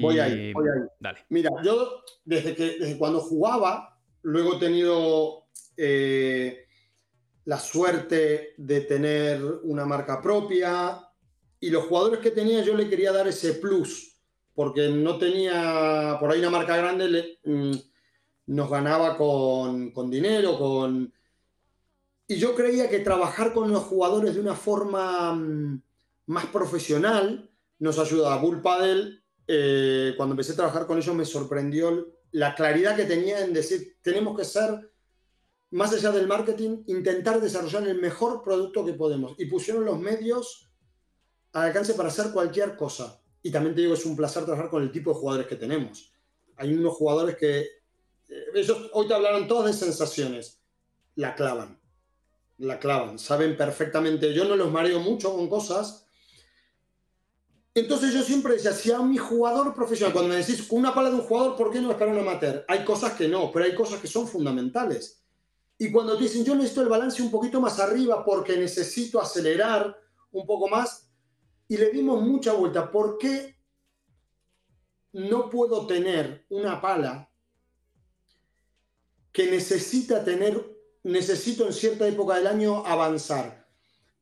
Voy 0.00 0.18
ahí, 0.18 0.52
voy 0.52 0.68
ahí. 0.68 0.88
Dale. 0.98 1.18
Mira, 1.28 1.50
yo 1.62 2.02
desde, 2.24 2.54
que, 2.54 2.78
desde 2.78 2.98
cuando 2.98 3.20
jugaba, 3.20 3.98
luego 4.22 4.56
he 4.56 4.58
tenido 4.58 5.46
eh, 5.76 6.66
la 7.44 7.58
suerte 7.58 8.54
de 8.56 8.80
tener 8.82 9.42
una 9.62 9.84
marca 9.84 10.20
propia 10.20 11.00
y 11.60 11.70
los 11.70 11.84
jugadores 11.84 12.20
que 12.20 12.32
tenía 12.32 12.62
yo 12.62 12.74
le 12.74 12.88
quería 12.88 13.12
dar 13.12 13.28
ese 13.28 13.54
plus, 13.54 14.20
porque 14.54 14.88
no 14.88 15.18
tenía 15.18 16.16
por 16.18 16.30
ahí 16.30 16.40
una 16.40 16.50
marca 16.50 16.76
grande, 16.76 17.38
mm, 17.44 17.72
nos 18.46 18.70
ganaba 18.70 19.16
con, 19.16 19.90
con 19.92 20.10
dinero, 20.10 20.58
con... 20.58 21.12
Y 22.28 22.36
yo 22.36 22.56
creía 22.56 22.90
que 22.90 22.98
trabajar 22.98 23.52
con 23.52 23.70
los 23.70 23.84
jugadores 23.84 24.34
de 24.34 24.40
una 24.40 24.56
forma 24.56 25.32
mm, 25.32 25.82
más 26.26 26.46
profesional 26.46 27.48
nos 27.78 27.98
ayudaba. 27.98 28.38
Bull 28.38 28.62
Paddle 28.62 29.20
eh, 29.46 30.14
cuando 30.16 30.32
empecé 30.32 30.52
a 30.52 30.56
trabajar 30.56 30.86
con 30.86 30.98
ellos 30.98 31.14
me 31.14 31.24
sorprendió 31.24 32.16
la 32.32 32.54
claridad 32.54 32.96
que 32.96 33.04
tenía 33.04 33.44
en 33.44 33.52
decir, 33.52 33.98
tenemos 34.02 34.36
que 34.36 34.44
ser, 34.44 34.92
más 35.70 35.92
allá 35.92 36.10
del 36.10 36.26
marketing, 36.26 36.82
intentar 36.86 37.40
desarrollar 37.40 37.86
el 37.86 38.00
mejor 38.00 38.42
producto 38.42 38.84
que 38.84 38.92
podemos. 38.92 39.34
Y 39.38 39.46
pusieron 39.46 39.84
los 39.84 39.98
medios 39.98 40.70
al 41.52 41.68
alcance 41.68 41.94
para 41.94 42.08
hacer 42.08 42.32
cualquier 42.32 42.76
cosa. 42.76 43.20
Y 43.42 43.50
también 43.50 43.74
te 43.74 43.80
digo, 43.82 43.94
es 43.94 44.04
un 44.04 44.16
placer 44.16 44.44
trabajar 44.44 44.68
con 44.68 44.82
el 44.82 44.92
tipo 44.92 45.10
de 45.10 45.16
jugadores 45.16 45.46
que 45.46 45.56
tenemos. 45.56 46.12
Hay 46.56 46.74
unos 46.74 46.94
jugadores 46.94 47.36
que, 47.36 47.60
eh, 48.28 48.44
ellos 48.54 48.90
hoy 48.92 49.06
te 49.06 49.14
hablaron 49.14 49.46
todas 49.46 49.66
de 49.66 49.86
sensaciones, 49.86 50.62
la 51.14 51.34
clavan, 51.34 51.80
la 52.58 52.78
clavan, 52.78 53.18
saben 53.18 53.56
perfectamente, 53.56 54.32
yo 54.34 54.44
no 54.44 54.56
los 54.56 54.70
mareo 54.70 55.00
mucho 55.00 55.34
con 55.34 55.48
cosas, 55.48 56.05
entonces 57.76 58.14
yo 58.14 58.22
siempre 58.22 58.54
decía, 58.54 58.72
si 58.72 58.90
a 58.90 59.00
mi 59.02 59.18
jugador 59.18 59.74
profesional, 59.74 60.14
cuando 60.14 60.30
me 60.30 60.36
decís 60.36 60.66
una 60.70 60.94
pala 60.94 61.10
de 61.10 61.16
un 61.16 61.20
jugador, 61.20 61.56
¿por 61.56 61.70
qué 61.70 61.78
no 61.78 61.90
es 61.90 61.98
para 61.98 62.10
un 62.10 62.18
amateur? 62.18 62.64
Hay 62.68 62.86
cosas 62.86 63.12
que 63.12 63.28
no, 63.28 63.52
pero 63.52 63.66
hay 63.66 63.74
cosas 63.74 64.00
que 64.00 64.06
son 64.08 64.26
fundamentales. 64.26 65.22
Y 65.76 65.92
cuando 65.92 66.16
te 66.16 66.22
dicen, 66.22 66.42
yo 66.42 66.54
necesito 66.54 66.80
el 66.80 66.88
balance 66.88 67.20
un 67.20 67.30
poquito 67.30 67.60
más 67.60 67.78
arriba 67.78 68.24
porque 68.24 68.56
necesito 68.56 69.20
acelerar 69.20 69.94
un 70.32 70.46
poco 70.46 70.68
más, 70.68 71.10
y 71.68 71.76
le 71.76 71.90
dimos 71.90 72.22
mucha 72.22 72.54
vuelta, 72.54 72.90
¿por 72.90 73.18
qué 73.18 73.58
no 75.12 75.50
puedo 75.50 75.86
tener 75.86 76.46
una 76.48 76.80
pala 76.80 77.30
que 79.30 79.50
necesita 79.50 80.24
tener, 80.24 80.78
necesito 81.02 81.66
en 81.66 81.74
cierta 81.74 82.08
época 82.08 82.36
del 82.36 82.46
año 82.46 82.86
avanzar? 82.86 83.68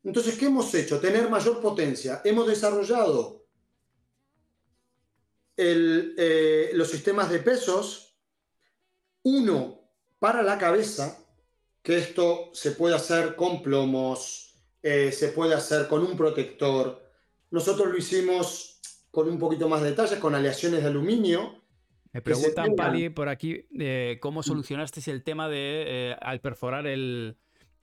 Entonces, 0.02 0.36
¿qué 0.36 0.46
hemos 0.46 0.74
hecho? 0.74 0.98
Tener 0.98 1.30
mayor 1.30 1.60
potencia. 1.60 2.20
Hemos 2.24 2.48
desarrollado 2.48 3.43
eh, 5.56 6.70
los 6.74 6.90
sistemas 6.90 7.30
de 7.30 7.38
pesos, 7.38 8.16
uno 9.22 9.80
para 10.18 10.42
la 10.42 10.58
cabeza, 10.58 11.18
que 11.82 11.98
esto 11.98 12.50
se 12.52 12.72
puede 12.72 12.94
hacer 12.94 13.36
con 13.36 13.62
plomos, 13.62 14.54
eh, 14.82 15.12
se 15.12 15.28
puede 15.28 15.54
hacer 15.54 15.86
con 15.88 16.02
un 16.02 16.16
protector. 16.16 17.02
Nosotros 17.50 17.88
lo 17.88 17.96
hicimos 17.96 18.80
con 19.10 19.28
un 19.28 19.38
poquito 19.38 19.68
más 19.68 19.82
de 19.82 19.90
detalles, 19.90 20.18
con 20.18 20.34
aleaciones 20.34 20.82
de 20.82 20.88
aluminio. 20.88 21.62
Me 22.12 22.22
preguntan, 22.22 22.74
Pali, 22.74 23.10
por 23.10 23.28
aquí, 23.28 23.66
eh, 23.78 24.18
¿cómo 24.20 24.40
mm. 24.40 24.44
solucionaste 24.44 25.10
el 25.10 25.22
tema 25.22 25.48
de, 25.48 26.16
al 26.20 26.40
perforar 26.40 26.86
el, 26.86 27.36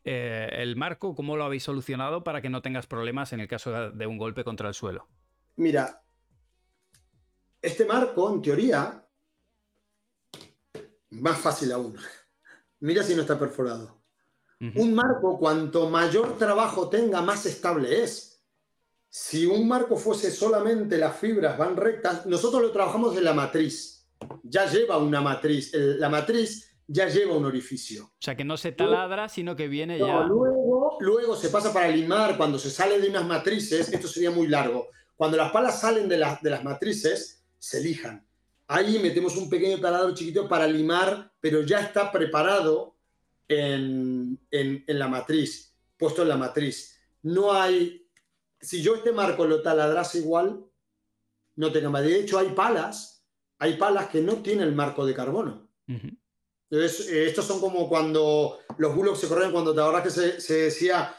el 0.03 0.75
marco, 0.75 1.15
cómo 1.15 1.37
lo 1.37 1.43
habéis 1.43 1.63
solucionado 1.63 2.23
para 2.23 2.41
que 2.41 2.49
no 2.49 2.61
tengas 2.61 2.87
problemas 2.87 3.33
en 3.33 3.39
el 3.39 3.47
caso 3.47 3.91
de 3.91 4.07
un 4.07 4.17
golpe 4.17 4.43
contra 4.43 4.67
el 4.67 4.73
suelo? 4.73 5.07
Mira, 5.57 6.01
este 7.61 7.85
marco, 7.85 8.33
en 8.33 8.41
teoría, 8.41 9.05
más 11.11 11.37
fácil 11.37 11.71
aún. 11.71 11.95
Mira 12.79 13.03
si 13.03 13.15
no 13.15 13.21
está 13.21 13.37
perforado. 13.37 14.01
Un 14.75 14.93
marco, 14.93 15.39
cuanto 15.39 15.89
mayor 15.89 16.37
trabajo 16.37 16.87
tenga, 16.87 17.21
más 17.21 17.47
estable 17.47 18.03
es. 18.03 18.43
Si 19.09 19.47
un 19.47 19.67
marco 19.67 19.97
fuese 19.97 20.29
solamente 20.29 20.99
las 20.99 21.15
fibras 21.17 21.57
van 21.57 21.75
rectas, 21.75 22.27
nosotros 22.27 22.61
lo 22.61 22.71
trabajamos 22.71 23.15
de 23.15 23.21
la 23.21 23.33
matriz. 23.33 24.07
Ya 24.43 24.67
lleva 24.67 24.97
una 24.97 25.19
matriz. 25.19 25.71
la 25.73 26.09
matriz 26.09 26.75
ya 26.85 27.07
lleva 27.07 27.35
un 27.35 27.45
orificio. 27.45 28.05
O 28.05 28.11
sea, 28.19 28.35
que 28.35 28.43
no 28.43 28.55
se 28.55 28.71
taladra, 28.71 29.29
sino 29.29 29.55
que 29.55 29.67
viene 29.67 29.97
ya. 29.97 30.21
Luego, 30.25 30.97
luego 30.99 31.35
se 31.35 31.49
pasa 31.49 31.73
para 31.73 31.87
limar. 31.87 32.37
Cuando 32.37 32.59
se 32.59 32.69
sale 32.69 32.99
de 32.99 33.09
unas 33.09 33.25
matrices, 33.25 33.91
esto 33.91 34.07
sería 34.07 34.29
muy 34.29 34.47
largo. 34.47 34.89
Cuando 35.15 35.37
las 35.37 35.51
palas 35.51 35.81
salen 35.81 36.07
de, 36.07 36.17
de 36.17 36.49
las 36.49 36.63
matrices, 36.63 37.40
se 37.61 37.79
lijan. 37.79 38.25
Ahí 38.67 38.97
metemos 38.97 39.37
un 39.37 39.49
pequeño 39.49 39.79
taladro 39.79 40.15
chiquito 40.15 40.47
para 40.47 40.65
limar, 40.65 41.31
pero 41.39 41.61
ya 41.61 41.79
está 41.79 42.11
preparado 42.11 42.95
en, 43.47 44.39
la 44.87 45.07
matriz, 45.07 45.75
puesto 45.95 46.23
en 46.23 46.29
la 46.29 46.37
matriz. 46.37 46.99
No 47.21 47.53
hay, 47.53 48.09
si 48.59 48.81
yo 48.81 48.95
este 48.95 49.11
marco 49.11 49.45
lo 49.45 49.61
taladrase 49.61 50.17
igual, 50.19 50.65
no 51.55 51.71
tenga 51.71 51.89
más. 51.89 52.03
De 52.03 52.19
hecho, 52.19 52.39
hay 52.39 52.49
palas, 52.49 53.23
hay 53.59 53.77
palas 53.77 54.07
que 54.07 54.21
no 54.21 54.37
tienen 54.37 54.67
el 54.67 54.75
marco 54.75 55.05
de 55.05 55.13
carbono. 55.13 55.69
Entonces, 55.85 57.09
eh, 57.09 57.27
estos 57.27 57.45
son 57.45 57.59
como 57.59 57.87
cuando 57.87 58.59
los 58.77 58.95
bullocks 58.95 59.19
se 59.19 59.27
corren, 59.27 59.51
cuando 59.51 59.75
te 59.75 59.81
acuerdas 59.81 60.03
que 60.03 60.41
se, 60.41 60.53
decía, 60.53 61.13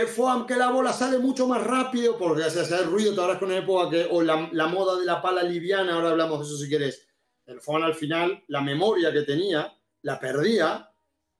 el 0.00 0.08
foam, 0.08 0.46
que 0.46 0.56
la 0.56 0.70
bola 0.70 0.92
sale 0.92 1.18
mucho 1.18 1.46
más 1.46 1.62
rápido, 1.62 2.16
porque 2.18 2.48
se 2.50 2.60
hace 2.60 2.82
ruido, 2.84 3.14
te 3.14 3.20
habrás 3.20 3.38
con 3.38 3.48
una 3.48 3.58
época 3.58 3.90
que, 3.90 4.08
o 4.10 4.22
la, 4.22 4.48
la, 4.52 4.66
moda 4.66 4.98
de 4.98 5.04
la 5.04 5.20
pala 5.20 5.42
liviana, 5.42 5.94
ahora 5.94 6.10
hablamos 6.10 6.40
de 6.40 6.46
eso 6.46 6.56
si 6.56 6.68
quieres. 6.68 7.06
El 7.46 7.60
foam 7.60 7.82
al 7.82 7.94
final, 7.94 8.42
la 8.48 8.60
memoria 8.60 9.12
que 9.12 9.22
tenía, 9.22 9.72
la 10.02 10.18
perdía, 10.18 10.90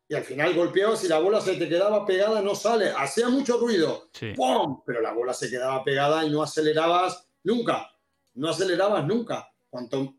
y 0.08 0.14
al 0.14 0.22
final 0.22 0.54
golpeaba 0.54 0.96
si 0.96 1.08
la 1.08 1.18
bola 1.18 1.40
se 1.40 1.56
te 1.56 1.68
quedaba 1.68 2.06
pegada, 2.06 2.40
no 2.40 2.54
sale. 2.54 2.90
Hacía 2.96 3.28
mucho 3.28 3.58
ruido, 3.58 4.08
¡pum! 4.36 4.82
pero 4.86 5.00
la 5.00 5.12
bola 5.12 5.34
se 5.34 5.50
quedaba 5.50 5.82
pegada 5.82 6.24
y 6.24 6.30
no 6.30 6.42
acelerabas 6.42 7.28
nunca. 7.42 7.90
No 8.34 8.48
acelerabas 8.48 9.04
nunca. 9.04 9.50
Cuanto 9.68 10.14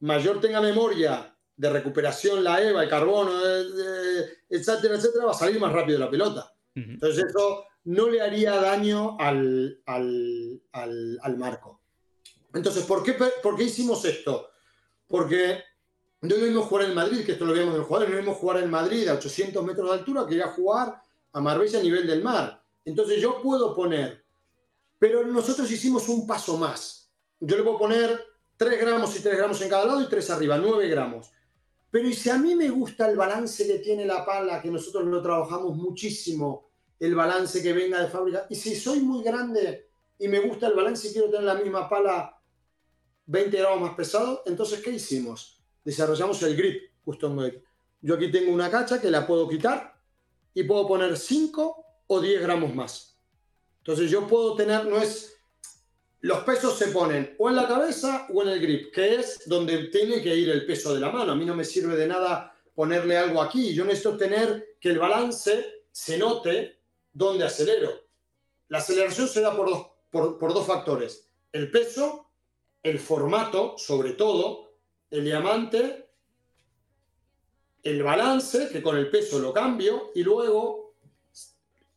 mayor 0.00 0.40
tenga 0.40 0.60
memoria 0.60 1.36
de 1.56 1.70
recuperación 1.70 2.44
la 2.44 2.62
EVA, 2.62 2.84
el 2.84 2.88
carbono, 2.88 3.32
etcétera, 4.48 4.94
etcétera, 4.94 5.24
va 5.24 5.30
a 5.32 5.34
salir 5.34 5.58
más 5.58 5.72
rápido 5.72 5.98
la 5.98 6.10
pelota. 6.10 6.53
Entonces 6.74 7.26
eso 7.26 7.64
no 7.84 8.08
le 8.08 8.20
haría 8.20 8.56
daño 8.56 9.16
al, 9.18 9.80
al, 9.86 11.36
marco. 11.36 11.80
Entonces, 12.52 12.84
¿por 12.84 13.02
qué, 13.02 13.14
¿por 13.42 13.56
qué 13.56 13.64
hicimos 13.64 14.04
esto? 14.04 14.48
Porque 15.06 15.62
no 16.22 16.36
vimos 16.36 16.66
jugar 16.66 16.86
en 16.86 16.94
Madrid, 16.94 17.24
que 17.24 17.32
esto 17.32 17.44
lo 17.44 17.52
vimos 17.52 17.74
en 17.74 17.80
el 17.80 17.86
jugador, 17.86 18.10
no 18.10 18.16
vimos 18.16 18.38
jugar 18.38 18.62
en 18.62 18.70
Madrid 18.70 19.08
a 19.08 19.14
800 19.14 19.64
metros 19.64 19.88
de 19.88 19.94
altura, 19.98 20.26
quería 20.26 20.48
jugar 20.48 21.00
a 21.32 21.40
Marbella 21.40 21.78
a 21.78 21.82
nivel 21.82 22.06
del 22.06 22.22
mar. 22.22 22.62
Entonces 22.84 23.20
yo 23.20 23.40
puedo 23.42 23.74
poner, 23.74 24.24
pero 24.98 25.24
nosotros 25.24 25.70
hicimos 25.70 26.08
un 26.08 26.26
paso 26.26 26.56
más. 26.56 27.10
Yo 27.40 27.56
le 27.56 27.62
puedo 27.62 27.78
poner 27.78 28.24
3 28.56 28.80
gramos 28.80 29.14
y 29.18 29.22
3 29.22 29.36
gramos 29.36 29.60
en 29.60 29.68
cada 29.68 29.84
lado 29.84 30.00
y 30.00 30.08
3 30.08 30.30
arriba, 30.30 30.56
9 30.56 30.88
gramos. 30.88 31.30
Pero 31.90 32.08
y 32.08 32.14
si 32.14 32.30
a 32.30 32.38
mí 32.38 32.54
me 32.54 32.70
gusta 32.70 33.08
el 33.08 33.16
balance 33.16 33.66
que 33.66 33.78
tiene 33.78 34.06
la 34.06 34.24
pala, 34.24 34.62
que 34.62 34.70
nosotros 34.70 35.04
lo 35.04 35.22
trabajamos 35.22 35.76
muchísimo, 35.76 36.63
el 37.00 37.14
balance 37.14 37.62
que 37.62 37.72
venga 37.72 38.00
de 38.00 38.08
fábrica, 38.08 38.46
y 38.48 38.54
si 38.54 38.74
soy 38.74 39.00
muy 39.00 39.22
grande 39.22 39.88
y 40.18 40.28
me 40.28 40.40
gusta 40.40 40.68
el 40.68 40.74
balance 40.74 41.08
y 41.08 41.12
quiero 41.12 41.28
tener 41.28 41.44
la 41.44 41.54
misma 41.54 41.88
pala 41.88 42.40
20 43.26 43.56
gramos 43.56 43.80
más 43.80 43.94
pesado, 43.94 44.42
entonces 44.46 44.80
¿qué 44.80 44.90
hicimos? 44.90 45.60
Desarrollamos 45.84 46.42
el 46.42 46.56
grip 46.56 46.82
custom 47.04 47.36
grip. 47.38 47.62
Yo 48.00 48.14
aquí 48.14 48.30
tengo 48.30 48.52
una 48.52 48.70
cacha 48.70 49.00
que 49.00 49.10
la 49.10 49.26
puedo 49.26 49.48
quitar 49.48 49.98
y 50.52 50.62
puedo 50.64 50.86
poner 50.86 51.16
5 51.16 51.86
o 52.06 52.20
10 52.20 52.42
gramos 52.42 52.74
más. 52.74 53.18
Entonces 53.78 54.10
yo 54.10 54.26
puedo 54.26 54.54
tener, 54.54 54.86
no 54.86 54.98
es 54.98 55.34
los 56.24 56.38
pesos 56.38 56.78
se 56.78 56.86
ponen 56.86 57.34
o 57.38 57.50
en 57.50 57.56
la 57.56 57.68
cabeza 57.68 58.26
o 58.32 58.42
en 58.42 58.48
el 58.48 58.60
grip, 58.60 58.94
que 58.94 59.16
es 59.16 59.42
donde 59.44 59.88
tiene 59.88 60.22
que 60.22 60.34
ir 60.34 60.48
el 60.48 60.64
peso 60.64 60.94
de 60.94 61.00
la 61.00 61.10
mano. 61.10 61.32
A 61.32 61.34
mí 61.34 61.44
no 61.44 61.54
me 61.54 61.64
sirve 61.64 61.96
de 61.96 62.06
nada 62.06 62.56
ponerle 62.74 63.18
algo 63.18 63.42
aquí. 63.42 63.74
Yo 63.74 63.84
necesito 63.84 64.16
tener 64.16 64.76
que 64.80 64.88
el 64.88 64.98
balance 64.98 65.82
se 65.92 66.16
note 66.16 66.78
donde 67.14 67.44
acelero. 67.44 67.90
La 68.68 68.78
aceleración 68.78 69.28
se 69.28 69.40
da 69.40 69.56
por 69.56 69.70
dos, 69.70 69.86
por, 70.10 70.52
dos 70.52 70.66
factores. 70.66 71.30
El 71.52 71.70
peso, 71.70 72.30
el 72.82 72.98
formato, 72.98 73.78
sobre 73.78 74.12
todo, 74.12 74.74
el 75.10 75.24
diamante, 75.24 76.10
el 77.82 78.02
balance, 78.02 78.68
que 78.68 78.82
con 78.82 78.96
el 78.96 79.10
peso 79.10 79.38
lo 79.38 79.52
cambio, 79.52 80.10
y 80.14 80.22
luego, 80.22 80.96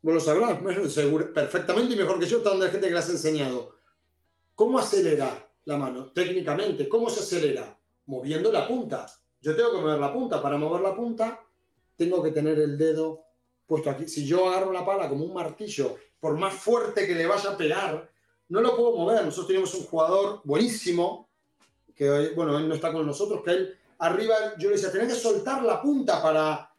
vos 0.01 0.13
lo 0.13 0.19
sabrás 0.19 0.59
perfectamente 1.33 1.95
y 1.95 1.97
mejor 1.97 2.19
que 2.19 2.27
yo, 2.27 2.39
donde 2.39 2.67
hay 2.67 2.71
gente 2.71 2.87
que 2.87 2.93
le 2.93 2.99
has 2.99 3.09
enseñado 3.09 3.77
¿Cómo 4.57 4.79
acelera 4.79 5.47
la 5.65 5.77
mano? 5.77 6.11
Técnicamente, 6.13 6.89
¿cómo 6.89 7.11
se 7.11 7.19
acelera? 7.19 7.79
Moviendo 8.07 8.51
la 8.51 8.67
punta. 8.67 9.05
Yo 9.39 9.55
tengo 9.55 9.71
que 9.71 9.77
mover 9.77 9.99
la 9.99 10.11
punta. 10.11 10.41
Para 10.41 10.57
mover 10.57 10.81
la 10.81 10.95
punta, 10.95 11.45
tengo 11.95 12.23
que 12.23 12.31
tener 12.31 12.57
el 12.57 12.75
dedo 12.75 13.26
puesto 13.67 13.89
aquí. 13.89 14.07
Si 14.07 14.25
yo 14.25 14.49
agarro 14.49 14.71
la 14.71 14.85
pala 14.85 15.09
como 15.09 15.25
un 15.25 15.33
martillo, 15.33 15.95
por 16.19 16.37
más 16.37 16.53
fuerte 16.53 17.05
que 17.05 17.13
le 17.13 17.27
vaya 17.27 17.51
a 17.51 17.57
pegar, 17.57 18.09
no 18.49 18.61
lo 18.61 18.75
puedo 18.75 18.95
mover. 18.95 19.23
Nosotros 19.23 19.47
tenemos 19.47 19.73
un 19.75 19.85
jugador 19.85 20.41
buenísimo, 20.43 21.29
que 21.95 22.09
hoy, 22.09 22.33
bueno, 22.33 22.57
él 22.57 22.67
no 22.67 22.75
está 22.75 22.91
con 22.91 23.05
nosotros, 23.05 23.41
que 23.43 23.51
él 23.51 23.77
arriba, 23.99 24.35
yo 24.57 24.69
le 24.69 24.75
decía, 24.75 24.91
tenés 24.91 25.13
que 25.13 25.19
soltar 25.19 25.63
la 25.63 25.81
punta 25.81 26.21
para... 26.21 26.71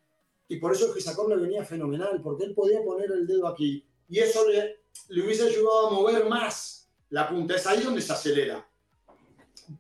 Y 0.49 0.57
por 0.57 0.72
eso 0.72 0.86
el 0.86 0.95
Gisacón 0.95 1.28
le 1.28 1.36
venía 1.36 1.64
fenomenal, 1.64 2.20
porque 2.22 2.45
él 2.45 2.55
podía 2.55 2.82
poner 2.82 3.12
el 3.12 3.26
dedo 3.26 3.47
aquí. 3.47 3.84
Y 4.09 4.18
eso 4.18 4.49
le, 4.49 4.80
le 5.09 5.22
hubiese 5.22 5.47
ayudado 5.47 5.89
a 5.89 5.91
mover 5.91 6.24
más 6.26 6.78
la 7.11 7.28
punta 7.28 7.57
es 7.57 7.66
ahí 7.66 7.82
donde 7.82 8.03
se 8.03 8.12
acelera. 8.12 8.66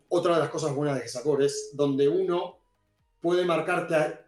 Otra 0.08 0.34
de 0.34 0.40
las 0.40 0.50
cosas 0.50 0.74
buenas 0.74 0.96
de 0.96 1.02
Gesacor 1.02 1.42
es 1.42 1.70
donde 1.74 2.08
uno 2.08 2.58
puede 3.20 3.44
marcarte, 3.44 4.18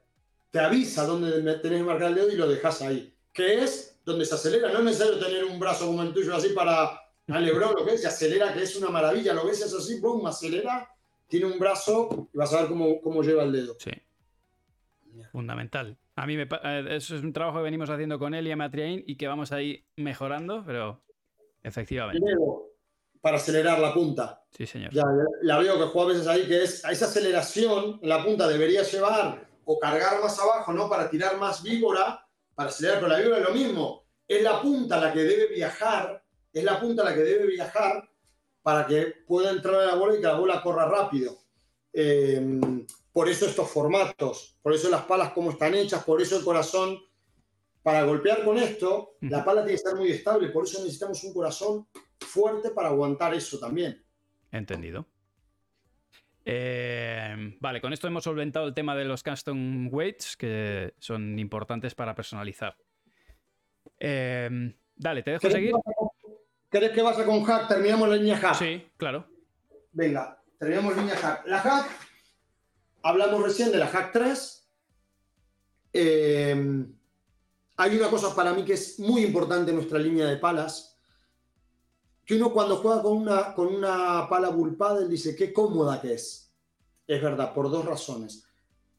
te 0.51 0.59
avisa 0.59 1.05
dónde 1.05 1.31
tenés 1.59 1.79
que 1.79 1.85
marcar 1.85 2.09
el 2.09 2.15
dedo 2.17 2.31
y 2.31 2.37
lo 2.37 2.49
dejas 2.49 2.83
ahí. 2.83 3.15
Que 3.33 3.63
es 3.63 4.01
donde 4.05 4.25
se 4.25 4.35
acelera. 4.35 4.73
No 4.73 4.79
es 4.79 4.85
necesario 4.85 5.19
tener 5.19 5.45
un 5.45 5.59
brazo 5.59 5.87
como 5.87 6.03
el 6.03 6.13
tuyo 6.13 6.35
así 6.35 6.51
para 6.51 7.01
a 7.29 7.39
Lebron, 7.39 7.75
lo 7.77 7.85
que 7.85 7.95
es, 7.95 8.03
se 8.03 8.09
acelera, 8.09 8.53
que 8.53 8.63
es 8.63 8.75
una 8.77 8.91
maravilla. 8.91 9.33
Lo 9.33 9.47
ves 9.47 9.63
es 9.63 9.73
así, 9.73 10.01
boom, 10.01 10.27
acelera, 10.27 10.89
tiene 11.29 11.47
un 11.47 11.59
brazo 11.59 12.29
y 12.33 12.37
vas 12.37 12.53
a 12.53 12.63
ver 12.63 12.69
cómo, 12.69 13.01
cómo 13.01 13.23
lleva 13.23 13.45
el 13.45 13.53
dedo. 13.53 13.77
Sí. 13.79 13.93
Fundamental. 15.31 15.97
A 16.17 16.27
mí 16.27 16.37
me, 16.37 16.43
eh, 16.43 16.87
eso 16.91 17.15
es 17.15 17.23
un 17.23 17.33
trabajo 17.33 17.59
que 17.59 17.65
venimos 17.65 17.89
haciendo 17.89 18.19
con 18.19 18.35
él 18.35 18.49
y 18.49 18.51
a 18.51 18.57
Matriain 18.57 19.05
y 19.07 19.17
que 19.17 19.29
vamos 19.29 19.53
ahí 19.53 19.85
mejorando, 19.97 20.65
pero 20.67 21.01
efectivamente 21.63 22.21
para 23.21 23.37
acelerar 23.37 23.79
la 23.79 23.93
punta. 23.93 24.43
Sí, 24.51 24.67
señor. 24.67 24.93
Ya, 24.93 25.05
la 25.43 25.59
veo 25.59 25.79
que 25.79 25.85
juega 25.85 26.11
a 26.11 26.13
veces 26.13 26.27
ahí, 26.27 26.47
que 26.47 26.63
es 26.63 26.85
a 26.85 26.93
esa 26.93 27.07
aceleración 27.07 27.99
la 28.03 28.25
punta 28.25 28.49
debería 28.49 28.83
llevar 28.83 29.47
o 29.73 29.79
cargar 29.79 30.21
más 30.21 30.37
abajo, 30.41 30.73
¿no? 30.73 30.89
Para 30.89 31.09
tirar 31.09 31.39
más 31.39 31.63
víbora, 31.63 32.27
para 32.57 32.71
acelerar, 32.71 32.99
pero 32.99 33.13
la 33.13 33.21
víbora 33.21 33.39
es 33.39 33.45
lo 33.45 33.55
mismo. 33.55 34.05
Es 34.27 34.43
la 34.43 34.61
punta 34.61 34.99
la 34.99 35.13
que 35.13 35.21
debe 35.21 35.47
viajar, 35.47 36.25
es 36.53 36.65
la 36.65 36.81
punta 36.81 37.05
la 37.05 37.15
que 37.15 37.21
debe 37.21 37.47
viajar 37.47 38.11
para 38.63 38.85
que 38.85 39.15
pueda 39.25 39.53
entrar 39.53 39.81
en 39.83 39.87
la 39.87 39.95
bola 39.95 40.15
y 40.15 40.17
que 40.17 40.27
la 40.27 40.35
bola 40.35 40.61
corra 40.61 40.87
rápido. 40.87 41.39
Em, 41.93 42.85
por 43.13 43.29
eso 43.29 43.47
estos 43.47 43.71
formatos, 43.71 44.59
por 44.61 44.73
eso 44.73 44.91
las 44.91 45.05
palas 45.05 45.33
como 45.33 45.53
están 45.53 45.73
hechas, 45.75 46.03
por 46.03 46.21
eso 46.21 46.37
el 46.37 46.45
corazón, 46.45 46.99
para 47.81 48.03
golpear 48.03 48.45
con 48.45 48.59
esto, 48.59 49.19
la 49.21 49.45
pala 49.45 49.61
tiene 49.61 49.75
que 49.75 49.85
estar 49.85 49.95
muy 49.95 50.11
estable, 50.11 50.49
por 50.49 50.65
eso 50.65 50.81
necesitamos 50.81 51.23
un 51.23 51.33
corazón 51.33 51.87
fuerte 52.19 52.71
para 52.71 52.89
aguantar 52.89 53.35
eso 53.35 53.57
también. 53.61 54.05
Entendido. 54.51 55.07
Eh, 56.45 57.57
vale, 57.61 57.81
con 57.81 57.93
esto 57.93 58.07
hemos 58.07 58.25
solventado 58.25 58.67
el 58.67 58.75
tema 58.75 58.97
de 58.97 59.05
los 59.05 59.23
custom 59.23 59.93
weights 59.93 60.37
que 60.37 60.95
son 60.99 61.39
importantes 61.39 61.95
para 61.95 62.15
personalizar. 62.15 62.77
Eh, 63.99 64.75
dale, 64.97 65.23
te 65.23 65.33
dejo 65.33 65.51
seguir. 65.51 65.75
¿Crees 66.69 66.93
que 66.93 67.03
vas 67.03 67.19
a 67.19 67.25
con 67.25 67.43
hack? 67.43 67.69
Terminamos 67.69 68.09
la 68.09 68.17
línea 68.17 68.39
hack. 68.39 68.55
Sí, 68.55 68.87
claro. 68.97 69.27
Venga, 69.93 70.41
terminamos 70.59 70.97
línea 70.97 71.17
hack. 71.17 71.47
La 71.47 71.59
hack, 71.59 71.91
hablamos 73.03 73.43
recién 73.43 73.73
de 73.73 73.79
la 73.79 73.89
hack 73.89 74.13
3. 74.13 74.71
Eh, 75.93 76.87
hay 77.77 77.97
una 77.97 78.09
cosa 78.09 78.35
para 78.35 78.55
mí 78.55 78.65
que 78.65 78.75
es 78.75 78.99
muy 79.01 79.25
importante 79.25 79.71
en 79.71 79.77
nuestra 79.77 79.99
línea 79.99 80.27
de 80.27 80.37
palas 80.37 80.90
que 82.31 82.37
uno 82.37 82.53
cuando 82.53 82.77
juega 82.77 83.03
con 83.03 83.17
una, 83.17 83.53
con 83.53 83.75
una 83.75 84.29
pala 84.29 84.51
bull 84.51 84.79
dice 85.09 85.35
qué 85.35 85.53
cómoda 85.53 86.01
que 86.01 86.13
es. 86.13 86.55
Es 87.05 87.21
verdad, 87.21 87.53
por 87.53 87.69
dos 87.69 87.85
razones. 87.85 88.45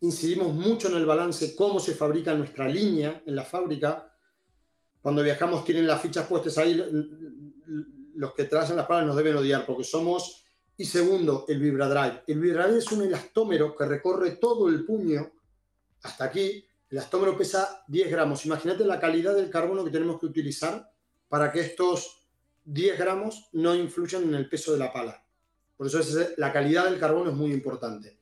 Incidimos 0.01 0.53
mucho 0.53 0.89
en 0.89 0.95
el 0.95 1.05
balance, 1.05 1.55
cómo 1.55 1.79
se 1.79 1.95
fabrica 1.95 2.33
nuestra 2.33 2.67
línea 2.67 3.23
en 3.25 3.33
la 3.33 3.45
fábrica. 3.45 4.13
Cuando 5.01 5.23
viajamos 5.23 5.63
tienen 5.63 5.87
las 5.87 6.01
fichas 6.01 6.27
puestas 6.27 6.57
ahí, 6.57 6.75
los 8.15 8.33
que 8.33 8.43
traen 8.43 8.75
las 8.75 8.85
palas 8.85 9.05
nos 9.05 9.15
deben 9.15 9.37
odiar 9.37 9.65
porque 9.65 9.85
somos... 9.85 10.43
Y 10.75 10.83
segundo, 10.83 11.45
el 11.47 11.61
Vibradrive. 11.61 12.23
El 12.27 12.41
Vibradrive 12.41 12.79
es 12.79 12.91
un 12.91 13.03
elastómero 13.03 13.73
que 13.73 13.85
recorre 13.85 14.31
todo 14.31 14.67
el 14.67 14.83
puño 14.83 15.31
hasta 16.03 16.25
aquí. 16.25 16.65
El 16.89 16.97
elastómero 16.97 17.37
pesa 17.37 17.81
10 17.87 18.11
gramos. 18.11 18.45
Imagínate 18.45 18.83
la 18.83 18.99
calidad 18.99 19.33
del 19.33 19.49
carbono 19.49 19.85
que 19.85 19.91
tenemos 19.91 20.19
que 20.19 20.25
utilizar 20.25 20.91
para 21.29 21.49
que 21.49 21.61
estos 21.61 22.20
10 22.63 22.97
gramos 22.97 23.49
no 23.53 23.75
influyen 23.75 24.23
en 24.23 24.35
el 24.35 24.49
peso 24.49 24.73
de 24.73 24.79
la 24.79 24.91
pala. 24.91 25.23
Por 25.75 25.87
eso 25.87 25.99
la 26.37 26.53
calidad 26.53 26.85
del 26.85 26.99
carbono 26.99 27.31
es 27.31 27.35
muy 27.35 27.51
importante. 27.51 28.19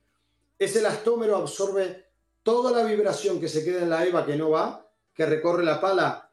Ese 0.58 0.78
elastómero 0.78 1.36
absorbe 1.36 2.06
toda 2.42 2.72
la 2.72 2.88
vibración 2.88 3.40
que 3.40 3.48
se 3.48 3.64
queda 3.64 3.82
en 3.82 3.90
la 3.90 4.04
EVA 4.04 4.24
que 4.24 4.36
no 4.36 4.50
va, 4.50 4.90
que 5.14 5.26
recorre 5.26 5.64
la 5.64 5.80
pala, 5.80 6.32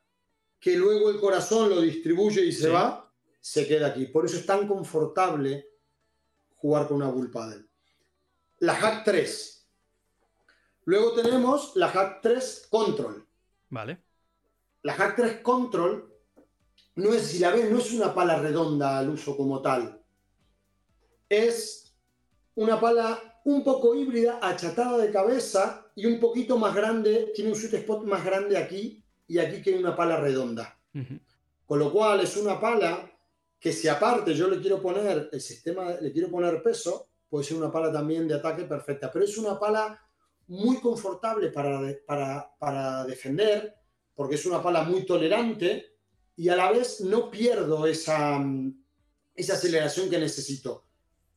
que 0.59 0.75
luego 0.75 1.09
el 1.09 1.19
corazón 1.19 1.69
lo 1.69 1.81
distribuye 1.81 2.45
y 2.45 2.51
se 2.51 2.69
va, 2.69 3.11
se 3.39 3.67
queda 3.67 3.87
aquí. 3.87 4.05
Por 4.05 4.25
eso 4.25 4.37
es 4.37 4.45
tan 4.45 4.67
confortable 4.67 5.69
jugar 6.55 6.87
con 6.87 6.97
una 6.97 7.09
bull 7.09 7.29
paddle. 7.29 7.65
La 8.59 8.75
Hack 8.75 9.03
3. 9.05 9.67
Luego 10.85 11.13
tenemos 11.13 11.75
la 11.75 11.89
Hack 11.89 12.21
3 12.21 12.67
Control. 12.69 13.27
Vale. 13.69 14.01
La 14.83 14.93
Hack 14.93 15.15
3 15.17 15.41
Control 15.41 16.16
no 16.97 17.13
es, 17.13 17.27
si 17.27 17.39
la 17.39 17.51
ves, 17.51 17.69
no 17.69 17.77
es 17.77 17.93
una 17.93 18.13
pala 18.13 18.39
redonda 18.39 18.97
al 18.97 19.09
uso 19.09 19.37
como 19.37 19.61
tal. 19.61 20.01
Es 21.29 21.95
una 22.55 22.79
pala 22.79 23.39
un 23.45 23.63
poco 23.63 23.95
híbrida, 23.95 24.39
achatada 24.41 24.97
de 24.97 25.11
cabeza 25.11 25.85
y 25.95 26.07
un 26.07 26.19
poquito 26.19 26.57
más 26.57 26.73
grande, 26.73 27.31
tiene 27.35 27.51
un 27.51 27.55
sweet 27.55 27.75
spot 27.75 28.03
más 28.05 28.25
grande 28.25 28.57
aquí 28.57 29.03
y 29.27 29.37
aquí 29.37 29.61
que 29.61 29.77
una 29.77 29.95
pala 29.95 30.17
redonda. 30.17 30.75
Con 31.67 31.79
lo 31.79 31.91
cual 31.91 32.21
es 32.21 32.35
una 32.35 32.59
pala 32.59 33.11
que 33.59 33.71
si 33.71 33.87
aparte 33.87 34.33
yo 34.33 34.47
le 34.47 34.59
quiero 34.59 34.81
poner 34.81 35.29
el 35.31 35.41
sistema, 35.41 35.91
le 36.01 36.11
quiero 36.11 36.31
poner 36.31 36.63
peso, 36.63 37.09
puede 37.29 37.45
ser 37.45 37.57
una 37.57 37.71
pala 37.71 37.91
también 37.91 38.27
de 38.27 38.33
ataque 38.33 38.63
perfecta. 38.63 39.11
Pero 39.11 39.23
es 39.23 39.37
una 39.37 39.59
pala 39.59 40.01
muy 40.47 40.77
confortable 40.79 41.51
para, 41.51 41.79
para, 42.07 42.55
para 42.57 43.05
defender, 43.05 43.75
porque 44.15 44.33
es 44.33 44.45
una 44.47 44.63
pala 44.63 44.81
muy 44.81 45.05
tolerante 45.05 45.96
y 46.38 46.49
a 46.49 46.55
la 46.55 46.71
vez 46.71 47.01
no 47.01 47.31
pierdo 47.31 47.88
esa, 47.88 48.39
esa 49.35 49.53
aceleración 49.53 50.09
que 50.09 50.19
necesito. 50.19 50.85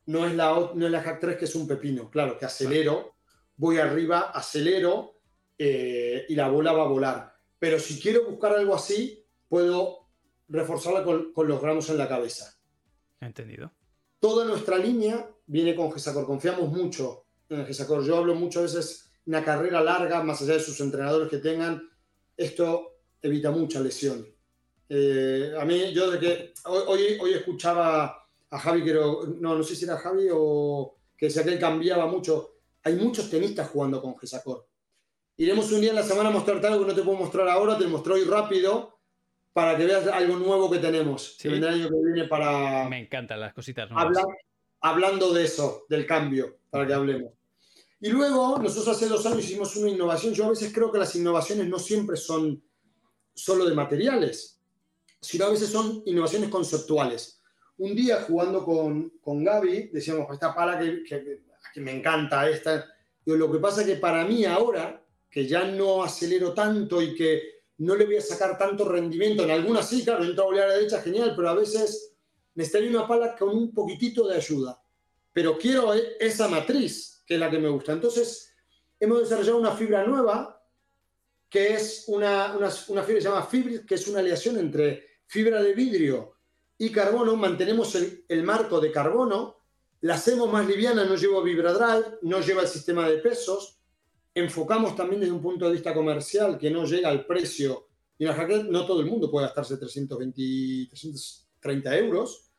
No 0.05 0.25
es, 0.25 0.35
la, 0.35 0.71
no 0.75 0.85
es 0.85 0.91
la 0.91 1.01
Hack 1.01 1.19
3 1.19 1.37
que 1.37 1.45
es 1.45 1.55
un 1.55 1.67
pepino, 1.67 2.09
claro, 2.09 2.37
que 2.37 2.45
acelero, 2.45 3.15
voy 3.57 3.79
arriba, 3.79 4.31
acelero 4.31 5.19
eh, 5.57 6.25
y 6.29 6.35
la 6.35 6.49
bola 6.49 6.71
va 6.71 6.83
a 6.83 6.87
volar. 6.87 7.35
Pero 7.57 7.79
si 7.79 7.99
quiero 7.99 8.25
buscar 8.25 8.53
algo 8.53 8.75
así, 8.75 9.25
puedo 9.49 10.07
reforzarla 10.47 11.03
con, 11.03 11.33
con 11.33 11.47
los 11.47 11.59
gramos 11.61 11.89
en 11.89 11.97
la 11.97 12.07
cabeza. 12.07 12.55
Entendido. 13.19 13.71
Toda 14.19 14.45
nuestra 14.45 14.77
línea 14.77 15.27
viene 15.47 15.75
con 15.75 15.91
Gesacor. 15.91 16.27
Confiamos 16.27 16.69
mucho 16.71 17.25
en 17.49 17.65
Gesacor. 17.65 18.03
Yo 18.03 18.17
hablo 18.17 18.35
muchas 18.35 18.63
veces 18.63 19.11
una 19.25 19.43
carrera 19.43 19.81
larga, 19.81 20.23
más 20.23 20.41
allá 20.41 20.53
de 20.53 20.59
sus 20.59 20.79
entrenadores 20.79 21.29
que 21.29 21.37
tengan. 21.37 21.89
Esto 22.37 22.99
evita 23.21 23.51
mucha 23.51 23.79
lesión. 23.79 24.27
Eh, 24.93 25.53
a 25.57 25.63
mí, 25.63 25.93
yo 25.93 26.11
de 26.11 26.19
que 26.19 26.53
hoy, 26.65 27.17
hoy 27.17 27.33
escuchaba 27.33 28.27
a 28.49 28.59
Javi, 28.59 28.83
que 28.83 28.93
no, 28.93 29.23
no 29.39 29.63
sé 29.63 29.73
si 29.73 29.85
era 29.85 29.95
Javi 29.95 30.27
o 30.29 30.97
que 31.17 31.27
decía 31.27 31.45
que 31.45 31.53
él 31.53 31.59
cambiaba 31.59 32.07
mucho. 32.07 32.55
Hay 32.83 32.95
muchos 32.95 33.29
tenistas 33.29 33.69
jugando 33.69 34.01
con 34.01 34.17
Gesacor. 34.17 34.67
Iremos 35.37 35.71
un 35.71 35.79
día 35.79 35.91
en 35.91 35.95
la 35.95 36.03
semana 36.03 36.27
a 36.27 36.33
mostrarte 36.33 36.67
algo 36.67 36.81
que 36.81 36.89
no 36.89 36.95
te 36.95 37.03
puedo 37.03 37.17
mostrar 37.17 37.47
ahora, 37.47 37.77
te 37.77 37.87
muestro 37.87 38.15
hoy 38.15 38.25
rápido 38.25 38.99
para 39.53 39.77
que 39.77 39.85
veas 39.85 40.07
algo 40.07 40.35
nuevo 40.35 40.69
que 40.69 40.79
tenemos. 40.79 41.37
Sí. 41.37 41.47
Que 41.47 41.55
el 41.55 41.65
año 41.65 41.87
que 41.87 41.95
viene 42.11 42.27
para. 42.27 42.89
Me 42.89 42.99
encantan 42.99 43.39
las 43.39 43.53
cositas 43.53 43.89
nuevas. 43.89 44.17
Habla, 44.17 44.25
hablando 44.81 45.31
de 45.31 45.45
eso, 45.45 45.85
del 45.87 46.05
cambio, 46.05 46.57
para 46.69 46.85
que 46.85 46.93
hablemos. 46.93 47.31
Y 48.01 48.09
luego, 48.09 48.59
nosotros 48.59 48.89
hace 48.89 49.07
dos 49.07 49.25
años 49.25 49.45
hicimos 49.45 49.73
una 49.77 49.89
innovación. 49.89 50.33
Yo 50.33 50.47
a 50.47 50.49
veces 50.49 50.73
creo 50.73 50.91
que 50.91 50.99
las 50.99 51.15
innovaciones 51.15 51.67
no 51.67 51.79
siempre 51.79 52.17
son 52.17 52.61
solo 53.33 53.63
de 53.63 53.73
materiales, 53.73 54.60
sino 55.21 55.45
a 55.45 55.49
veces 55.49 55.69
son 55.69 56.01
innovaciones 56.05 56.49
conceptuales. 56.49 57.41
Un 57.77 57.95
día 57.95 58.23
jugando 58.27 58.65
con, 58.65 59.09
con 59.21 59.43
Gaby, 59.43 59.89
decíamos, 59.93 60.27
esta 60.31 60.53
pala 60.53 60.79
que, 60.79 61.03
que, 61.03 61.81
me 61.81 61.95
encanta, 61.95 62.49
esta. 62.49 62.85
Y 63.25 63.31
lo 63.35 63.51
que 63.51 63.59
pasa 63.59 63.81
es 63.81 63.87
que 63.87 63.95
para 63.95 64.25
mí 64.25 64.45
ahora, 64.45 65.03
que 65.29 65.47
ya 65.47 65.63
no 65.63 66.03
acelero 66.03 66.53
tanto 66.53 67.01
y 67.01 67.15
que 67.15 67.61
no 67.77 67.95
le 67.95 68.05
voy 68.05 68.17
a 68.17 68.21
sacar 68.21 68.57
tanto 68.57 68.87
rendimiento, 68.87 69.43
en 69.43 69.51
algunas 69.51 69.87
sí, 69.87 70.03
claro, 70.03 70.23
entro 70.23 70.49
a 70.49 70.53
a 70.53 70.67
la 70.67 70.73
derecha, 70.73 71.01
genial, 71.01 71.33
pero 71.35 71.49
a 71.49 71.55
veces 71.55 72.15
necesitaría 72.55 72.89
una 72.89 73.07
pala 73.07 73.35
con 73.35 73.49
un 73.49 73.73
poquitito 73.73 74.27
de 74.27 74.35
ayuda. 74.35 74.81
Pero 75.33 75.57
quiero 75.57 75.93
esa 75.93 76.47
matriz, 76.47 77.23
que 77.25 77.35
es 77.35 77.39
la 77.39 77.49
que 77.49 77.59
me 77.59 77.69
gusta. 77.69 77.93
Entonces, 77.93 78.53
hemos 78.99 79.21
desarrollado 79.21 79.57
una 79.57 79.71
fibra 79.71 80.05
nueva, 80.05 80.61
que 81.49 81.73
es 81.73 82.05
una, 82.07 82.55
una, 82.57 82.69
una 82.87 83.03
fibra 83.03 83.15
que 83.15 83.21
se 83.21 83.29
llama 83.29 83.45
Fibris, 83.45 83.81
que 83.81 83.95
es 83.95 84.07
una 84.07 84.19
aleación 84.19 84.57
entre 84.59 85.10
fibra 85.31 85.63
de 85.63 85.73
vidrio 85.73 86.35
y 86.77 86.91
carbono. 86.91 87.37
Mantenemos 87.37 87.95
el, 87.95 88.43
marco 88.43 88.81
de 88.81 88.91
carbono, 88.91 89.55
la 90.01 90.15
hacemos 90.15 90.51
más 90.51 90.67
liviana, 90.67 91.05
no 91.05 91.15
lleva 91.15 91.41
vibradrive, 91.41 92.17
no 92.23 92.41
lleva 92.41 92.63
el 92.63 92.67
sistema 92.67 93.07
de 93.07 93.19
pesos. 93.19 93.79
Enfocamos 94.35 94.93
también 94.93 95.21
desde 95.21 95.33
un 95.33 95.41
punto 95.41 95.65
de 95.65 95.71
vista 95.71 95.93
comercial 95.93 96.57
que 96.57 96.69
no 96.69 96.83
llega 96.83 97.07
al 97.07 97.25
precio. 97.25 97.87
Y 98.17 98.25
la 98.25 98.33
Hackett 98.33 98.65
no 98.65 98.85
todo 98.85 98.99
el 98.99 99.07
mundo 99.07 99.31
puede 99.31 99.45
gastarse 99.45 99.77
320, 99.77 100.89
330 100.89 101.97
euros. 101.97 102.51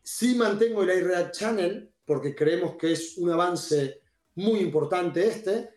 Sí 0.00 0.36
mantengo 0.36 0.84
el 0.84 0.90
Air 0.90 1.32
Channel 1.32 1.92
porque 2.04 2.36
creemos 2.36 2.76
que 2.76 2.92
es 2.92 3.18
un 3.18 3.30
avance 3.30 4.00
muy 4.36 4.60
importante 4.60 5.26
este, 5.26 5.70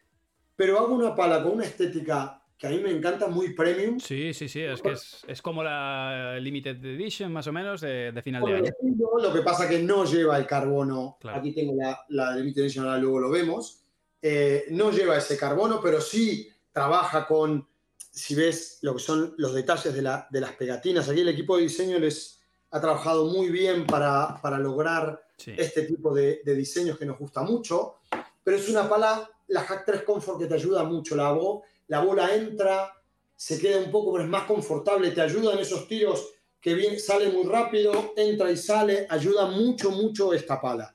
pero 0.55 0.77
hago 0.77 0.93
una 0.93 1.15
pala 1.15 1.41
con 1.41 1.53
una 1.53 1.65
estética 1.65 2.38
que 2.59 2.67
a 2.67 2.71
mí 2.71 2.79
me 2.79 2.91
encanta, 2.91 3.27
muy 3.27 3.53
premium. 3.53 4.01
Sí, 4.01 4.33
sí, 4.33 4.49
sí, 4.49 4.59
es 4.61 4.81
que 4.81 4.91
es, 4.91 5.23
es 5.25 5.41
como 5.41 5.63
la 5.63 6.37
Limited 6.41 6.83
Edition 6.83 7.31
más 7.31 7.47
o 7.47 7.53
menos 7.53 7.79
de, 7.79 8.11
de 8.11 8.21
final 8.21 8.43
de 8.43 8.53
año. 8.53 8.65
Estilo, 8.65 9.11
lo 9.17 9.33
que 9.33 9.39
pasa 9.39 9.67
que 9.67 9.79
no 9.79 10.03
lleva 10.03 10.37
el 10.37 10.45
carbono, 10.45 11.17
claro. 11.21 11.39
aquí 11.39 11.53
tengo 11.53 11.73
la, 11.81 12.03
la 12.09 12.35
Limited 12.35 12.63
Edition, 12.63 12.85
ahora 12.85 12.97
luego 12.97 13.21
lo 13.21 13.29
vemos, 13.29 13.85
eh, 14.21 14.65
no 14.71 14.91
lleva 14.91 15.17
ese 15.17 15.37
carbono, 15.37 15.79
pero 15.81 16.01
sí 16.01 16.49
trabaja 16.73 17.25
con, 17.25 17.65
si 18.11 18.35
ves 18.35 18.79
lo 18.81 18.93
que 18.93 18.99
son 18.99 19.35
los 19.37 19.53
detalles 19.53 19.93
de, 19.93 20.01
la, 20.01 20.27
de 20.29 20.41
las 20.41 20.51
pegatinas, 20.51 21.07
aquí 21.07 21.21
el 21.21 21.29
equipo 21.29 21.55
de 21.55 21.63
diseño 21.63 21.97
les 21.97 22.41
ha 22.71 22.81
trabajado 22.81 23.27
muy 23.27 23.49
bien 23.51 23.87
para, 23.87 24.37
para 24.41 24.59
lograr 24.59 25.23
sí. 25.37 25.53
este 25.57 25.83
tipo 25.83 26.13
de, 26.13 26.41
de, 26.43 26.55
diseños 26.55 26.97
que 26.97 27.05
nos 27.05 27.17
gusta 27.17 27.41
mucho, 27.41 27.99
pero 28.43 28.57
es 28.57 28.67
una 28.67 28.89
pala, 28.89 29.31
la 29.47 29.61
Hack 29.61 29.85
3 29.85 30.03
Comfort 30.03 30.39
que 30.39 30.47
te 30.47 30.55
ayuda 30.55 30.83
mucho, 30.83 31.15
la, 31.15 31.31
bo, 31.31 31.63
la 31.89 32.01
bola 32.01 32.33
entra, 32.33 32.93
se 33.35 33.59
queda 33.59 33.77
un 33.77 33.91
poco, 33.91 34.13
pero 34.13 34.23
es 34.23 34.29
más 34.29 34.43
confortable, 34.43 35.11
te 35.11 35.21
ayuda 35.21 35.53
en 35.53 35.59
esos 35.59 35.87
tiros 35.87 36.33
que 36.61 36.73
bien, 36.73 36.99
sale 36.99 37.29
muy 37.29 37.45
rápido, 37.45 38.13
entra 38.17 38.51
y 38.51 38.57
sale, 38.57 39.07
ayuda 39.09 39.45
mucho, 39.47 39.91
mucho 39.91 40.33
esta 40.33 40.59
pala. 40.59 40.93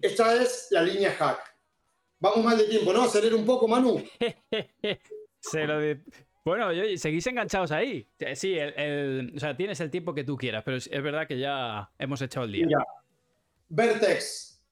Esta 0.00 0.42
es 0.42 0.68
la 0.70 0.82
línea 0.82 1.12
Hack. 1.12 1.40
Vamos 2.18 2.44
mal 2.44 2.56
de 2.56 2.64
tiempo, 2.64 2.92
¿no? 2.92 3.02
Acelerar 3.02 3.34
un 3.34 3.44
poco, 3.44 3.68
Manu. 3.68 4.02
Se 5.40 5.66
lo 5.66 5.78
de... 5.78 6.02
Bueno, 6.44 6.72
yo, 6.72 6.84
seguís 6.96 7.26
enganchados 7.26 7.70
ahí. 7.70 8.08
Sí, 8.34 8.58
el, 8.58 8.74
el, 8.76 9.32
o 9.36 9.38
sea, 9.38 9.56
tienes 9.56 9.78
el 9.80 9.90
tiempo 9.90 10.14
que 10.14 10.24
tú 10.24 10.36
quieras, 10.36 10.62
pero 10.64 10.76
es, 10.76 10.88
es 10.90 11.02
verdad 11.02 11.28
que 11.28 11.38
ya 11.38 11.90
hemos 11.98 12.20
echado 12.22 12.46
el 12.46 12.52
día. 12.52 12.66
Mira, 12.66 12.84
Vertex 13.68 14.64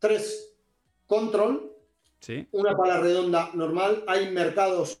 3 0.00 0.58
Control, 1.06 1.75
¿Sí? 2.20 2.48
una 2.52 2.76
pala 2.76 3.00
redonda 3.00 3.50
normal. 3.54 4.04
Hay 4.06 4.30
mercados 4.30 4.98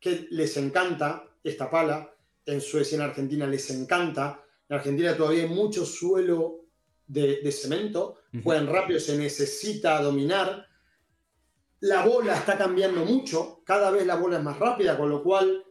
que 0.00 0.26
les 0.30 0.56
encanta 0.56 1.28
esta 1.42 1.70
pala. 1.70 2.12
En 2.44 2.60
Suecia, 2.60 2.96
en 2.96 3.02
Argentina 3.02 3.46
les 3.46 3.68
encanta. 3.70 4.42
En 4.68 4.76
Argentina 4.76 5.16
todavía 5.16 5.42
hay 5.42 5.48
mucho 5.48 5.84
suelo 5.84 6.66
de, 7.06 7.40
de 7.42 7.52
cemento. 7.52 8.18
Uh 8.32 8.36
-huh. 8.36 8.42
Juegan 8.42 8.66
rápido, 8.68 9.00
se 9.00 9.16
necesita 9.16 10.00
dominar. 10.00 10.66
La 11.80 12.06
bola 12.06 12.36
está 12.36 12.56
cambiando 12.56 13.04
mucho. 13.04 13.62
Cada 13.64 13.90
vez 13.90 14.06
la 14.06 14.16
bola 14.16 14.38
es 14.38 14.44
más 14.44 14.58
rápida, 14.58 14.96
con 14.96 15.10
lo 15.10 15.22
cual 15.22 15.64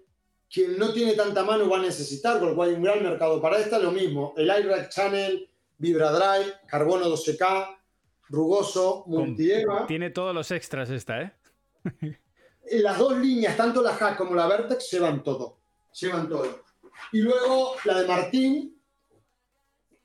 quien 0.51 0.77
no 0.77 0.93
tiene 0.93 1.13
tanta 1.13 1.43
mano 1.43 1.69
va 1.69 1.79
a 1.79 1.81
necesitar, 1.81 2.39
con 2.39 2.49
lo 2.49 2.55
cual 2.55 2.69
hay 2.69 2.75
un 2.75 2.83
gran 2.83 3.01
mercado. 3.03 3.41
Para 3.41 3.59
esta 3.59 3.79
lo 3.79 3.91
mismo. 3.91 4.33
El 4.37 4.45
iRack 4.47 4.89
Channel, 4.89 5.49
VibraDrive, 5.77 6.53
carbono 6.67 7.09
12K, 7.09 7.77
rugoso, 8.29 9.03
multieva. 9.07 9.85
Tiene 9.87 10.09
todos 10.09 10.33
los 10.33 10.51
extras 10.51 10.89
esta, 10.89 11.21
¿eh? 11.21 11.31
Las 12.71 12.97
dos 12.97 13.17
líneas, 13.17 13.55
tanto 13.55 13.81
la 13.81 13.93
Hack 13.93 14.17
como 14.17 14.33
la 14.33 14.47
Vertex, 14.47 14.89
llevan 14.89 15.23
todo. 15.23 15.59
Llevan 15.99 16.27
todo. 16.27 16.63
Y 17.11 17.19
luego 17.19 17.75
la 17.85 17.99
de 17.99 18.07
Martín, 18.07 18.81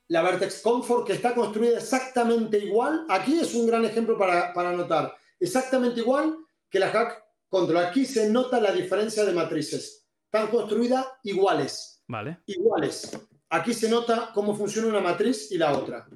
la 0.08 0.22
Vertex 0.22 0.60
Comfort, 0.60 1.06
que 1.06 1.14
está 1.14 1.34
construida 1.34 1.78
exactamente 1.78 2.58
igual. 2.58 3.06
Aquí 3.08 3.38
es 3.40 3.54
un 3.54 3.66
gran 3.66 3.84
ejemplo 3.84 4.18
para, 4.18 4.52
para 4.52 4.72
notar. 4.72 5.14
Exactamente 5.38 6.00
igual 6.00 6.36
que 6.68 6.78
la 6.78 6.90
Hack 6.90 7.24
Control. 7.48 7.78
Aquí 7.78 8.04
se 8.04 8.28
nota 8.28 8.60
la 8.60 8.72
diferencia 8.72 9.24
de 9.24 9.32
matrices. 9.32 10.06
Están 10.26 10.48
construidas 10.48 11.06
iguales. 11.22 12.02
Vale. 12.06 12.40
Iguales. 12.46 13.18
Aquí 13.48 13.72
se 13.72 13.88
nota 13.88 14.30
cómo 14.34 14.54
funciona 14.54 14.88
una 14.88 15.00
matriz 15.00 15.50
y 15.50 15.58
la 15.58 15.72
otra. 15.72 16.06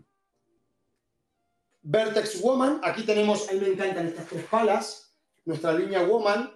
Vertex 1.86 2.40
Woman, 2.40 2.80
aquí 2.82 3.02
tenemos, 3.02 3.48
a 3.48 3.52
mí 3.52 3.60
me 3.60 3.68
encantan 3.68 4.06
estas 4.06 4.26
tres 4.26 4.44
palas, 4.46 5.14
nuestra 5.44 5.74
línea 5.74 6.02
Woman. 6.02 6.50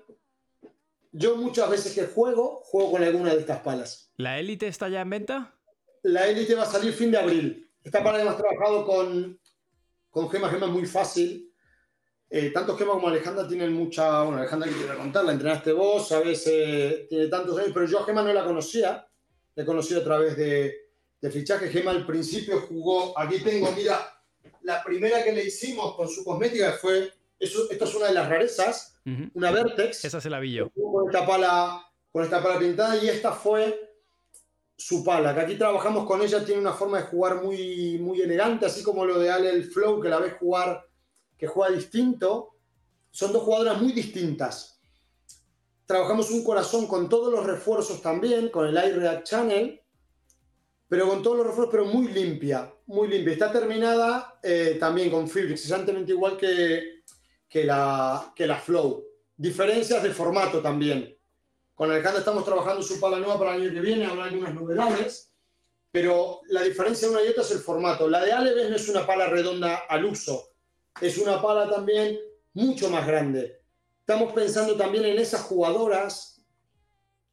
Yo 1.12 1.36
muchas 1.36 1.68
veces 1.68 1.94
que 1.94 2.06
juego, 2.06 2.62
juego 2.64 2.92
con 2.92 3.02
alguna 3.02 3.34
de 3.34 3.40
estas 3.40 3.60
palas. 3.60 4.10
¿La 4.16 4.38
Elite 4.38 4.66
está 4.66 4.88
ya 4.88 5.02
en 5.02 5.10
venta? 5.10 5.54
La 6.02 6.26
Elite 6.26 6.54
va 6.54 6.62
a 6.62 6.66
salir 6.66 6.94
fin 6.94 7.10
de 7.10 7.18
abril. 7.18 7.70
Esta 7.84 8.02
pala 8.02 8.22
hemos 8.22 8.38
trabajado 8.38 8.86
con, 8.86 9.38
con 10.10 10.30
Gema, 10.30 10.48
Gema 10.48 10.66
es 10.66 10.72
muy 10.72 10.86
fácil. 10.86 11.52
Eh, 12.30 12.50
tanto 12.50 12.76
Gema 12.76 12.92
como 12.92 13.08
Alejandra 13.08 13.46
tienen 13.46 13.72
mucha... 13.74 14.22
Bueno, 14.22 14.38
Alejandra 14.38 14.68
que 14.68 14.76
quiero 14.76 14.96
contar, 14.96 15.24
la 15.24 15.32
entrenaste 15.32 15.72
vos, 15.72 16.08
sabes, 16.08 16.46
eh, 16.46 17.06
tiene 17.08 17.28
tantos 17.28 17.58
años, 17.58 17.70
pero 17.74 17.86
yo 17.86 18.00
a 18.00 18.04
Gema 18.04 18.22
no 18.22 18.32
la 18.32 18.44
conocía. 18.44 19.06
La 19.54 19.62
he 19.62 19.66
conocido 19.66 20.00
a 20.00 20.04
través 20.04 20.36
de, 20.38 20.74
de 21.20 21.30
fichaje. 21.30 21.68
Gema 21.68 21.90
al 21.90 22.06
principio 22.06 22.60
jugó, 22.62 23.18
aquí 23.18 23.40
tengo, 23.40 23.70
mira, 23.72 24.17
la 24.62 24.82
primera 24.82 25.22
que 25.24 25.32
le 25.32 25.44
hicimos 25.44 25.94
con 25.94 26.08
su 26.08 26.24
cosmética 26.24 26.72
fue, 26.72 27.12
eso, 27.38 27.70
esta 27.70 27.84
es 27.84 27.94
una 27.94 28.06
de 28.06 28.14
las 28.14 28.28
rarezas, 28.28 29.00
uh 29.06 29.10
-huh. 29.10 29.30
una 29.34 29.50
Vertex. 29.50 30.04
Esa 30.04 30.20
se 30.20 30.30
la 30.30 30.40
vi 30.40 30.52
yo. 30.54 30.70
Con 30.70 31.06
esta, 31.06 31.26
pala, 31.26 31.90
con 32.12 32.24
esta 32.24 32.42
pala 32.42 32.58
pintada 32.58 32.96
y 32.96 33.08
esta 33.08 33.32
fue 33.32 33.94
su 34.76 35.02
pala, 35.02 35.34
que 35.34 35.40
aquí 35.40 35.56
trabajamos 35.56 36.06
con 36.06 36.22
ella, 36.22 36.44
tiene 36.44 36.60
una 36.60 36.72
forma 36.72 36.98
de 36.98 37.04
jugar 37.04 37.42
muy, 37.42 37.98
muy 37.98 38.20
elegante, 38.20 38.66
así 38.66 38.82
como 38.82 39.04
lo 39.04 39.18
de 39.18 39.30
Ale 39.30 39.50
el 39.50 39.64
Flow, 39.64 40.00
que 40.00 40.08
la 40.08 40.18
ves 40.20 40.34
jugar, 40.38 40.86
que 41.36 41.46
juega 41.48 41.74
distinto. 41.74 42.54
Son 43.10 43.32
dos 43.32 43.42
jugadoras 43.42 43.80
muy 43.80 43.92
distintas. 43.92 44.80
trabajamos 45.86 46.30
un 46.30 46.44
corazón 46.44 46.86
con 46.86 47.08
todos 47.08 47.32
los 47.32 47.46
refuerzos 47.46 48.02
también, 48.02 48.50
con 48.50 48.66
el 48.66 48.74
iReact 48.76 49.26
Channel, 49.26 49.80
pero 50.86 51.08
con 51.08 51.22
todos 51.22 51.38
los 51.38 51.46
refuerzos, 51.46 51.72
pero 51.72 51.84
muy 51.86 52.08
limpia, 52.08 52.72
muy 52.88 53.08
limpia. 53.08 53.34
Está 53.34 53.52
terminada 53.52 54.38
eh, 54.42 54.76
también 54.80 55.10
con 55.10 55.28
fibra, 55.28 55.52
exactamente 55.52 56.12
igual 56.12 56.36
que, 56.36 57.02
que, 57.48 57.64
la, 57.64 58.32
que 58.34 58.46
la 58.46 58.56
Flow. 58.56 59.04
Diferencias 59.36 60.02
de 60.02 60.10
formato 60.10 60.60
también. 60.60 61.16
Con 61.74 61.90
Alejandro 61.90 62.18
estamos 62.18 62.44
trabajando 62.44 62.82
su 62.82 62.98
pala 62.98 63.18
nueva 63.18 63.38
para 63.38 63.54
el 63.54 63.62
año 63.62 63.72
que 63.72 63.80
viene, 63.80 64.06
habrá 64.06 64.24
algunas 64.24 64.52
novedades, 64.52 65.32
pero 65.92 66.40
la 66.48 66.62
diferencia 66.62 67.06
de 67.06 67.14
una 67.14 67.24
y 67.24 67.28
otra 67.28 67.42
es 67.42 67.50
el 67.52 67.60
formato. 67.60 68.08
La 68.08 68.24
de 68.24 68.32
Aleves 68.32 68.70
no 68.70 68.76
es 68.76 68.88
una 68.88 69.06
pala 69.06 69.26
redonda 69.26 69.84
al 69.88 70.04
uso, 70.04 70.50
es 71.00 71.18
una 71.18 71.40
pala 71.40 71.70
también 71.70 72.18
mucho 72.54 72.90
más 72.90 73.06
grande. 73.06 73.60
Estamos 74.00 74.32
pensando 74.32 74.76
también 74.76 75.04
en 75.04 75.18
esas 75.18 75.42
jugadoras 75.42 76.42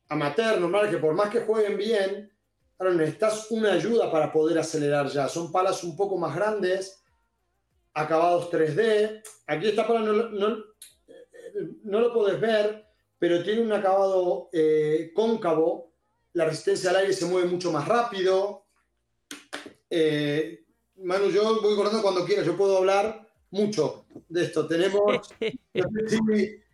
amateur, 0.10 0.60
normal, 0.60 0.91
que 0.91 0.97
por 0.97 1.16
más 1.16 1.30
que 1.30 1.41
jueguen 1.41 1.78
bien, 1.78 2.32
ahora 2.78 2.93
necesitas 2.93 3.51
una 3.51 3.73
ayuda 3.73 4.11
para 4.11 4.32
poder 4.32 4.57
acelerar 4.59 5.07
ya. 5.07 5.28
Son 5.28 5.51
palas 5.51 5.84
un 5.84 5.95
poco 5.95 6.17
más 6.17 6.36
grandes, 6.36 7.03
acabados 7.93 8.51
3D. 8.51 9.21
Aquí 9.47 9.67
esta 9.67 9.88
pala 9.88 10.01
no, 10.01 10.13
no, 10.30 10.57
no 11.84 11.99
lo 11.99 12.13
puedes 12.13 12.39
ver, 12.39 12.86
pero 13.17 13.43
tiene 13.43 13.61
un 13.61 13.71
acabado 13.71 14.49
eh, 14.51 15.11
cóncavo, 15.13 15.93
la 16.34 16.45
resistencia 16.45 16.89
al 16.89 16.97
aire 16.97 17.13
se 17.13 17.26
mueve 17.26 17.47
mucho 17.47 17.71
más 17.71 17.88
rápido. 17.88 18.65
Eh, 19.89 20.65
Manu, 20.97 21.30
yo 21.30 21.61
voy 21.61 21.76
corriendo 21.76 22.01
cuando 22.01 22.26
quieras, 22.26 22.45
yo 22.45 22.57
puedo 22.57 22.78
hablar 22.78 23.28
mucho 23.51 24.05
de 24.28 24.43
esto. 24.43 24.67
Tenemos... 24.67 25.30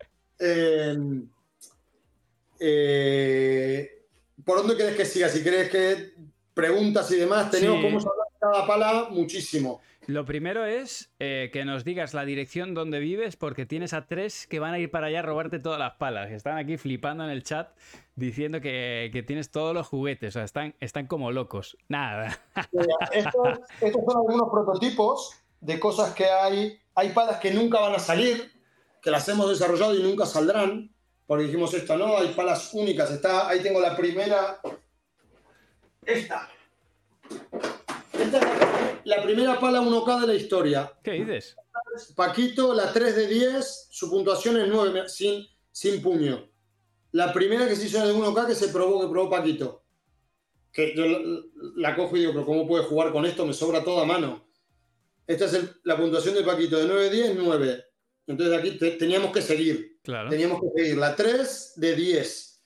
Eh, 2.64 4.01
¿Por 4.46 4.58
dónde 4.58 4.76
quieres 4.76 4.96
que 4.96 5.06
siga? 5.06 5.30
Si 5.30 5.44
crees 5.44 5.70
que 5.70 6.14
preguntas 6.54 7.12
y 7.12 7.18
demás, 7.18 7.52
tenemos 7.52 7.82
como 7.82 7.98
hablar 7.98 8.28
de 8.32 8.40
cada 8.40 8.68
pala 8.68 9.08
muchísimo. 9.10 9.82
Lo 10.08 10.26
primero 10.26 10.66
es 10.66 11.12
eh, 11.20 11.52
que 11.54 11.64
nos 11.64 11.84
digas 11.84 12.14
la 12.14 12.26
dirección 12.26 12.74
donde 12.74 13.00
vives, 13.00 13.36
porque 13.36 13.68
tienes 13.68 13.94
a 13.94 14.08
tres 14.08 14.48
que 14.48 14.60
van 14.60 14.74
a 14.74 14.80
ir 14.80 14.90
para 14.90 15.08
allá 15.08 15.20
a 15.20 15.22
robarte 15.22 15.60
todas 15.60 15.78
las 15.78 15.94
palas. 15.94 16.32
Están 16.32 16.58
aquí 16.58 16.78
flipando 16.78 17.24
en 17.24 17.30
el 17.30 17.44
chat 17.44 17.70
diciendo 18.16 18.62
que, 18.62 19.24
tienes 19.28 19.52
todos 19.52 19.76
los 19.76 19.88
juguetes. 19.88 20.30
O 20.30 20.32
sea, 20.34 20.44
están, 20.44 20.76
están 20.80 21.06
como 21.06 21.32
locos. 21.32 21.78
Nada. 21.88 22.40
Estos, 23.12 23.60
son 23.80 24.18
algunos 24.18 24.50
prototipos 24.50 25.36
de 25.60 25.80
cosas 25.80 26.14
que 26.16 26.26
hay. 26.26 26.80
Hay 26.96 27.10
palas 27.10 27.38
que 27.38 27.52
nunca 27.52 27.80
van 27.80 27.94
a 27.94 28.00
salir, 28.00 28.52
que 29.02 29.12
las 29.12 29.28
hemos 29.30 29.50
desarrollado 29.50 29.96
y 29.96 30.02
nunca 30.02 30.26
saldrán. 30.26 30.92
Porque 31.32 31.46
dijimos 31.46 31.74
esto, 31.74 31.96
¿no? 31.96 32.18
Hay 32.18 32.34
palas 32.34 32.74
únicas. 32.74 33.10
Está, 33.10 33.48
ahí 33.48 33.62
tengo 33.62 33.80
la 33.80 33.96
primera. 33.96 34.60
Esta. 36.06 36.52
Esta 38.20 38.38
es 38.38 38.44
la 38.44 39.02
la 39.06 39.24
primera 39.24 39.58
pala 39.58 39.80
1K 39.80 40.20
de 40.20 40.28
la 40.28 40.34
historia. 40.34 40.92
¿Qué 41.02 41.12
dices? 41.12 41.56
Paquito, 42.18 42.74
la 42.74 42.92
3 42.92 43.16
de 43.16 43.28
10, 43.28 43.88
su 43.90 44.10
puntuación 44.10 44.60
es 44.60 44.68
9, 44.68 45.08
sin, 45.08 45.48
sin 45.72 46.02
puño. 46.02 46.52
La 47.14 47.32
primera 47.32 47.66
que 47.66 47.78
se 47.78 47.86
hizo 47.86 48.06
de 48.06 48.14
1K 48.14 48.48
que 48.48 48.56
se 48.56 48.68
probó, 48.68 49.00
que 49.00 49.08
probó 49.08 49.30
Paquito. 49.30 49.86
Que 50.74 50.94
yo 50.94 51.06
la, 51.78 51.96
cojo 51.96 52.18
y 52.18 52.20
digo, 52.20 52.34
pero 52.34 52.46
¿cómo 52.46 52.68
puede 52.68 52.84
jugar 52.84 53.14
con 53.14 53.26
esto? 53.26 53.46
Me 53.46 53.54
sobra 53.54 53.86
toda 53.86 54.04
mano. 54.04 54.50
Esta 55.26 55.46
es 55.46 55.78
la 55.86 55.96
puntuación 55.96 56.36
de 56.36 56.44
Paquito, 56.44 56.78
de 56.78 56.88
9 56.88 57.04
de 57.04 57.10
10, 57.10 57.36
9. 57.38 57.86
Entonces 58.28 58.60
aquí 58.60 58.98
teníamos 58.98 59.32
que 59.32 59.42
seguir. 59.42 59.91
Claro. 60.02 60.30
Teníamos 60.30 60.62
que 60.62 60.82
seguir. 60.82 60.98
La 60.98 61.16
3 61.16 61.74
de 61.76 61.96
10. 61.96 62.64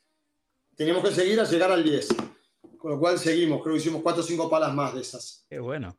Teníamos 0.76 1.04
que 1.04 1.16
seguir 1.16 1.40
a 1.40 1.44
llegar 1.44 1.72
al 1.72 1.84
10. 1.84 2.08
Con 2.78 2.92
lo 2.92 3.00
cual 3.00 3.20
seguimos. 3.20 3.62
Creo 3.62 3.76
que 3.76 3.82
hicimos 3.82 4.02
4 4.02 4.22
o 4.22 4.26
5 4.26 4.50
palas 4.50 4.74
más 4.74 4.94
de 4.94 5.02
esas. 5.02 5.46
Qué 5.50 5.60
bueno. 5.60 5.98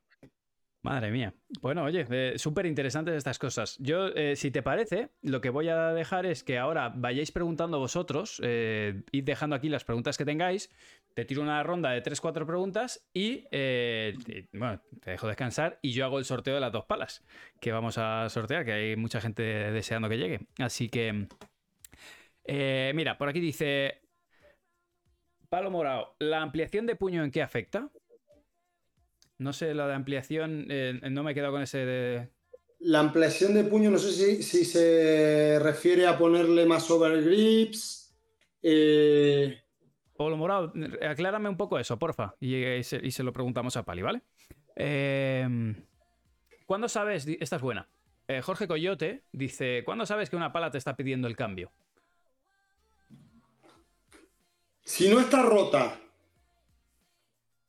Madre 0.87 1.11
mía. 1.11 1.35
Bueno, 1.61 1.83
oye, 1.83 2.07
eh, 2.09 2.35
súper 2.37 2.65
interesantes 2.65 3.17
estas 3.17 3.41
cosas. 3.41 3.77
Yo, 3.81 4.07
eh, 4.15 4.37
si 4.37 4.53
te 4.53 4.63
parece, 4.63 5.09
lo 5.21 5.41
que 5.41 5.51
voy 5.51 5.69
a 5.69 5.93
dejar 5.93 6.27
es 6.27 6.45
que 6.45 6.59
ahora 6.59 6.93
vayáis 6.95 7.33
preguntando 7.33 7.81
vosotros, 7.81 8.41
eh, 8.45 9.03
id 9.11 9.25
dejando 9.25 9.57
aquí 9.57 9.69
las 9.69 9.83
preguntas 9.83 10.17
que 10.17 10.25
tengáis, 10.25 10.71
te 11.17 11.25
tiro 11.25 11.41
una 11.41 11.63
ronda 11.63 11.93
de 11.93 12.03
3-4 12.03 12.45
preguntas 12.45 13.09
y, 13.15 13.47
bueno, 14.53 14.83
te 15.01 15.13
dejo 15.13 15.27
descansar 15.27 15.79
y 15.81 15.93
yo 15.93 16.05
hago 16.05 16.19
el 16.19 16.27
sorteo 16.27 16.57
de 16.57 16.61
las 16.61 16.73
dos 16.73 16.85
palas 16.85 17.25
que 17.59 17.73
vamos 17.73 17.97
a 17.97 18.29
sortear, 18.29 18.67
que 18.67 18.73
hay 18.73 18.97
mucha 18.97 19.23
gente 19.23 19.43
deseando 19.43 20.11
que 20.11 20.19
llegue. 20.19 20.41
Así 20.59 20.91
que, 20.91 21.27
mira, 22.95 23.17
por 23.17 23.31
aquí 23.31 23.41
dice... 23.41 24.03
Palo 25.49 25.71
Morado, 25.71 26.17
¿la 26.19 26.43
ampliación 26.43 26.85
de 26.85 26.97
puño 26.97 27.25
en 27.25 27.31
qué 27.31 27.41
afecta? 27.41 27.89
No 29.39 29.55
sé, 29.55 29.73
la 29.73 29.87
de 29.87 29.95
ampliación, 29.95 30.67
eh, 30.69 31.01
no 31.11 31.23
me 31.23 31.33
he 31.33 31.35
quedado 31.35 31.53
con 31.53 31.63
ese 31.63 31.79
de... 31.79 32.29
La 32.81 33.01
ampliación 33.01 33.55
de 33.55 33.65
puño, 33.65 33.91
no 33.91 33.97
sé 33.97 34.13
si, 34.13 34.43
si 34.43 34.67
se 34.67 35.59
refiere 35.63 36.07
a 36.07 36.19
ponerle 36.19 36.67
más 36.67 36.91
overgrips. 36.91 38.15
Eh... 38.63 39.63
Polo 40.17 40.37
Morado, 40.37 40.73
aclárame 41.09 41.49
un 41.49 41.57
poco 41.57 41.79
eso, 41.79 41.99
porfa. 41.99 42.35
Y, 42.41 42.83
se, 42.83 43.23
lo 43.23 43.33
preguntamos 43.33 43.77
a 43.77 43.85
Pali, 43.85 44.03
¿vale? 44.03 44.23
Eh, 44.75 45.75
¿Cuándo 46.67 46.89
sabes? 46.89 47.27
Esta 47.41 47.57
es 47.57 47.63
buena. 47.63 47.89
Eh, 48.29 48.41
Jorge 48.43 48.67
Coyote 48.67 49.25
dice: 49.33 49.83
¿Cuándo 49.85 50.07
sabes 50.07 50.31
que 50.31 50.37
una 50.37 50.53
pala 50.53 50.71
te 50.71 50.79
está 50.79 50.97
pidiendo 50.97 51.29
el 51.29 51.37
cambio? 51.37 51.71
Si 54.83 55.09
no 55.09 55.21
está 55.21 55.43
rota 55.43 55.99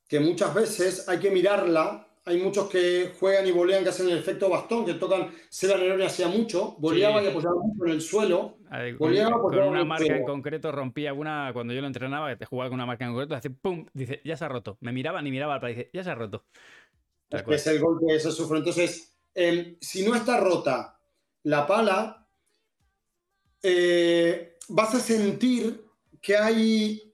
que 0.08 0.20
muchas 0.20 0.54
veces 0.54 1.08
hay 1.10 1.20
que 1.20 1.32
mirarla. 1.32 2.04
Hay 2.26 2.42
muchos 2.42 2.70
que 2.70 3.14
juegan 3.18 3.48
y 3.48 3.52
volean 3.52 3.84
que 3.84 3.90
hacen 3.90 4.10
el 4.10 4.18
efecto 4.18 4.50
bastón, 4.50 4.86
que 4.86 4.96
tocan 4.96 5.32
Seba 5.50 5.78
Nerone 5.78 6.06
hacía 6.06 6.28
mucho, 6.28 6.76
boleaba 6.78 7.24
y 7.24 7.28
apoyaba 7.28 7.56
mucho 7.56 7.86
en 7.86 7.92
el 7.92 8.02
suelo. 8.02 8.57
Con, 8.98 9.14
una 9.14 9.86
marca 9.86 10.16
en 10.16 10.26
concreto 10.26 10.72
rompía 10.72 11.14
una, 11.14 11.52
cuando 11.54 11.74
yo 11.74 11.82
lo 11.82 11.88
entrenaba, 11.88 12.30
que 12.30 12.38
te 12.38 12.46
jugaba 12.46 12.70
con 12.70 12.76
una 12.76 12.86
marca 12.86 13.06
en 13.06 13.12
concreto, 13.12 13.36
hace 13.36 13.50
pum, 13.50 13.86
dice, 13.94 14.22
ya 14.24 14.36
se 14.38 14.46
ha 14.46 14.50
roto. 14.50 14.78
Me 14.82 14.92
miraba 14.92 15.22
ni 15.22 15.32
miraba 15.32 15.60
para 15.60 15.70
dice, 15.70 15.90
ya 15.94 16.04
se 16.04 16.12
ha 16.12 16.16
roto. 16.16 16.46
Es 17.30 17.68
el 17.68 17.80
golpe 17.80 18.06
que 18.08 18.20
se 18.20 18.32
sufre. 18.32 18.60
Entonces, 18.60 19.18
em, 19.34 19.78
si 19.82 20.06
no 20.06 20.16
está 20.16 20.40
rota 20.40 21.00
la 21.44 21.68
pala, 21.68 22.28
eh, 23.62 24.58
vas 24.70 24.96
a 24.96 25.00
sentir 25.00 25.84
que 26.22 26.38
hay 26.38 27.08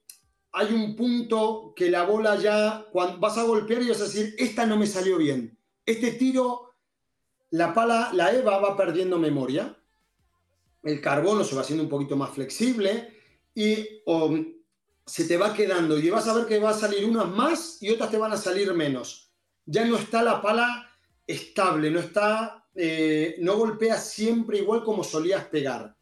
hay 0.54 0.72
un 0.72 0.96
punto 0.96 1.74
que 1.76 1.90
la 1.90 2.04
bola 2.04 2.36
ya, 2.36 2.86
cuando 2.92 3.20
vas 3.20 3.38
a 3.40 3.44
golpear 3.44 3.82
y 3.82 3.90
vas 3.90 4.02
a 4.02 4.04
decir, 4.04 4.36
esta 4.38 4.68
no 4.68 4.78
me 4.78 4.86
salió 4.86 5.18
bien. 5.18 5.58
Este 5.84 6.12
tiro, 6.12 6.76
la 7.50 7.74
pala, 7.74 8.12
la 8.14 8.32
EVA 8.32 8.60
va 8.60 8.78
perdiendo 8.78 9.18
memoria, 9.18 9.76
el 10.84 11.02
carbono 11.02 11.44
se 11.44 11.56
va 11.56 11.62
haciendo 11.62 11.84
un 11.84 11.90
poquito 11.90 12.16
más 12.16 12.32
flexible 12.32 13.14
y 13.56 14.02
se 15.06 15.26
te 15.26 15.38
va 15.38 15.54
quedando 15.54 15.98
y 15.98 16.10
vas 16.10 16.28
a 16.28 16.34
ver 16.34 16.46
que 16.46 16.60
va 16.60 16.72
a 16.72 16.74
salir 16.74 17.06
unas 17.06 17.28
más 17.28 17.82
y 17.82 17.90
otras 17.90 18.12
te 18.12 18.18
van 18.18 18.34
a 18.34 18.38
salir 18.38 18.74
menos. 18.74 19.32
Ya 19.66 19.86
no 19.86 19.98
está 19.98 20.22
la 20.24 20.42
pala 20.42 20.90
estable, 21.26 21.90
no 21.90 22.00
está, 22.00 22.66
eh, 22.76 23.36
no 23.40 23.58
golpea 23.58 23.98
siempre 23.98 24.60
igual 24.60 24.84
como 24.84 25.04
solías 25.04 25.46
pegar. 25.46 25.96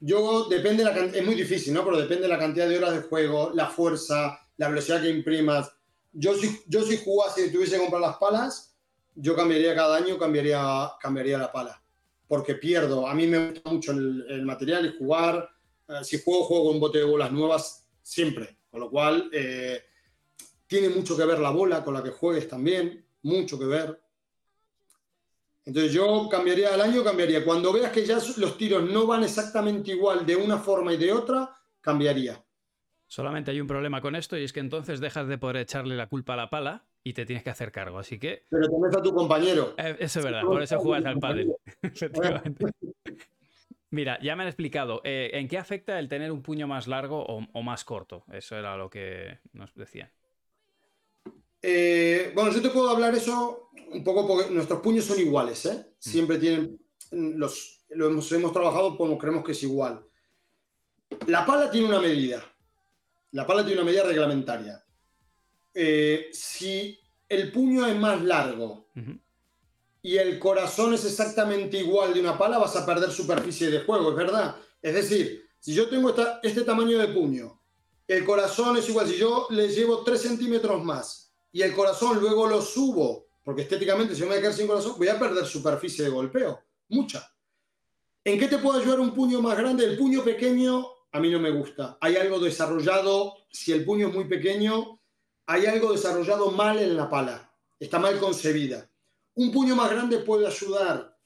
Yo 0.00 0.44
depende 0.44 0.84
la 0.84 0.92
es 0.92 1.24
muy 1.24 1.34
difícil, 1.34 1.74
¿no? 1.74 1.84
Pero 1.84 1.98
depende 1.98 2.22
de 2.22 2.28
la 2.28 2.38
cantidad 2.38 2.68
de 2.68 2.78
horas 2.78 2.94
de 2.94 3.02
juego, 3.02 3.50
la 3.54 3.66
fuerza, 3.66 4.40
la 4.56 4.68
velocidad 4.68 5.02
que 5.02 5.10
imprimas. 5.10 5.72
Yo 6.12 6.34
si, 6.34 6.60
yo 6.66 6.82
si 6.82 6.98
jugase 6.98 7.46
y 7.46 7.52
tuviese 7.52 7.74
que 7.74 7.80
comprar 7.80 8.00
las 8.00 8.16
palas, 8.16 8.76
yo 9.14 9.34
cambiaría 9.34 9.74
cada 9.74 9.96
año, 9.96 10.18
cambiaría, 10.18 10.92
cambiaría 11.00 11.38
la 11.38 11.50
pala. 11.50 11.82
Porque 12.28 12.54
pierdo. 12.54 13.08
A 13.08 13.14
mí 13.14 13.26
me 13.26 13.50
gusta 13.50 13.70
mucho 13.70 13.92
el, 13.92 14.42
material 14.44 14.86
y 14.86 14.98
jugar. 14.98 15.50
Eh, 15.88 16.04
si 16.04 16.22
juego, 16.22 16.44
juego 16.44 16.70
con 16.70 16.80
bote 16.80 16.98
de 16.98 17.04
bolas 17.04 17.32
nuevas 17.32 17.88
siempre. 18.02 18.58
Con 18.70 18.80
lo 18.80 18.90
cual, 18.90 19.30
eh, 19.32 19.82
tiene 20.66 20.90
mucho 20.90 21.16
que 21.16 21.24
ver 21.24 21.38
la 21.38 21.50
bola 21.50 21.82
con 21.82 21.94
la 21.94 22.02
que 22.02 22.10
juegues 22.10 22.46
también. 22.46 23.04
Mucho 23.22 23.58
que 23.58 23.64
ver. 23.64 24.00
Entonces 25.64 25.92
yo 25.92 26.28
cambiaría 26.30 26.72
al 26.72 26.80
año, 26.80 27.02
cambiaría. 27.02 27.44
Cuando 27.44 27.72
veas 27.72 27.92
que 27.92 28.04
ya 28.04 28.18
los 28.36 28.56
tiros 28.56 28.88
no 28.88 29.06
van 29.06 29.24
exactamente 29.24 29.90
igual 29.90 30.24
de 30.24 30.36
una 30.36 30.58
forma 30.58 30.94
y 30.94 30.96
de 30.96 31.12
otra, 31.12 31.54
cambiaría. 31.80 32.42
Solamente 33.06 33.50
hay 33.50 33.60
un 33.60 33.66
problema 33.66 34.00
con 34.00 34.14
esto 34.16 34.36
y 34.36 34.44
es 34.44 34.52
que 34.52 34.60
entonces 34.60 35.00
dejas 35.00 35.28
de 35.28 35.38
poder 35.38 35.56
echarle 35.56 35.96
la 35.96 36.08
culpa 36.08 36.34
a 36.34 36.36
la 36.36 36.50
pala 36.50 36.87
y 37.02 37.12
te 37.12 37.24
tienes 37.26 37.42
que 37.42 37.50
hacer 37.50 37.72
cargo. 37.72 37.98
Así 37.98 38.18
que. 38.18 38.44
Pero 38.48 38.68
te 38.68 38.98
a 38.98 39.02
tu 39.02 39.14
compañero. 39.14 39.74
Eh, 39.76 39.96
eso 40.00 40.18
es 40.20 40.24
verdad, 40.24 40.42
por 40.42 40.62
eso 40.62 40.78
juegas 40.78 41.06
al 41.06 41.18
pádel. 41.18 41.54
Efectivamente. 41.82 42.66
Mira, 43.90 44.18
ya 44.22 44.36
me 44.36 44.42
han 44.42 44.48
explicado. 44.48 45.00
Eh, 45.04 45.30
¿En 45.32 45.48
qué 45.48 45.56
afecta 45.56 45.98
el 45.98 46.08
tener 46.08 46.30
un 46.30 46.42
puño 46.42 46.66
más 46.66 46.86
largo 46.86 47.24
o 47.24 47.62
más 47.62 47.84
corto? 47.84 48.24
Eso 48.30 48.54
era 48.56 48.76
lo 48.76 48.90
que 48.90 49.38
nos 49.52 49.74
decían. 49.74 50.10
Eh, 51.60 52.32
bueno, 52.34 52.52
yo 52.52 52.62
te 52.62 52.70
puedo 52.70 52.88
hablar 52.88 53.14
eso 53.14 53.70
un 53.90 54.04
poco 54.04 54.26
porque 54.26 54.50
nuestros 54.50 54.80
puños 54.80 55.04
son 55.04 55.18
iguales, 55.18 55.66
¿eh? 55.66 55.86
Siempre 55.98 56.38
tienen, 56.38 56.78
los, 57.10 57.84
lo 57.90 58.08
hemos, 58.08 58.30
hemos 58.32 58.52
trabajado 58.52 58.96
como 58.96 59.18
creemos 59.18 59.44
que 59.44 59.52
es 59.52 59.62
igual. 59.62 60.04
la 61.26 61.44
pala 61.44 61.70
tiene 61.70 61.88
una 61.88 62.00
medida. 62.00 62.44
La 63.32 63.46
pala 63.46 63.64
tiene 63.64 63.80
una 63.80 63.90
medida 63.90 64.04
reglamentaria. 64.04 64.82
Eh, 65.74 66.30
si 66.32 66.98
el 67.28 67.52
puño 67.52 67.86
es 67.86 67.96
más 67.96 68.22
largo 68.22 68.88
y 70.02 70.16
el 70.16 70.38
corazón 70.38 70.94
es 70.94 71.04
exactamente 71.04 71.78
igual 71.78 72.14
de 72.14 72.20
una 72.20 72.38
pala, 72.38 72.58
vas 72.58 72.76
a 72.76 72.86
perder 72.86 73.10
superficie 73.10 73.70
de 73.70 73.80
juego, 73.80 74.10
es 74.10 74.16
verdad. 74.16 74.56
Es 74.80 74.94
decir, 74.94 75.44
si 75.58 75.74
yo 75.74 75.88
tengo 75.88 76.14
este 76.42 76.62
tamaño 76.62 76.98
de 76.98 77.08
puño, 77.08 77.60
el 78.06 78.24
corazón 78.24 78.76
es 78.76 78.88
igual, 78.88 79.06
si 79.06 79.18
yo 79.18 79.46
le 79.50 79.68
llevo 79.68 80.02
3 80.02 80.20
centímetros 80.20 80.82
más 80.82 81.32
y 81.52 81.62
el 81.62 81.74
corazón 81.74 82.18
luego 82.20 82.46
lo 82.46 82.62
subo, 82.62 83.28
porque 83.44 83.62
estéticamente 83.62 84.14
si 84.14 84.20
yo 84.20 84.26
me 84.26 84.30
voy 84.30 84.38
a 84.38 84.40
quedar 84.40 84.54
sin 84.54 84.66
corazón, 84.66 84.94
voy 84.96 85.08
a 85.08 85.18
perder 85.18 85.44
superficie 85.44 86.04
de 86.04 86.10
golpeo, 86.10 86.60
mucha. 86.88 87.30
¿En 88.24 88.38
qué 88.38 88.48
te 88.48 88.58
puede 88.58 88.80
ayudar 88.80 89.00
un 89.00 89.14
puño 89.14 89.40
más 89.40 89.56
grande? 89.56 89.84
El 89.84 89.96
puño 89.96 90.22
pequeño 90.22 90.86
a 91.12 91.20
mí 91.20 91.30
no 91.30 91.38
me 91.38 91.50
gusta. 91.50 91.98
Hay 92.00 92.16
algo 92.16 92.38
desarrollado, 92.38 93.34
si 93.50 93.72
el 93.72 93.84
puño 93.84 94.08
es 94.08 94.14
muy 94.14 94.24
pequeño, 94.24 94.97
hay 95.48 95.64
algo 95.64 95.92
desarrollado 95.92 96.50
mal 96.50 96.78
en 96.78 96.94
la 96.94 97.08
pala, 97.08 97.50
está 97.80 97.98
mal 97.98 98.18
concebida. 98.20 98.86
Un 99.34 99.50
puño 99.50 99.74
más 99.74 99.90
grande 99.90 100.18
puede 100.18 100.46
ayudar 100.46 101.18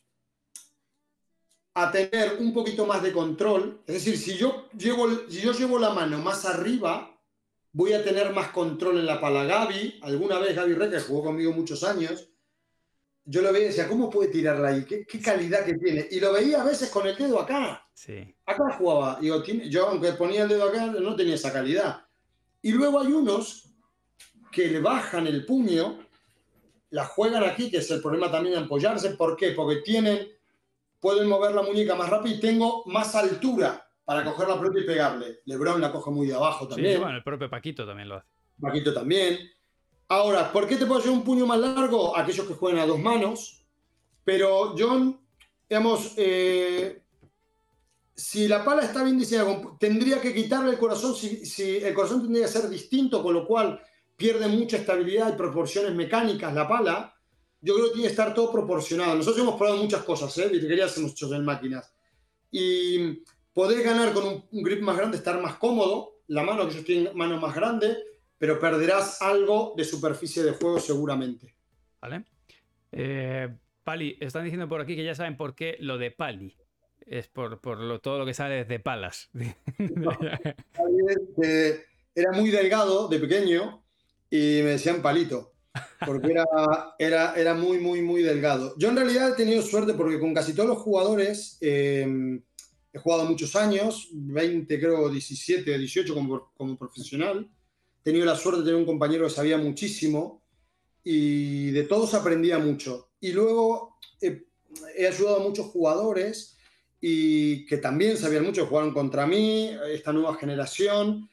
a 1.74 1.90
tener 1.90 2.36
un 2.38 2.54
poquito 2.54 2.86
más 2.86 3.02
de 3.02 3.12
control. 3.12 3.82
Es 3.84 3.94
decir, 3.94 4.16
si 4.16 4.36
yo 4.36 4.68
llevo, 4.78 5.08
si 5.28 5.40
yo 5.40 5.52
llevo 5.52 5.76
la 5.76 5.90
mano 5.90 6.18
más 6.20 6.44
arriba, 6.44 7.18
voy 7.72 7.94
a 7.94 8.04
tener 8.04 8.32
más 8.32 8.50
control 8.50 8.98
en 8.98 9.06
la 9.06 9.20
pala. 9.20 9.42
Gaby, 9.42 9.98
alguna 10.02 10.38
vez 10.38 10.54
Gaby 10.54 10.74
Reque, 10.74 11.00
jugó 11.00 11.24
conmigo 11.24 11.52
muchos 11.52 11.82
años, 11.82 12.28
yo 13.24 13.42
lo 13.42 13.52
veía 13.52 13.64
y 13.64 13.68
decía, 13.70 13.88
¿cómo 13.88 14.08
puede 14.08 14.30
tirarla 14.30 14.68
ahí? 14.68 14.84
¿Qué, 14.84 15.04
calidad 15.20 15.64
que 15.64 15.74
tiene? 15.74 16.06
Y 16.12 16.20
lo 16.20 16.32
veía 16.32 16.60
a 16.60 16.64
veces 16.64 16.90
con 16.90 17.08
el 17.08 17.16
dedo 17.16 17.40
acá. 17.40 17.88
Sí. 17.92 18.32
Acá 18.46 18.76
jugaba. 18.78 19.18
Digo, 19.20 19.42
yo, 19.44 19.88
aunque 19.88 20.12
ponía 20.12 20.44
el 20.44 20.48
dedo 20.48 20.68
acá, 20.68 20.86
no 20.86 21.16
tenía 21.16 21.34
esa 21.34 21.52
calidad. 21.52 22.06
Y 22.60 22.70
luego 22.70 23.00
hay 23.00 23.12
unos 23.12 23.71
que 24.52 24.68
le 24.68 24.80
bajan 24.80 25.26
el 25.26 25.44
puño, 25.44 25.98
la 26.90 27.06
juegan 27.06 27.42
aquí, 27.42 27.70
que 27.70 27.78
es 27.78 27.90
el 27.90 28.02
problema 28.02 28.30
también 28.30 28.54
de 28.54 28.60
apoyarse. 28.60 29.10
¿Por 29.16 29.36
qué? 29.36 29.52
Porque 29.52 29.76
tienen, 29.76 30.28
pueden 31.00 31.26
mover 31.26 31.52
la 31.52 31.62
muñeca 31.62 31.94
más 31.94 32.10
rápido 32.10 32.36
y 32.36 32.40
tengo 32.40 32.84
más 32.86 33.14
altura 33.14 33.88
para 34.04 34.24
coger 34.24 34.48
la 34.48 34.58
pelota 34.58 34.78
y 34.78 34.84
pegarle. 34.84 35.40
Lebron 35.46 35.80
la 35.80 35.90
coge 35.90 36.10
muy 36.10 36.26
de 36.26 36.34
abajo 36.34 36.68
también. 36.68 36.94
Sí, 36.94 37.00
bueno, 37.00 37.16
el 37.16 37.24
propio 37.24 37.48
Paquito 37.48 37.86
también 37.86 38.08
lo 38.08 38.16
hace. 38.16 38.28
Paquito 38.60 38.92
también. 38.92 39.38
Ahora, 40.08 40.52
¿por 40.52 40.68
qué 40.68 40.76
te 40.76 40.84
puedo 40.84 41.00
hacer 41.00 41.10
un 41.10 41.24
puño 41.24 41.46
más 41.46 41.58
largo? 41.58 42.16
Aquellos 42.16 42.46
que 42.46 42.54
juegan 42.54 42.80
a 42.80 42.86
dos 42.86 42.98
manos. 42.98 43.64
Pero 44.24 44.74
John, 44.78 45.18
digamos, 45.68 46.12
eh, 46.18 47.02
si 48.14 48.46
la 48.46 48.64
pala 48.64 48.82
está 48.82 49.02
bien 49.02 49.18
diseñada, 49.18 49.62
tendría 49.80 50.20
que 50.20 50.34
quitarle 50.34 50.72
el 50.72 50.78
corazón, 50.78 51.14
si, 51.14 51.46
si, 51.46 51.78
el 51.78 51.94
corazón 51.94 52.22
tendría 52.22 52.44
que 52.44 52.52
ser 52.52 52.68
distinto, 52.68 53.22
con 53.22 53.34
lo 53.34 53.46
cual 53.46 53.80
pierde 54.16 54.48
mucha 54.48 54.76
estabilidad 54.76 55.32
y 55.32 55.36
proporciones 55.36 55.94
mecánicas 55.94 56.54
la 56.54 56.68
pala. 56.68 57.14
Yo 57.60 57.74
creo 57.74 57.86
que 57.86 57.92
tiene 57.92 58.08
que 58.08 58.12
estar 58.12 58.34
todo 58.34 58.50
proporcionado. 58.50 59.14
Nosotros 59.14 59.42
hemos 59.42 59.56
probado 59.56 59.82
muchas 59.82 60.02
cosas, 60.02 60.36
¿eh? 60.38 60.50
hemos 60.52 60.98
muchos 60.98 61.32
en 61.32 61.44
máquinas. 61.44 61.92
Y 62.50 63.22
poder 63.52 63.84
ganar 63.84 64.12
con 64.12 64.26
un, 64.26 64.62
grip 64.62 64.82
más 64.82 64.96
grande, 64.96 65.16
estar 65.16 65.40
más 65.40 65.56
cómodo, 65.56 66.20
la 66.28 66.42
mano, 66.42 66.66
que 66.66 66.74
yo 66.74 66.80
estoy 66.80 67.06
en 67.06 67.16
mano 67.16 67.38
más 67.38 67.54
grande, 67.54 67.96
pero 68.38 68.58
perderás 68.58 69.22
algo 69.22 69.74
de 69.76 69.84
superficie 69.84 70.42
de 70.42 70.52
juego 70.52 70.80
seguramente. 70.80 71.54
Vale. 72.00 72.24
Eh, 72.90 73.48
Pali, 73.84 74.16
están 74.20 74.44
diciendo 74.44 74.68
por 74.68 74.80
aquí 74.80 74.96
que 74.96 75.04
ya 75.04 75.14
saben 75.14 75.36
por 75.36 75.54
qué 75.54 75.76
lo 75.80 75.98
de 75.98 76.10
Pali. 76.10 76.56
Es 77.06 77.28
por, 77.28 77.60
todo 78.00 78.18
lo 78.18 78.26
que 78.26 78.34
sale 78.34 78.64
de 78.64 78.78
palas. 78.78 79.30
era 82.14 82.32
muy 82.32 82.50
delgado 82.50 83.08
de 83.08 83.18
pequeño 83.18 83.81
y 84.32 84.62
me 84.62 84.70
decían 84.70 85.02
palito, 85.02 85.52
porque 86.06 86.30
era, 86.30 86.46
era, 86.98 87.34
era 87.34 87.54
muy, 87.54 87.78
muy, 87.78 88.00
muy 88.00 88.22
delgado. 88.22 88.74
Yo 88.78 88.88
en 88.88 88.96
realidad 88.96 89.32
he 89.32 89.36
tenido 89.36 89.60
suerte 89.60 89.92
porque 89.92 90.18
con 90.18 90.32
casi 90.32 90.54
todos 90.54 90.70
los 90.70 90.78
jugadores 90.78 91.58
eh, 91.60 92.40
he 92.94 92.98
jugado 92.98 93.26
muchos 93.26 93.54
años, 93.56 94.08
20, 94.12 94.80
creo, 94.80 95.10
17, 95.10 95.78
18 95.78 96.14
como, 96.14 96.50
como 96.56 96.78
profesional 96.78 97.46
he 98.00 98.04
tenido 98.04 98.24
la 98.24 98.36
suerte 98.36 98.60
de 98.60 98.64
tener 98.64 98.80
un 98.80 98.86
compañero 98.86 99.24
que 99.24 99.34
sabía 99.34 99.58
muchísimo 99.58 100.42
y 101.04 101.70
de 101.72 101.84
todos 101.84 102.14
aprendía 102.14 102.58
mucho. 102.58 103.10
Y 103.20 103.32
luego 103.32 103.98
he, 104.18 104.46
ayudado 105.06 105.36
a 105.36 105.42
muchos 105.42 105.66
jugadores 105.66 106.56
y 107.02 107.66
que 107.66 107.76
también 107.76 108.16
sabían 108.16 108.44
mucho, 108.44 108.66
jugaron 108.66 108.94
contra 108.94 109.26
mí, 109.26 109.70
esta 109.92 110.12
nueva 110.12 110.36
generación, 110.36 111.28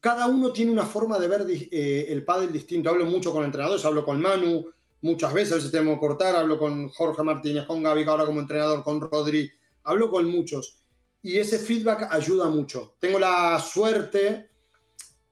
cada 0.00 0.26
uno 0.26 0.50
tiene 0.52 0.72
una 0.72 0.86
forma 0.86 1.18
de 1.18 1.28
ver 1.28 1.46
eh, 1.48 2.06
el 2.08 2.24
pádel 2.24 2.52
distinto. 2.52 2.88
Hablo 2.88 3.04
mucho 3.04 3.32
con 3.32 3.44
entrenadores, 3.44 3.84
hablo 3.84 4.04
con 4.04 4.20
Manu, 4.20 4.66
muchas 5.02 5.32
veces, 5.32 5.52
a 5.52 5.56
veces 5.56 5.70
tenemos 5.70 5.94
que 5.94 6.00
cortar, 6.00 6.34
hablo 6.34 6.58
con 6.58 6.88
Jorge 6.88 7.22
Martínez, 7.22 7.66
con 7.66 7.82
Gaby, 7.82 8.04
ahora 8.04 8.24
como 8.24 8.40
entrenador, 8.40 8.82
con 8.82 9.00
Rodri, 9.00 9.50
hablo 9.84 10.10
con 10.10 10.30
muchos. 10.30 10.78
Y 11.22 11.36
ese 11.36 11.58
feedback 11.58 12.08
ayuda 12.10 12.48
mucho. 12.48 12.96
Tengo 12.98 13.18
la 13.18 13.58
suerte 13.60 14.48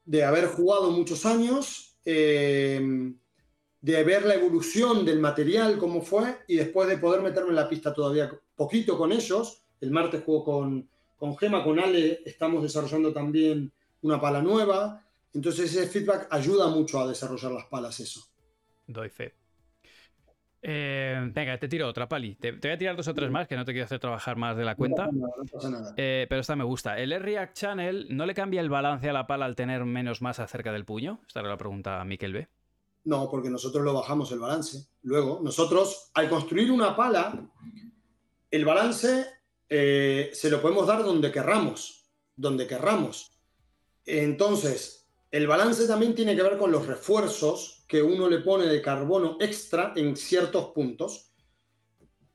de 0.05 0.25
haber 0.25 0.47
jugado 0.49 0.91
muchos 0.91 1.25
años, 1.25 1.99
eh, 2.05 3.13
de 3.81 4.05
ver 4.05 4.27
la 4.27 4.35
evolución 4.35 5.05
del 5.05 5.19
material, 5.19 5.79
cómo 5.79 6.03
fue, 6.03 6.41
y 6.47 6.57
después 6.57 6.89
de 6.89 6.99
poder 6.99 7.23
meterme 7.23 7.51
en 7.51 7.57
la 7.57 7.69
pista 7.69 7.95
todavía 7.95 8.31
poquito 8.55 8.99
con 8.99 9.13
ellos. 9.13 9.63
El 9.81 9.93
martes 9.93 10.25
juego 10.25 10.45
con, 10.45 10.89
con 11.17 11.39
Gema, 11.39 11.65
con 11.65 11.79
Ale, 11.79 12.21
estamos 12.27 12.63
desarrollando 12.63 13.15
también 13.15 13.73
una 14.03 14.21
pala 14.21 14.43
nueva. 14.43 15.05
Entonces 15.33 15.75
ese 15.75 15.87
feedback 15.87 16.29
ayuda 16.31 16.69
mucho 16.69 17.01
a 17.01 17.07
desarrollar 17.07 17.53
las 17.53 17.67
palas, 17.67 18.01
eso. 18.01 18.23
Doy 18.87 19.11
fe. 19.11 19.35
Eh, 20.61 21.31
venga, 21.33 21.59
te 21.59 21.69
tiro 21.69 21.89
otra, 21.89 22.09
Pali. 22.09 22.35
Te, 22.35 22.53
voy 22.53 22.71
a 22.71 22.79
tirar 22.79 22.97
dos 22.97 23.07
o 23.07 23.15
tres 23.15 23.31
más, 23.31 23.47
que 23.47 23.57
no 23.57 23.65
te 23.65 23.73
quiero 23.73 23.85
hacer 23.85 24.01
trabajar 24.01 24.37
más 24.37 24.57
de 24.57 24.65
la 24.65 24.75
cuenta. 24.75 25.09
Eh, 25.97 26.27
pero 26.29 26.41
esta 26.41 26.57
me 26.57 26.65
gusta. 26.65 26.99
¿El 26.99 27.13
R-React 27.13 27.57
Channel 27.57 28.07
no 28.11 28.27
le 28.27 28.35
cambia 28.35 28.61
el 28.61 28.69
balance 28.69 29.09
a 29.09 29.13
la 29.13 29.27
pala 29.27 29.45
al 29.45 29.55
tener 29.55 29.85
menos 29.85 30.21
masa 30.21 30.47
cerca 30.47 30.73
del 30.73 30.85
puño? 30.85 31.21
Esta 31.27 31.41
era 31.41 31.49
la 31.49 31.57
pregunta 31.57 32.01
a 32.01 32.05
Miquel 32.05 32.33
B. 32.33 32.49
No, 33.05 33.31
porque 33.31 33.51
nosotros 33.51 33.85
lo 33.85 33.95
bajamos 33.95 34.33
el 34.33 34.41
balance. 34.41 34.89
Luego, 35.03 35.41
nosotros, 35.43 36.11
al 36.15 36.29
construir 36.29 36.71
una 36.71 36.97
pala, 36.97 37.41
el 38.51 38.65
balance 38.65 39.27
eh, 39.69 40.31
se 40.33 40.51
lo 40.51 40.61
podemos 40.61 40.87
dar 40.87 41.05
donde 41.05 41.31
querramos. 41.31 42.05
Donde 42.35 42.67
querramos. 42.67 43.38
Entonces, 44.11 45.07
el 45.31 45.47
balance 45.47 45.87
también 45.87 46.15
tiene 46.15 46.35
que 46.35 46.43
ver 46.43 46.57
con 46.57 46.73
los 46.73 46.87
refuerzos 46.87 47.85
que 47.87 48.03
uno 48.03 48.27
le 48.27 48.39
pone 48.39 48.65
de 48.65 48.81
carbono 48.81 49.37
extra 49.39 49.93
en 49.97 50.17
ciertos 50.17 50.71
puntos. 50.71 51.31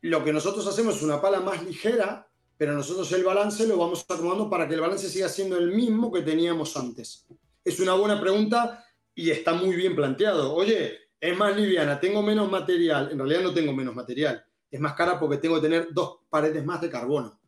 Lo 0.01 0.23
que 0.23 0.31
nosotros 0.31 0.67
hacemos 0.67 0.97
es 0.97 1.01
una 1.01 1.19
pala 1.19 1.39
más 1.39 1.63
ligera, 1.65 2.29
pero 2.57 2.73
nosotros 2.73 3.11
el 3.13 3.23
balance 3.23 3.65
lo 3.65 3.77
vamos 3.77 4.05
acomodando 4.07 4.51
para 4.51 4.67
que 4.67 4.75
el 4.75 4.81
balance 4.81 5.09
siga 5.09 5.27
siendo 5.27 5.57
el 5.57 5.73
mismo 5.73 6.11
que 6.11 6.21
teníamos 6.21 6.77
antes. 6.77 7.25
Es 7.65 7.79
una 7.79 7.95
buena 7.95 8.21
pregunta 8.21 8.85
y 9.15 9.31
está 9.31 9.53
muy 9.55 9.75
bien 9.75 9.95
planteado. 9.95 10.53
Oye, 10.53 10.95
es 11.19 11.35
más 11.35 11.57
liviana, 11.57 11.99
tengo 11.99 12.21
menos 12.21 12.51
material. 12.51 13.09
En 13.11 13.17
realidad 13.17 13.41
no 13.41 13.53
tengo 13.53 13.73
menos 13.73 13.95
material. 13.95 14.45
Es 14.69 14.79
más 14.79 14.93
cara 14.93 15.19
porque 15.19 15.37
tengo 15.37 15.55
que 15.55 15.61
tener 15.61 15.87
dos 15.91 16.19
paredes 16.29 16.63
más 16.63 16.81
de 16.81 16.91
carbono. 16.91 17.39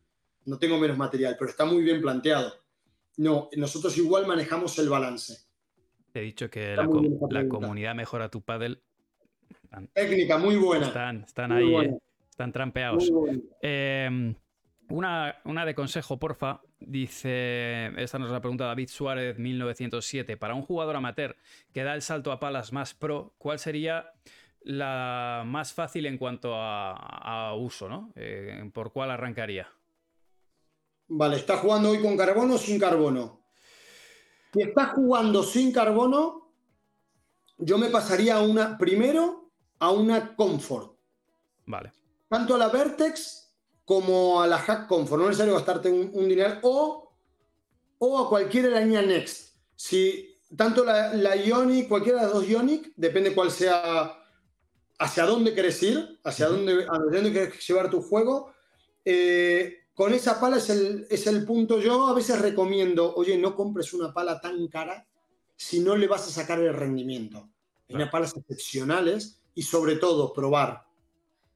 No 0.46 0.58
tengo 0.58 0.80
menos 0.80 0.98
material, 0.98 1.36
pero 1.38 1.52
está 1.52 1.66
muy 1.66 1.84
bien 1.84 2.02
planteado. 2.02 2.65
No, 3.18 3.50
nosotros 3.56 3.98
igual 3.98 4.28
manejamos 4.28 4.78
el 4.80 4.90
balance. 4.90 5.46
Te 6.12 6.22
he 6.22 6.24
dicho 6.24 6.50
que 6.50 6.76
la, 6.76 7.48
comunidad 7.48 7.96
mejora 7.96 8.30
tu 8.30 8.42
paddle. 8.42 8.80
Técnica 9.94 10.38
muy 10.38 10.56
buena. 10.56 10.88
Están, 10.88 11.52
ahí, 11.52 11.76
eh, 11.76 11.98
están 12.30 12.52
trampeados. 12.52 13.12
Em, 13.62 14.34
una, 14.90 15.36
una, 15.44 15.66
de 15.66 15.76
consejo, 15.76 16.18
porfa. 16.18 16.62
Dice, 16.80 17.88
esta 17.98 18.20
nos 18.20 18.32
la 18.32 18.40
pregunta 18.40 18.66
David 18.66 18.90
Suárez, 18.90 19.38
1907. 19.38 20.38
Para 20.38 20.56
un 20.56 20.62
jugador 20.62 20.96
amateur 20.96 21.36
que 21.74 21.84
da 21.84 21.94
el 21.96 22.02
salto 22.02 22.32
a 22.32 22.40
palas 22.40 22.72
más 22.72 22.94
pro, 22.94 23.34
¿cuál 23.38 23.60
sería 23.60 24.12
la 24.62 25.44
más 25.46 25.74
fácil 25.74 26.06
en 26.06 26.18
cuanto 26.18 26.54
a, 26.56 27.54
uso? 27.56 27.90
¿no? 27.90 28.14
Eh, 28.16 28.70
¿Por 28.74 28.94
cuál 28.94 29.12
arrancaría? 29.12 29.68
Vale, 31.08 31.38
¿está 31.38 31.58
jugando 31.58 31.92
hoy 31.92 32.02
con 32.02 32.18
carbono 32.18 32.56
o 32.56 32.58
sin 32.58 32.80
carbono? 32.80 33.46
Si 34.54 34.62
estás 34.62 34.94
jugando 34.94 35.44
sin 35.44 35.72
carbono, 35.72 36.52
yo 37.58 37.78
me 37.78 37.90
pasaría 37.90 38.38
a 38.38 38.42
una, 38.42 38.78
primero 38.78 39.52
a 39.80 39.92
una 39.92 40.36
Comfort. 40.36 40.98
Vale. 41.66 41.92
Tanto 42.28 42.56
a 42.56 42.58
la 42.58 42.70
Vertex 42.70 43.54
como 43.84 44.42
a 44.42 44.48
la 44.48 44.58
Hack 44.58 44.88
Comfort. 44.88 45.22
No 45.22 45.26
es 45.26 45.30
necesario 45.32 45.54
gastarte 45.54 45.90
un, 45.90 46.28
dinero. 46.28 46.60
O, 46.64 47.16
o 48.00 48.20
a 48.20 48.30
cualquier 48.30 48.72
línea 48.72 49.02
Next. 49.02 49.56
Si 49.76 50.40
tanto 50.56 50.84
la, 50.84 51.14
la, 51.14 51.36
Ionic, 51.36 51.88
cualquiera 51.88 52.20
de 52.20 52.26
las 52.26 52.34
dos 52.34 52.48
Ionic, 52.48 52.94
depende 52.96 53.34
cuál 53.34 53.52
sea, 53.52 54.18
hacia 54.98 55.26
dónde 55.26 55.54
quieres 55.54 55.82
ir, 55.84 56.20
hacia 56.24 56.48
dónde, 56.48 56.86
a 56.90 56.98
dónde 56.98 57.32
quieres 57.32 57.68
llevar 57.68 57.90
tu 57.90 58.02
juego. 58.02 58.54
Eh, 59.04 59.85
con 59.96 60.14
esa 60.14 60.40
pala 60.40 60.58
es 60.58 60.70
el, 60.70 61.08
es 61.10 61.26
el 61.26 61.46
punto. 61.46 61.80
Yo 61.80 62.08
a 62.08 62.14
veces 62.14 62.40
recomiendo, 62.40 63.16
oye, 63.16 63.38
no 63.38 63.56
compres 63.56 63.94
una 63.94 64.14
pala 64.14 64.42
tan 64.42 64.68
cara 64.68 65.08
si 65.56 65.80
no 65.80 65.96
le 65.96 66.06
vas 66.06 66.28
a 66.28 66.32
sacar 66.32 66.60
el 66.60 66.74
rendimiento. 66.74 67.50
Hay 67.88 67.96
unas 67.96 68.10
palas 68.10 68.36
excepcionales 68.36 69.42
y 69.56 69.62
sobre 69.62 69.96
todo 69.96 70.34
probar, 70.34 70.86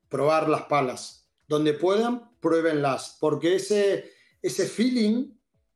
probar 0.07 0.47
las 0.47 0.63
palas. 0.63 1.27
Donde 1.49 1.73
puedan, 1.73 2.31
pruébenlas, 2.39 3.17
porque 3.19 3.55
ese, 3.55 4.09
ese 4.41 4.67
feeling, 4.67 5.31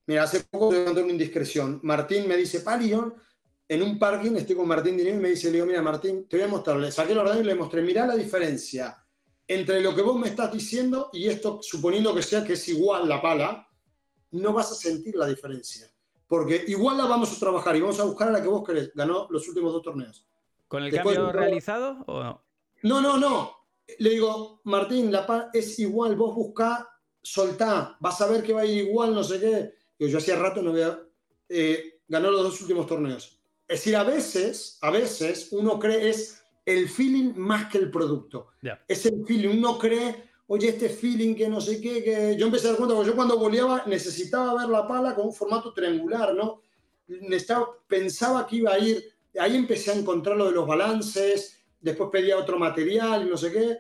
mira, 0.07 0.24
hace 0.24 0.41
poco 0.41 0.70
te 0.70 0.89
una 0.89 1.11
indiscreción. 1.11 1.82
Martín 1.84 2.28
me 2.30 2.38
dice, 2.38 2.61
Palion, 2.61 3.14
en 3.68 3.84
un 3.84 3.99
parking, 3.99 4.36
estoy 4.38 4.55
con 4.55 4.68
Martín 4.68 4.95
Dinero 4.95 5.18
y 5.18 5.20
me 5.20 5.30
dice, 5.30 5.47
le 5.47 5.53
digo, 5.53 5.66
mira, 5.66 5.82
Martín, 5.82 6.28
te 6.30 6.38
voy 6.38 6.45
a 6.45 6.49
mostrar, 6.49 6.78
le 6.78 6.91
saqué 6.93 7.11
el 7.11 7.18
ordenador 7.18 7.43
y 7.43 7.47
le 7.47 7.55
mostré, 7.55 7.82
mira 7.82 8.07
la 8.07 8.16
diferencia 8.16 9.03
entre 9.54 9.82
lo 9.82 9.95
que 9.95 10.01
vos 10.01 10.18
me 10.18 10.28
estás 10.28 10.51
diciendo 10.51 11.10
y 11.14 11.28
esto, 11.28 11.60
suponiendo 11.62 12.14
que 12.14 12.22
sea 12.22 12.43
que 12.43 12.54
es 12.54 12.68
igual 12.70 13.08
la 13.08 13.22
pala, 13.22 13.68
no 14.32 14.54
vas 14.54 14.72
a 14.72 14.76
sentir 14.76 15.16
la 15.16 15.28
diferencia. 15.28 15.89
Porque 16.28 16.64
igual 16.68 16.97
la 16.97 17.06
vamos 17.06 17.36
a 17.36 17.39
trabajar 17.39 17.76
y 17.76 17.82
vamos 17.82 17.99
a 17.99 18.06
buscar 18.06 18.30
a 18.30 18.32
la 18.32 18.41
que 18.41 18.47
vos 18.47 18.66
querés. 18.66 18.91
Ganó 18.93 19.28
los 19.30 19.47
últimos 19.47 19.72
dos 19.74 19.84
torneos. 19.84 20.28
¿Con 20.68 20.84
el 20.84 20.93
cambio 20.93 21.32
realizado 21.32 22.04
o 22.08 22.24
no? 22.24 22.43
No, 22.84 23.01
no, 23.01 23.18
no. 23.18 23.56
Le 23.99 24.10
digo, 24.10 24.62
Martín, 24.64 25.12
la 25.12 25.28
pala 25.28 25.49
es 25.54 25.78
igual, 25.80 26.16
vos 26.16 26.34
buscá, 26.36 26.89
soltá, 27.22 27.97
vas 27.99 28.22
a 28.22 28.28
ver 28.28 28.43
que 28.43 28.54
va 28.54 28.62
a 28.62 28.66
ir 28.66 28.88
igual, 28.88 29.14
no 29.14 29.24
sé 29.24 29.39
qué. 29.39 29.74
Yo, 29.99 30.08
yo 30.08 30.18
hacía 30.18 30.36
rato 30.38 30.62
no 30.62 30.72
había... 30.72 30.99
Eh, 31.49 31.99
ganó 32.08 32.32
los 32.32 32.43
dos 32.43 32.62
últimos 32.62 32.88
torneos. 32.88 33.39
Es 33.68 33.80
decir, 33.80 33.95
a 33.95 34.04
veces, 34.04 34.78
a 34.82 34.89
veces 34.89 35.49
uno 35.51 35.80
cree 35.80 36.10
es 36.10 36.43
el 36.66 36.89
feeling 36.89 37.34
más 37.36 37.70
que 37.70 37.78
el 37.78 37.91
producto. 37.91 38.47
Es 38.88 39.05
el 39.05 39.26
feeling. 39.26 39.57
Uno 39.57 39.78
cree, 39.78 40.16
oye, 40.47 40.70
este 40.70 40.89
feeling 40.89 41.36
que 41.36 41.49
no 41.49 41.59
sé 41.59 41.82
qué, 41.82 42.03
que 42.03 42.36
yo 42.38 42.45
empecé 42.45 42.68
a 42.68 42.70
dar 42.72 42.78
cuenta, 42.78 42.95
porque 42.95 43.09
yo 43.09 43.16
cuando 43.16 43.38
boleaba 43.38 43.84
necesitaba 43.86 44.61
ver 44.61 44.70
la 44.70 44.88
pala 44.88 45.16
con 45.16 45.28
un 45.28 45.34
formato 45.34 45.74
triangular, 45.74 46.34
¿no? 46.34 46.61
Necesitaba, 47.07 47.68
pensaba 47.88 48.47
que 48.47 48.57
iba 48.57 48.74
a 48.74 48.80
ir, 48.80 49.03
ahí 49.39 49.55
empecé 49.55 49.91
a 49.91 49.95
encontrar 49.95 50.38
lo 50.38 50.45
de 50.45 50.53
los 50.53 50.68
balances, 50.68 51.59
después 51.82 52.09
pedía 52.11 52.38
otro 52.38 52.57
material 52.57 53.28
y 53.28 53.30
no 53.30 53.38
sé 53.38 53.51
qué. 53.51 53.78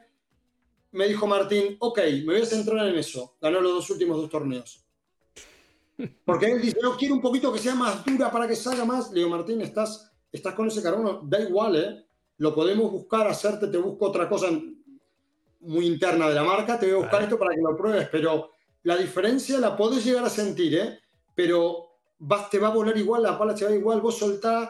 Me 0.91 1.07
dijo 1.07 1.25
Martín, 1.25 1.77
ok, 1.79 1.99
me 2.25 2.33
voy 2.33 2.41
a 2.41 2.45
centrar 2.45 2.87
en 2.87 2.95
eso. 2.95 3.37
Ganó 3.41 3.61
los 3.61 3.71
dos 3.71 3.89
últimos 3.89 4.17
dos 4.17 4.29
torneos. 4.29 4.85
Porque 6.25 6.51
él 6.51 6.61
dice, 6.61 6.77
yo 6.81 6.95
quiero 6.97 7.15
un 7.15 7.21
poquito 7.21 7.51
que 7.51 7.59
sea 7.59 7.73
más 7.73 8.05
dura 8.05 8.29
para 8.29 8.47
que 8.47 8.55
salga 8.55 8.85
más. 8.85 9.09
Le 9.11 9.19
digo, 9.19 9.29
Martín, 9.29 9.61
estás, 9.61 10.11
estás 10.31 10.53
con 10.53 10.67
ese 10.67 10.83
carbono, 10.83 11.21
da 11.23 11.39
igual, 11.39 11.75
¿eh? 11.77 12.05
Lo 12.43 12.53
podemos 12.53 12.91
buscar, 12.91 13.25
hacerte, 13.25 13.67
te 13.67 13.77
busco 13.77 14.07
otra 14.07 14.27
cosa 14.27 14.49
muy 15.61 15.85
interna 15.85 16.27
de 16.27 16.35
la 16.35 16.43
marca, 16.43 16.77
te 16.77 16.87
voy 16.87 16.95
a 16.95 17.03
buscar 17.03 17.23
esto 17.23 17.39
para 17.39 17.55
que 17.55 17.61
lo 17.61 17.77
pruebes, 17.77 18.09
pero 18.11 18.51
la 18.83 18.97
diferencia 18.97 19.57
la 19.59 19.77
podés 19.77 20.03
llegar 20.03 20.25
a 20.25 20.29
sentir, 20.29 20.75
¿eh? 20.75 20.99
pero 21.33 21.91
vas, 22.19 22.49
te 22.49 22.59
va 22.59 22.67
a 22.67 22.73
volar 22.73 22.97
igual, 22.97 23.23
la 23.23 23.39
pala 23.39 23.55
te 23.55 23.63
va 23.63 23.71
igual, 23.71 24.01
vos 24.01 24.17
soltás. 24.17 24.69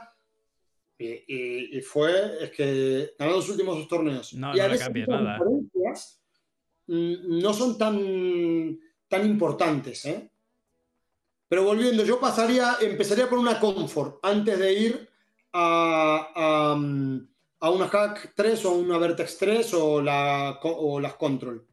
Y, 1.00 1.82
fue, 1.82 2.44
es 2.44 2.52
que 2.52 3.16
ganó 3.18 3.34
los 3.34 3.50
últimos 3.50 3.76
dos 3.76 3.88
torneos. 3.88 4.36
No, 4.36 4.56
y 4.56 4.60
a 4.60 4.68
veces 4.68 4.90
nada. 5.08 5.40
Mm, 6.86 7.40
no 7.42 7.54
son 7.54 7.76
tan, 7.76 8.80
tan 9.08 9.26
importantes, 9.26 10.06
¿eh? 10.06 10.30
Pero 11.50 11.64
volviendo, 11.64 12.06
yo 12.06 12.20
pasaría, 12.20 12.76
empezaría 12.80 13.28
por 13.28 13.40
una 13.40 13.60
Comfort 13.60 14.20
antes 14.22 14.60
de 14.60 14.74
ir 14.74 15.10
a, 15.54 16.76
mm, 16.78 17.33
a 17.64 17.70
una 17.70 17.88
Hack 17.88 18.34
3 18.36 18.66
o 18.66 18.74
una 18.74 18.98
Vertex 18.98 19.38
3 19.38 19.74
o, 19.76 20.02
la, 20.02 20.60
o 20.64 21.00
las 21.00 21.14
Control. 21.14 21.66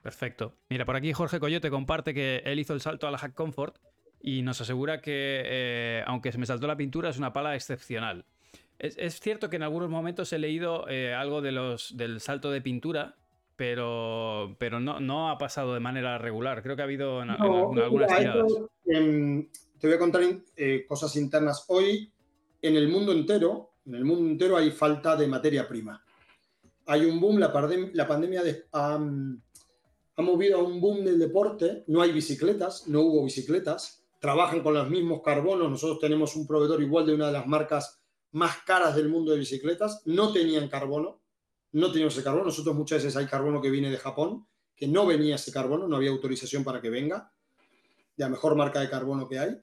Perfecto. 0.00 0.54
Mira, 0.68 0.84
por 0.84 0.94
aquí 0.94 1.12
Jorge 1.12 1.40
Coyote 1.40 1.70
comparte 1.70 2.14
que 2.14 2.40
él 2.44 2.60
hizo 2.60 2.72
el 2.72 2.80
salto 2.80 3.08
a 3.08 3.10
la 3.10 3.18
Hack 3.18 3.34
Comfort 3.34 3.78
y 4.20 4.42
nos 4.42 4.60
asegura 4.60 5.00
que, 5.00 5.42
eh, 5.44 6.04
aunque 6.06 6.30
se 6.30 6.38
me 6.38 6.46
saltó 6.46 6.68
la 6.68 6.76
pintura, 6.76 7.10
es 7.10 7.18
una 7.18 7.32
pala 7.32 7.56
excepcional. 7.56 8.26
Es, 8.78 9.18
cierto 9.18 9.50
que 9.50 9.56
en 9.56 9.64
algunos 9.64 9.90
momentos 9.90 10.32
he 10.32 10.38
leído 10.38 10.88
eh, 10.88 11.12
algo 11.12 11.42
de 11.42 11.50
los, 11.50 11.96
del 11.96 12.20
salto 12.20 12.52
de 12.52 12.60
pintura, 12.60 13.16
pero, 13.56 14.54
pero 14.60 14.78
no, 14.78 15.00
no, 15.00 15.30
ha 15.30 15.38
pasado 15.38 15.74
de 15.74 15.80
manera 15.80 16.18
regular. 16.18 16.62
Creo 16.62 16.76
que 16.76 16.82
ha 16.82 16.84
habido 16.84 17.24
en, 17.24 17.30
algunas 17.30 18.16
tiradas. 18.16 18.52
Em, 18.84 19.48
te 19.80 19.88
voy 19.88 19.96
a 19.96 19.98
contar 19.98 20.22
eh, 20.56 20.84
cosas 20.86 21.16
internas. 21.16 21.64
Hoy, 21.66 22.12
en 22.62 22.76
el 22.76 22.86
mundo 22.86 23.10
entero, 23.10 23.72
en 23.88 23.94
el 23.94 24.04
mundo 24.04 24.30
entero 24.30 24.56
hay 24.56 24.70
falta 24.70 25.16
de 25.16 25.26
materia 25.26 25.66
prima. 25.66 26.04
Hay 26.86 27.06
un 27.06 27.18
boom, 27.18 27.38
la, 27.38 27.50
pandemia 27.52 28.42
ha, 28.72 28.98
movido 30.18 30.58
a 30.58 30.62
un 30.62 30.80
boom 30.80 31.04
del 31.04 31.18
deporte, 31.18 31.84
no 31.86 32.02
hay 32.02 32.12
bicicletas, 32.12 32.86
no 32.86 33.00
hubo 33.00 33.24
bicicletas, 33.24 34.04
trabajan 34.20 34.62
con 34.62 34.74
los 34.74 34.88
mismos 34.90 35.22
carbonos, 35.22 35.70
nosotros 35.70 36.00
tenemos 36.00 36.36
un 36.36 36.46
proveedor 36.46 36.82
igual 36.82 37.06
de 37.06 37.14
una 37.14 37.26
de 37.28 37.32
las 37.32 37.46
marcas 37.46 38.00
más 38.32 38.58
caras 38.66 38.94
del 38.94 39.08
mundo 39.08 39.32
de 39.32 39.38
bicicletas, 39.38 40.02
no 40.04 40.32
tenían 40.32 40.68
carbono, 40.68 41.22
no 41.72 41.90
teníamos 41.90 42.14
ese 42.14 42.24
carbono, 42.24 42.44
nosotros 42.44 42.74
muchas 42.74 43.02
veces 43.02 43.16
hay 43.16 43.26
carbono 43.26 43.60
que 43.60 43.70
viene 43.70 43.90
de 43.90 43.96
Japón, 43.96 44.46
que 44.76 44.86
no 44.86 45.06
venía 45.06 45.36
ese 45.36 45.52
carbono, 45.52 45.88
no 45.88 45.96
había 45.96 46.10
autorización 46.10 46.62
para 46.62 46.80
que 46.80 46.90
venga, 46.90 47.32
la 48.16 48.28
mejor 48.28 48.54
marca 48.54 48.80
de 48.80 48.90
carbono 48.90 49.28
que 49.28 49.38
hay. 49.38 49.56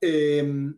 Eh, 0.00 0.72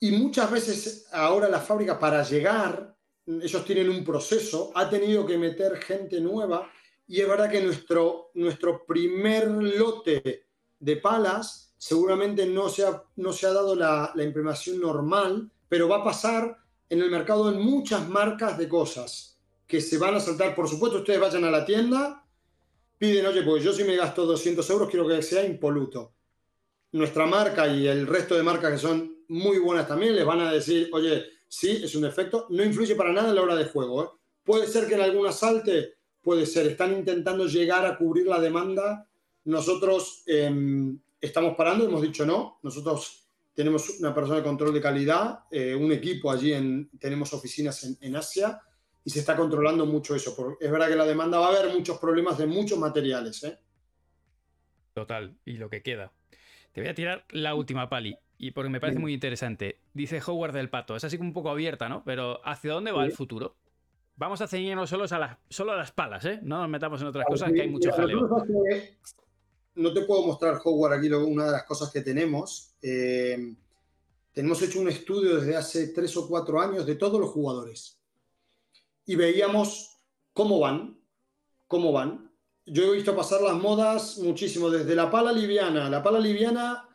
y 0.00 0.12
muchas 0.12 0.50
veces 0.50 1.08
ahora 1.12 1.48
la 1.48 1.60
fábrica 1.60 1.98
para 1.98 2.22
llegar, 2.22 2.96
ellos 3.26 3.64
tienen 3.64 3.90
un 3.90 4.04
proceso, 4.04 4.70
ha 4.74 4.88
tenido 4.88 5.26
que 5.26 5.36
meter 5.36 5.76
gente 5.78 6.20
nueva 6.20 6.70
y 7.06 7.20
es 7.20 7.28
verdad 7.28 7.50
que 7.50 7.62
nuestro, 7.62 8.30
nuestro 8.34 8.84
primer 8.86 9.48
lote 9.48 10.46
de 10.78 10.96
palas 10.96 11.74
seguramente 11.76 12.46
no 12.46 12.68
se 12.68 12.84
ha, 12.84 13.02
no 13.16 13.32
se 13.32 13.46
ha 13.46 13.52
dado 13.52 13.74
la, 13.74 14.12
la 14.14 14.22
imprimación 14.22 14.80
normal, 14.80 15.50
pero 15.68 15.88
va 15.88 15.98
a 15.98 16.04
pasar 16.04 16.58
en 16.88 17.00
el 17.00 17.10
mercado 17.10 17.50
en 17.50 17.60
muchas 17.60 18.08
marcas 18.08 18.56
de 18.56 18.68
cosas 18.68 19.38
que 19.66 19.80
se 19.80 19.98
van 19.98 20.14
a 20.14 20.20
saltar. 20.20 20.54
Por 20.54 20.68
supuesto, 20.68 20.98
ustedes 20.98 21.20
vayan 21.20 21.44
a 21.44 21.50
la 21.50 21.64
tienda, 21.64 22.24
piden, 22.98 23.26
oye, 23.26 23.42
pues 23.42 23.62
yo 23.62 23.72
si 23.72 23.84
me 23.84 23.96
gasto 23.96 24.24
200 24.26 24.68
euros 24.70 24.88
quiero 24.88 25.06
que 25.06 25.22
sea 25.22 25.44
impoluto. 25.44 26.14
Nuestra 26.92 27.26
marca 27.26 27.66
y 27.66 27.86
el 27.86 28.06
resto 28.06 28.34
de 28.34 28.42
marcas 28.42 28.72
que 28.72 28.78
son 28.78 29.18
muy 29.28 29.58
buenas 29.58 29.86
también, 29.86 30.16
les 30.16 30.24
van 30.24 30.40
a 30.40 30.52
decir, 30.52 30.88
oye, 30.92 31.24
sí, 31.46 31.80
es 31.82 31.94
un 31.94 32.04
efecto, 32.04 32.46
no 32.50 32.64
influye 32.64 32.94
para 32.94 33.12
nada 33.12 33.28
en 33.28 33.34
la 33.34 33.42
hora 33.42 33.56
de 33.56 33.66
juego. 33.66 34.04
¿eh? 34.04 34.08
Puede 34.42 34.66
ser 34.66 34.86
que 34.86 34.94
en 34.94 35.02
alguna 35.02 35.32
salte, 35.32 35.94
puede 36.22 36.46
ser, 36.46 36.66
están 36.66 36.94
intentando 36.96 37.46
llegar 37.46 37.84
a 37.86 37.96
cubrir 37.96 38.26
la 38.26 38.40
demanda. 38.40 39.08
Nosotros 39.44 40.22
em, 40.26 40.98
estamos 41.20 41.56
parando, 41.56 41.84
hemos 41.84 42.02
dicho 42.02 42.24
no, 42.24 42.58
nosotros 42.62 43.28
tenemos 43.54 43.98
una 43.98 44.14
persona 44.14 44.36
de 44.36 44.44
control 44.44 44.72
de 44.72 44.80
calidad, 44.80 45.40
eh, 45.50 45.74
un 45.74 45.90
equipo 45.90 46.30
allí, 46.30 46.52
en, 46.52 46.90
tenemos 46.98 47.32
oficinas 47.32 47.98
en, 48.00 48.14
Asia 48.14 48.60
y 49.04 49.10
se 49.10 49.18
está 49.18 49.36
controlando 49.36 49.84
mucho 49.84 50.14
eso. 50.14 50.34
Porque 50.36 50.64
es 50.64 50.70
verdad 50.70 50.88
que 50.88 50.96
la 50.96 51.04
demanda 51.04 51.40
va 51.40 51.46
a 51.46 51.58
haber 51.58 51.74
muchos 51.74 51.98
problemas 51.98 52.38
de 52.38 52.46
muchos 52.46 52.78
materiales. 52.78 53.42
¿eh? 53.42 53.58
Total, 54.94 55.36
y 55.44 55.54
lo 55.54 55.68
que 55.68 55.82
queda. 55.82 56.12
Te 56.78 56.82
voy 56.82 56.90
a 56.90 56.94
tirar 56.94 57.24
la 57.30 57.54
última, 57.54 57.88
Pali. 57.88 58.16
Y 58.38 58.52
porque 58.52 58.70
me 58.70 58.78
parece 58.78 59.00
muy 59.00 59.12
interesante. 59.12 59.80
Dice 59.94 60.20
Howard 60.24 60.52
del 60.52 60.70
Pato, 60.70 60.94
es 60.94 61.02
así 61.02 61.18
como 61.18 61.30
un 61.30 61.34
poco 61.34 61.50
abierta, 61.50 61.88
¿no? 61.88 62.04
Pero 62.04 62.40
¿hacia 62.46 62.72
dónde 62.72 62.92
va 62.92 63.04
el 63.04 63.10
futuro? 63.10 63.56
Vamos 64.14 64.40
a 64.40 64.46
ceñirnos 64.46 64.88
solo 64.88 65.06
a, 65.10 65.18
las, 65.18 65.38
solo 65.48 65.72
a 65.72 65.76
las 65.76 65.90
palas, 65.90 66.24
¿eh? 66.24 66.38
No 66.42 66.60
nos 66.60 66.68
metamos 66.68 67.00
en 67.00 67.08
otras 67.08 67.26
cosas 67.26 67.52
que 67.52 67.62
hay 67.62 67.68
mucho 67.68 67.90
jaleo. 67.90 68.28
No 69.74 69.92
te 69.92 70.02
puedo 70.02 70.26
mostrar, 70.26 70.60
Howard, 70.62 70.94
aquí 70.94 71.08
una 71.08 71.46
de 71.46 71.52
las 71.52 71.64
cosas 71.64 71.90
que 71.90 72.00
tenemos. 72.00 72.74
Eh, 72.80 73.54
tenemos 74.32 74.62
hecho 74.62 74.80
un 74.80 74.88
estudio 74.88 75.36
desde 75.36 75.56
hace 75.56 75.88
tres 75.88 76.16
o 76.16 76.28
cuatro 76.28 76.60
años 76.60 76.86
de 76.86 76.94
todos 76.94 77.20
los 77.20 77.30
jugadores. 77.30 78.00
Y 79.04 79.16
veíamos 79.16 79.98
cómo 80.32 80.60
van, 80.60 80.96
cómo 81.66 81.90
van. 81.90 82.27
Yo 82.70 82.84
he 82.84 82.96
visto 82.96 83.16
pasar 83.16 83.40
las 83.40 83.54
modas 83.54 84.18
muchísimo, 84.18 84.70
desde 84.70 84.94
la 84.94 85.10
pala 85.10 85.32
liviana. 85.32 85.88
La 85.88 86.02
pala 86.02 86.18
liviana, 86.18 86.88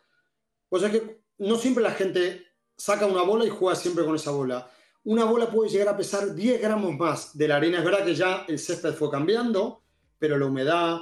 pues 0.70 0.84
es 0.84 0.92
que 0.92 1.24
no 1.40 1.56
siempre 1.56 1.84
la 1.84 1.92
gente 1.92 2.46
saca 2.76 3.06
una 3.06 3.24
bola 3.24 3.46
y 3.46 3.50
juega 3.50 3.76
siempre 3.76 4.06
con 4.06 4.16
esa 4.16 4.32
bola. 4.32 4.70
Una 5.06 5.26
bola 5.26 5.50
puede 5.50 5.70
llegar 5.70 5.90
a 5.90 5.98
pesar 5.98 6.34
10 6.34 6.62
gramos 6.62 6.96
más 6.98 7.38
de 7.38 7.48
la 7.48 7.58
arena. 7.58 7.80
Es 7.80 7.86
verdad 7.86 8.06
que 8.06 8.16
ya 8.16 8.46
el 8.48 8.60
césped 8.60 8.94
fue 8.94 9.10
cambiando, 9.10 9.84
pero 10.18 10.38
la 10.38 10.46
humedad. 10.46 11.00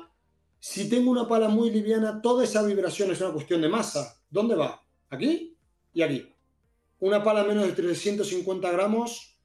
Si 0.60 0.90
tengo 0.90 1.12
una 1.12 1.28
pala 1.28 1.50
muy 1.50 1.70
liviana, 1.70 2.22
toda 2.22 2.44
esa 2.44 2.64
vibración 2.64 3.12
es 3.12 3.22
una 3.22 3.32
cuestión 3.32 3.62
de 3.62 3.70
masa. 3.70 4.20
¿Dónde 4.30 4.56
va? 4.56 4.82
Aquí 5.10 5.58
y 5.94 6.02
aquí. 6.02 6.34
Una 7.00 7.24
pala 7.24 7.44
menos 7.44 7.66
de 7.66 7.74
350 7.74 8.72
gramos, 8.72 9.38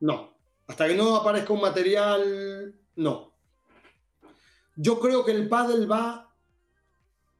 no. 0.00 0.36
Hasta 0.66 0.86
que 0.86 0.94
no 0.94 1.16
aparezca 1.16 1.52
un 1.52 1.60
material, 1.60 2.74
no. 2.96 3.29
Yo 4.80 4.98
creo 4.98 5.24
que 5.24 5.32
el 5.32 5.48
pádel 5.48 5.90
va, 5.90 6.32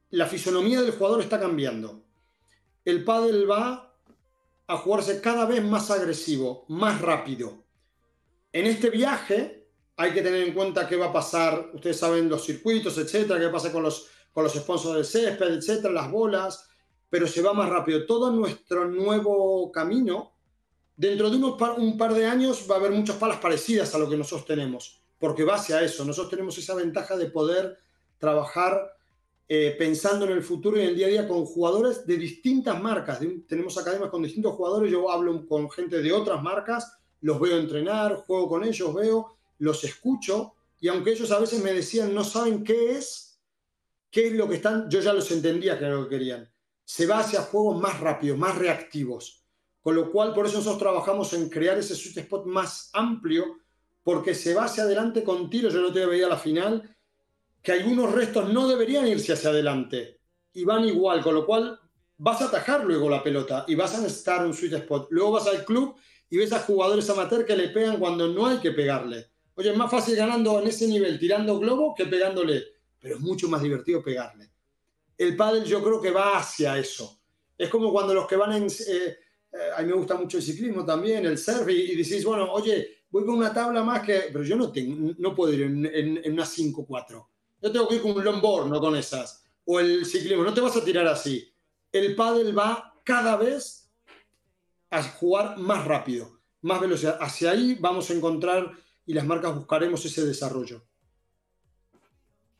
la 0.09 0.27
fisonomía 0.27 0.81
del 0.81 0.91
jugador 0.91 1.21
está 1.21 1.39
cambiando 1.39 2.01
el 2.85 3.03
pádel 3.03 3.49
va 3.49 3.95
a 4.67 4.77
jugarse 4.77 5.21
cada 5.21 5.45
vez 5.45 5.63
más 5.63 5.91
agresivo, 5.91 6.65
más 6.69 7.01
rápido. 7.01 7.63
En 8.51 8.65
este 8.65 8.89
viaje 8.89 9.67
hay 9.97 10.13
que 10.13 10.21
tener 10.21 10.47
en 10.47 10.53
cuenta 10.53 10.87
qué 10.87 10.95
va 10.95 11.07
a 11.07 11.13
pasar, 11.13 11.71
ustedes 11.73 11.99
saben 11.99 12.29
los 12.29 12.45
circuitos, 12.45 12.97
etcétera, 12.97 13.39
qué 13.39 13.49
pasa 13.49 13.71
con 13.71 13.83
los, 13.83 14.07
con 14.31 14.43
los 14.43 14.53
sponsors 14.53 14.95
del 14.95 15.05
césped, 15.05 15.53
etcétera, 15.53 15.93
las 15.93 16.09
bolas, 16.09 16.67
pero 17.09 17.27
se 17.27 17.41
va 17.41 17.53
más 17.53 17.69
rápido. 17.69 18.05
Todo 18.05 18.31
nuestro 18.31 18.87
nuevo 18.89 19.71
camino, 19.71 20.37
dentro 20.95 21.29
de 21.29 21.37
unos 21.37 21.61
un 21.77 21.97
par 21.97 22.13
de 22.13 22.25
años 22.25 22.65
va 22.69 22.75
a 22.75 22.79
haber 22.79 22.91
muchas 22.91 23.17
palas 23.17 23.37
parecidas 23.37 23.93
a 23.93 23.99
lo 23.99 24.09
que 24.09 24.17
nosotros 24.17 24.47
tenemos, 24.47 25.00
porque 25.21 25.45
va 25.45 25.55
hacia 25.55 25.81
eso. 25.83 26.03
Nosotros 26.03 26.31
tenemos 26.31 26.57
esa 26.57 26.73
ventaja 26.73 27.15
de 27.15 27.29
poder 27.29 27.77
trabajar 28.17 28.97
eh, 29.47 29.75
pensando 29.77 30.25
en 30.25 30.31
el 30.31 30.41
futuro 30.41 30.77
y 30.77 30.81
en 30.81 30.87
el 30.89 30.95
día 30.95 31.07
a 31.07 31.09
día 31.09 31.27
con 31.27 31.45
jugadores 31.45 32.05
de 32.07 32.17
distintas 32.17 32.81
marcas. 32.81 33.19
tenemos 33.47 33.77
academias 33.77 34.09
con 34.09 34.23
distintos 34.23 34.55
jugadores, 34.55 34.91
yo 34.91 35.11
hablo 35.11 35.45
con 35.45 35.69
gente 35.69 36.01
de 36.01 36.11
otras 36.11 36.41
marcas, 36.41 36.97
los 37.21 37.39
veo 37.39 37.57
entrenar, 37.57 38.23
juego 38.25 38.49
con 38.49 38.63
ellos, 38.63 38.93
veo, 38.95 39.37
los 39.59 39.83
escucho, 39.83 40.53
y 40.79 40.87
aunque 40.87 41.11
ellos 41.11 41.31
a 41.31 41.39
veces 41.39 41.63
me 41.63 41.73
decían 41.73 42.15
no 42.15 42.23
saben 42.23 42.63
qué 42.63 42.97
es, 42.97 43.39
qué 44.09 44.27
es 44.27 44.33
lo 44.33 44.49
que 44.49 44.55
están, 44.55 44.89
yo 44.89 45.01
ya 45.01 45.13
los 45.13 45.29
entendía 45.31 45.77
que 45.77 45.85
era 45.85 45.95
lo 45.95 46.09
que 46.09 46.17
querían. 46.17 46.51
Se 46.83 47.05
va 47.05 47.19
hacia 47.19 47.41
juegos 47.43 47.79
más 47.79 47.99
rápidos, 47.99 48.39
más 48.39 48.57
reactivos. 48.57 49.43
Con 49.81 49.95
lo 49.95 50.11
cual, 50.11 50.33
por 50.33 50.45
eso 50.45 50.57
nosotros 50.57 50.81
trabajamos 50.81 51.33
en 51.33 51.49
crear 51.49 51.77
ese 51.77 51.95
sweet 51.95 52.17
spot 52.17 52.45
más 52.45 52.89
amplio, 52.93 53.60
porque 54.03 54.33
se 54.33 54.53
va 54.53 54.65
hacia 54.65 54.83
adelante 54.83 55.23
con 55.23 55.49
tiros. 55.49 55.73
Yo 55.73 55.81
no 55.81 55.91
te 55.91 56.05
veía 56.05 56.27
la 56.27 56.37
final 56.37 56.95
que 57.61 57.71
algunos 57.71 58.11
restos 58.11 58.51
no 58.51 58.67
deberían 58.67 59.07
irse 59.07 59.33
hacia 59.33 59.49
adelante 59.49 60.19
y 60.53 60.63
van 60.63 60.85
igual, 60.85 61.21
con 61.21 61.35
lo 61.35 61.45
cual 61.45 61.79
vas 62.17 62.41
a 62.41 62.45
atajar 62.45 62.83
luego 62.85 63.09
la 63.09 63.23
pelota 63.23 63.65
y 63.67 63.75
vas 63.75 63.95
a 63.95 64.01
necesitar 64.01 64.45
un 64.45 64.53
sweet 64.53 64.73
spot. 64.73 65.07
Luego 65.11 65.31
vas 65.31 65.47
al 65.47 65.65
club 65.65 65.95
y 66.29 66.37
ves 66.37 66.53
a 66.53 66.59
jugadores 66.59 67.09
amateur 67.09 67.45
que 67.45 67.55
le 67.55 67.69
pegan 67.69 67.97
cuando 67.97 68.27
no 68.27 68.47
hay 68.47 68.57
que 68.57 68.71
pegarle. 68.71 69.27
Oye, 69.55 69.71
es 69.71 69.77
más 69.77 69.91
fácil 69.91 70.15
ganando 70.15 70.59
en 70.59 70.67
ese 70.67 70.87
nivel 70.87 71.19
tirando 71.19 71.59
globo 71.59 71.93
que 71.95 72.05
pegándole, 72.05 72.63
pero 72.99 73.15
es 73.15 73.21
mucho 73.21 73.47
más 73.49 73.61
divertido 73.61 74.03
pegarle. 74.03 74.49
El 75.17 75.35
pádel 75.35 75.65
yo 75.65 75.83
creo 75.83 76.01
que 76.01 76.11
va 76.11 76.37
hacia 76.37 76.77
eso. 76.77 77.21
Es 77.57 77.69
como 77.69 77.91
cuando 77.91 78.13
los 78.13 78.27
que 78.27 78.35
van 78.35 78.53
en... 78.53 78.63
Eh, 78.65 79.17
eh, 79.53 79.69
a 79.75 79.81
mí 79.81 79.87
me 79.87 79.93
gusta 79.93 80.15
mucho 80.15 80.37
el 80.37 80.43
ciclismo 80.43 80.85
también, 80.85 81.25
el 81.25 81.37
surf, 81.37 81.67
y, 81.69 81.95
decís, 81.95 82.23
bueno, 82.23 82.51
oye, 82.53 83.00
voy 83.11 83.25
con 83.25 83.35
una 83.35 83.53
tabla 83.53 83.83
más 83.83 84.01
que... 84.01 84.29
Pero 84.31 84.43
yo 84.43 84.55
no, 84.55 84.71
tengo, 84.71 85.13
no 85.17 85.35
puedo 85.35 85.53
ir 85.53 85.63
en, 85.63 85.85
en 85.85 86.33
una 86.33 86.45
5-4 86.45 87.25
yo 87.61 87.71
tengo 87.71 87.87
que 87.87 87.95
ir 87.95 88.01
con 88.01 88.11
un 88.11 88.23
longboard, 88.23 88.67
no 88.67 88.79
con 88.79 88.95
esas. 88.95 89.45
O 89.65 89.79
el 89.79 90.05
ciclismo, 90.05 90.43
no 90.43 90.53
te 90.53 90.61
vas 90.61 90.75
a 90.75 90.83
tirar 90.83 91.07
así. 91.07 91.53
El 91.91 92.15
pádel 92.15 92.57
va 92.57 92.95
cada 93.03 93.37
vez 93.37 93.91
a 94.89 95.03
jugar 95.03 95.57
más 95.57 95.85
rápido, 95.85 96.41
más 96.61 96.81
velocidad. 96.81 97.17
Hacia 97.21 97.51
ahí 97.51 97.77
vamos 97.79 98.09
a 98.09 98.13
encontrar 98.13 98.71
y 99.05 99.13
las 99.13 99.25
marcas 99.25 99.55
buscaremos 99.55 100.03
ese 100.05 100.25
desarrollo. 100.25 100.83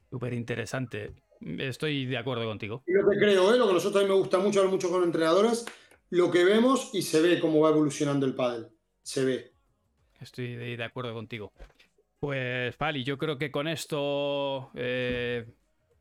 Súper 0.10 0.34
interesante. 0.34 1.16
Estoy 1.40 2.06
de 2.06 2.18
acuerdo 2.18 2.46
contigo. 2.46 2.84
lo 2.86 3.10
que 3.10 3.18
creo, 3.18 3.54
¿eh? 3.54 3.58
lo 3.58 3.66
que 3.66 3.72
a 3.72 3.74
nosotros 3.74 4.04
a 4.04 4.06
mí 4.06 4.14
me 4.14 4.20
gusta 4.20 4.38
mucho, 4.38 4.60
hablar 4.60 4.74
mucho 4.74 4.92
con 4.92 5.04
entrenadores, 5.04 5.66
lo 6.12 6.30
que 6.30 6.44
vemos 6.44 6.92
y 6.94 7.02
se 7.02 7.22
ve 7.22 7.40
cómo 7.40 7.62
va 7.62 7.70
evolucionando 7.70 8.28
el 8.28 8.36
pádel. 8.36 8.68
Se 9.02 9.26
ve. 9.26 9.51
Estoy 10.22 10.56
de 10.56 10.84
acuerdo 10.84 11.14
contigo. 11.14 11.52
Pues, 12.20 12.76
Pali, 12.78 13.04
yo 13.04 13.18
creo 13.18 13.40
que 13.40 13.50
con 13.50 13.68
esto. 13.68 14.70
Eh, 14.76 15.46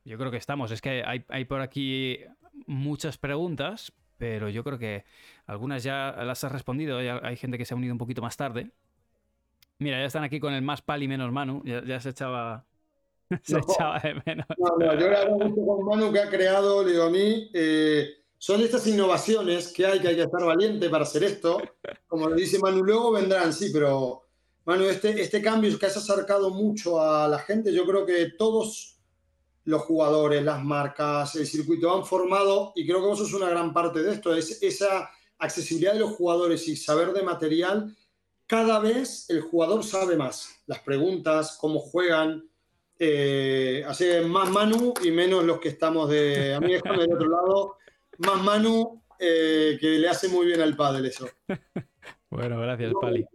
yo 0.05 0.19
creo 0.19 0.31
que 0.31 0.37
estamos. 0.37 0.71
Es 0.71 0.83
que 0.83 1.03
hay, 1.03 1.45
por 1.47 1.63
aquí 1.63 2.19
muchas 2.67 3.17
preguntas, 3.17 3.93
pero 4.19 4.51
yo 4.51 4.63
creo 4.63 4.79
que 4.79 5.05
algunas 5.47 5.83
ya 5.83 6.15
las 6.25 6.45
has 6.45 6.53
respondido. 6.53 6.99
hay 6.99 7.37
gente 7.37 7.57
que 7.57 7.65
se 7.65 7.73
ha 7.73 7.77
unido 7.77 7.95
un 7.95 7.99
poquito 7.99 8.21
más 8.21 8.37
tarde. 8.37 8.71
Mira, 9.79 9.99
ya 9.99 10.05
están 10.05 10.23
aquí 10.23 10.41
con 10.41 10.53
el 10.53 10.61
más 10.61 10.83
Pali 10.83 11.09
menos 11.09 11.33
Manu. 11.33 11.63
Ya, 11.65 12.01
se 12.01 12.11
echaba. 12.11 12.67
Se 13.43 13.59
echaba 13.59 14.01
de 14.01 14.21
menos. 14.27 14.47
No, 14.59 14.77
no, 14.77 14.99
yo 14.99 15.09
le 15.09 15.31
mucho 15.31 15.65
con 15.65 15.85
Manu 15.87 16.13
que 16.13 16.19
ha 16.19 16.29
creado, 16.29 16.85
le 16.85 16.91
digo 16.91 17.05
a 17.05 17.11
mí. 17.11 17.49
Eh, 17.55 18.20
son 18.41 18.63
estas 18.63 18.87
innovaciones 18.87 19.69
que 19.69 19.85
hay 19.85 20.01
que 20.01 20.09
hay 20.09 20.17
que 20.17 20.23
estar 20.23 20.43
valiente 20.43 20.89
para 20.89 21.05
hacer 21.05 21.23
esto. 21.25 21.61
Como 22.07 22.31
le 22.31 22.37
dice 22.37 22.59
Manu, 22.59 22.83
luego 22.83 23.13
vendrán, 23.13 23.53
sí, 23.53 23.69
pero 23.71 24.23
bueno, 24.65 24.85
este, 24.85 25.21
este 25.21 25.43
cambio 25.43 25.79
que 25.79 25.85
has 25.85 25.99
acercado 25.99 26.49
mucho 26.49 27.03
a 27.03 27.29
la 27.29 27.39
gente, 27.41 27.71
yo 27.71 27.85
creo 27.85 28.07
que 28.07 28.31
todos 28.39 28.99
los 29.65 29.83
jugadores, 29.83 30.43
las 30.43 30.65
marcas, 30.65 31.35
el 31.37 31.47
circuito 31.47 31.95
han 31.95 32.07
formado, 32.07 32.73
y 32.75 32.87
creo 32.87 33.05
que 33.05 33.13
eso 33.13 33.25
es 33.25 33.35
una 33.35 33.51
gran 33.51 33.75
parte 33.75 34.03
de 34.03 34.13
esto, 34.13 34.35
es 34.35 34.63
esa 34.63 35.11
accesibilidad 35.39 35.93
de 35.93 36.01
los 36.01 36.13
jugadores 36.13 36.67
y 36.67 36.77
saber 36.77 37.13
de 37.13 37.23
material. 37.23 37.95
Cada 38.47 38.79
vez 38.79 39.29
el 39.29 39.43
jugador 39.43 39.85
sabe 39.85 40.17
más, 40.17 40.63
las 40.67 40.79
preguntas, 40.79 41.59
cómo 41.61 41.79
juegan, 41.79 42.49
eh, 42.99 43.85
así 43.87 44.07
más 44.27 44.51
Manu 44.51 44.95
y 45.05 45.11
menos 45.11 45.45
los 45.45 45.61
que 45.61 45.69
estamos 45.69 46.09
de 46.09 46.55
a 46.55 46.61
mí 46.61 46.73
del 46.73 47.13
otro 47.15 47.29
lado, 47.29 47.77
más 48.21 48.43
Manu 48.43 49.03
eh, 49.19 49.77
que 49.81 49.99
le 49.99 50.09
hace 50.09 50.29
muy 50.29 50.47
bien 50.47 50.61
al 50.61 50.77
padre 50.77 51.09
eso. 51.09 51.29
Bueno, 52.31 52.61
gracias, 52.61 52.93
Pali. 53.01 53.27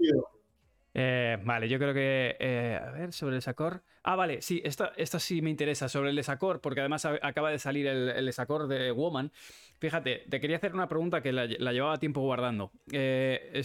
Eh, 0.93 1.37
vale, 1.43 1.67
yo 1.67 1.77
creo 1.77 1.93
que. 1.93 2.37
Eh, 2.39 2.79
a 2.81 2.91
ver, 2.91 3.11
sobre 3.11 3.35
el 3.35 3.41
Sacor. 3.41 3.83
Ah, 4.03 4.15
vale, 4.15 4.41
sí, 4.41 4.61
esta, 4.63 4.93
sí 5.19 5.41
me 5.41 5.49
interesa 5.49 5.89
sobre 5.89 6.11
el 6.11 6.23
Sacor, 6.23 6.61
porque 6.61 6.79
además 6.79 7.03
acaba 7.05 7.51
de 7.51 7.59
salir 7.59 7.87
el, 7.87 8.07
el 8.07 8.31
Sacor 8.31 8.67
de 8.67 8.91
Woman. 8.91 9.33
Fíjate, 9.77 10.23
te 10.29 10.39
quería 10.39 10.57
hacer 10.57 10.73
una 10.73 10.87
pregunta 10.87 11.21
que 11.21 11.33
la, 11.33 11.45
llevaba 11.45 11.97
tiempo 11.97 12.21
guardando. 12.21 12.71
Eh, 12.91 13.61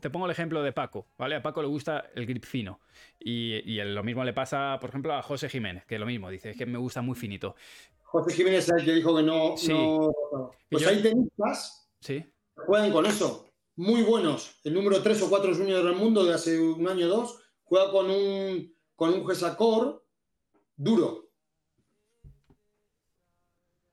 te 0.00 0.10
pongo 0.10 0.26
el 0.26 0.32
ejemplo 0.32 0.62
de 0.62 0.72
Paco, 0.72 1.06
¿vale? 1.16 1.36
A 1.36 1.42
Paco 1.42 1.62
le 1.62 1.68
gusta 1.68 2.10
el 2.14 2.26
grip 2.26 2.44
fino. 2.44 2.80
Y, 3.20 3.80
lo 3.84 4.02
mismo 4.02 4.24
le 4.24 4.32
pasa, 4.32 4.76
por 4.80 4.90
ejemplo, 4.90 5.14
a 5.14 5.22
José 5.22 5.48
Jiménez, 5.48 5.84
que 5.84 5.98
lo 5.98 6.06
mismo, 6.06 6.30
dice, 6.30 6.50
es 6.50 6.56
que 6.56 6.66
me 6.66 6.78
gusta 6.78 7.00
muy 7.00 7.14
finito. 7.14 7.54
José 8.06 8.34
Jiménez 8.34 8.64
es 8.64 8.74
el 8.74 8.84
que 8.84 8.92
dijo 8.94 9.16
que 9.16 9.22
no. 9.22 9.56
Sí. 9.56 9.72
Pues 10.70 10.86
hay 10.86 11.02
tenistas 11.02 11.90
sí. 12.00 12.22
que 12.22 12.62
juegan 12.66 12.92
con 12.92 13.06
eso 13.06 13.46
muy 13.76 14.02
buenos. 14.02 14.58
El 14.64 14.74
número 14.74 15.02
3 15.02 15.22
o 15.22 15.30
4 15.30 15.54
junior 15.54 15.84
del 15.84 15.94
mundo 15.94 16.24
de 16.24 16.34
hace 16.34 16.58
un 16.58 16.88
año 16.88 17.06
o 17.06 17.08
dos 17.10 17.42
juega 17.62 17.90
con 17.90 18.10
un, 18.10 18.74
con 18.94 19.12
un 19.12 19.26
Gesacor 19.26 20.04
duro. 20.74 21.30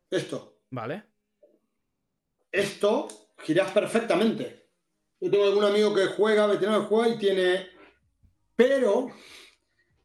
Esto. 0.10 0.60
Vale. 0.70 1.04
Esto 2.52 3.08
girás 3.40 3.72
perfectamente. 3.72 4.70
Yo 5.20 5.30
tengo 5.30 5.46
algún 5.46 5.64
amigo 5.64 5.94
que 5.94 6.08
juega, 6.08 6.48
veterano 6.48 6.82
que 6.82 6.88
juega 6.88 7.16
y 7.16 7.18
tiene. 7.18 7.68
Pero 8.56 9.08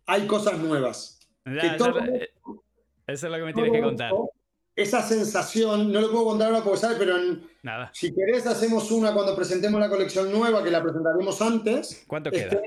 hay 0.06 0.26
cosas 0.26 0.58
nuevas. 0.58 1.20
Eso, 3.08 3.26
es 3.26 3.32
lo 3.32 3.38
que 3.38 3.44
me 3.44 3.54
tienes 3.54 3.72
que 3.72 3.82
contar. 3.82 4.12
esa 4.76 5.02
sensación, 5.02 5.92
no 5.92 6.00
lo 6.00 6.10
puedo 6.10 6.26
contar 6.26 6.48
ahora 6.48 6.62
porque 6.62 6.78
sabes, 6.78 6.98
pero 6.98 7.16
Nada. 7.62 7.90
si 7.92 8.14
querés 8.14 8.46
hacemos 8.46 8.90
una 8.90 9.12
cuando 9.12 9.34
presentemos 9.34 9.80
la 9.80 9.88
colección 9.88 10.30
nueva, 10.32 10.62
que 10.62 10.70
la 10.70 10.82
presentaremos 10.82 11.42
antes. 11.42 12.04
¿Cuánto 12.06 12.30
este 12.30 12.48
queda? 12.48 12.62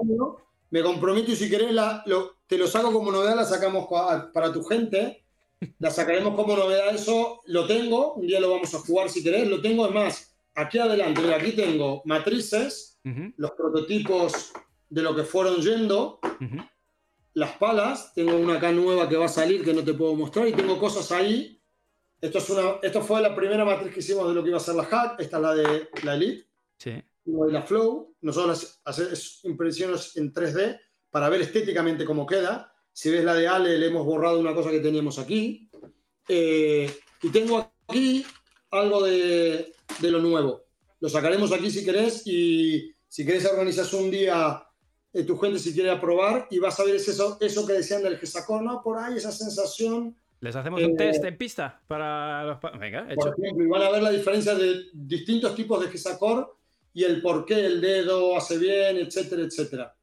me 0.71 0.81
comprometo 0.81 1.31
y 1.31 1.35
si 1.35 1.49
querés 1.49 1.73
la, 1.73 2.03
te 2.47 2.57
lo 2.57 2.65
saco 2.65 2.91
como 2.91 3.11
novedad, 3.11 3.35
la 3.35 3.45
sacamos 3.45 3.87
para 4.33 4.51
tu 4.51 4.63
gente, 4.63 5.23
la 5.79 5.91
sacaremos 5.91 6.33
como 6.33 6.55
novedad, 6.55 6.95
eso 6.95 7.41
lo 7.45 7.67
tengo, 7.67 8.13
un 8.13 8.25
día 8.25 8.39
lo 8.39 8.51
vamos 8.51 8.73
a 8.73 8.79
jugar 8.79 9.09
si 9.09 9.21
querés, 9.21 9.47
lo 9.47 9.61
tengo, 9.61 9.85
es 9.85 9.93
más, 9.93 10.35
aquí 10.55 10.79
adelante, 10.79 11.21
mira, 11.21 11.35
aquí 11.35 11.51
tengo 11.51 12.01
matrices, 12.05 12.99
los 13.35 13.51
prototipos 13.51 14.53
de 14.89 15.01
lo 15.01 15.13
que 15.15 15.23
fueron 15.23 15.57
yendo, 15.57 16.19
las 17.34 17.51
palas, 17.57 18.13
tengo 18.13 18.36
una 18.36 18.55
acá 18.55 18.71
nueva 18.71 19.07
que 19.07 19.17
va 19.17 19.25
a 19.25 19.29
salir 19.29 19.63
que 19.63 19.73
no 19.73 19.84
te 19.84 19.93
puedo 19.93 20.15
mostrar 20.15 20.47
y 20.47 20.53
tengo 20.53 20.77
cosas 20.77 21.11
ahí 21.11 21.61
esto, 22.21 22.38
es 22.38 22.49
una, 22.51 22.75
esto 22.84 23.01
fue 23.01 23.19
la 23.19 23.36
primera 23.36 23.65
matriz 23.65 23.91
que 23.91 23.99
hicimos 23.99 24.27
de 24.27 24.36
lo 24.36 24.43
que 24.43 24.49
iba 24.49 24.57
a 24.57 24.61
ser 24.61 24.75
la 24.75 24.86
Hack. 24.86 25.19
Esta 25.19 25.38
es 25.38 25.41
la 25.41 25.55
de 25.55 25.89
la 26.03 26.13
Elite. 26.13 26.47
Sí. 26.77 26.91
Y 27.25 27.32
la 27.51 27.63
Flow. 27.63 28.15
Nosotros 28.21 28.79
hacemos 28.86 29.43
impresiones 29.43 30.15
en 30.17 30.32
3D 30.32 30.79
para 31.09 31.29
ver 31.29 31.41
estéticamente 31.41 32.05
cómo 32.05 32.27
queda. 32.27 32.71
Si 32.93 33.09
ves 33.09 33.23
la 33.23 33.34
de 33.34 33.47
Ale, 33.47 33.77
le 33.79 33.88
hemos 33.88 34.05
borrado 34.05 34.39
una 34.39 34.53
cosa 34.53 34.69
que 34.69 34.79
teníamos 34.79 35.17
aquí. 35.17 35.67
Eh, 36.27 36.93
y 37.23 37.29
tengo 37.29 37.73
aquí 37.88 38.23
algo 38.69 39.03
de, 39.03 39.73
de, 39.99 40.11
lo 40.11 40.19
nuevo. 40.19 40.65
Lo 40.99 41.09
sacaremos 41.09 41.51
aquí 41.51 41.71
si 41.71 41.84
querés 41.84 42.25
y 42.27 42.93
si 43.07 43.25
querés 43.25 43.45
organizas 43.47 43.91
un 43.93 44.11
día 44.11 44.63
eh, 45.14 45.24
tu 45.24 45.38
gente 45.38 45.59
si 45.59 45.74
quiere 45.74 45.95
probar 45.97 46.47
y 46.49 46.59
vas 46.59 46.80
a 46.80 46.84
ver 46.84 46.95
eso, 46.95 47.38
eso 47.39 47.68
que 47.68 47.74
decían 47.74 48.03
del 48.03 48.20
que 48.20 48.28
sacó, 48.28 48.62
¿no? 48.62 48.82
Por 48.82 48.97
ahí 48.97 49.18
esa 49.18 49.32
sensación 49.32 50.16
¿Les 50.41 50.55
hacemos 50.55 50.82
un 50.82 50.97
test 50.97 51.24
en 51.24 51.38
pista 51.38 51.80
para 51.88 52.43
los... 52.43 52.57
Venga, 52.80 53.05
hecho. 53.07 53.16
Por 53.16 53.36
ejemplo, 53.39 53.64
y 53.64 53.68
van 53.68 53.84
a 53.84 53.91
ver 53.91 54.01
la 54.01 54.09
diferencia 54.09 54.55
de 54.55 54.86
distintos 54.91 55.55
tipos 55.55 55.80
de 55.80 55.88
Gesacor 55.91 56.57
y 56.93 57.03
el 57.03 57.22
por 57.22 57.45
qué 57.45 57.64
el 57.64 57.80
dedo 57.80 58.36
hace 58.36 58.57
bien, 58.57 58.97
etcétera, 58.97 59.43
etcétera. 59.43 59.95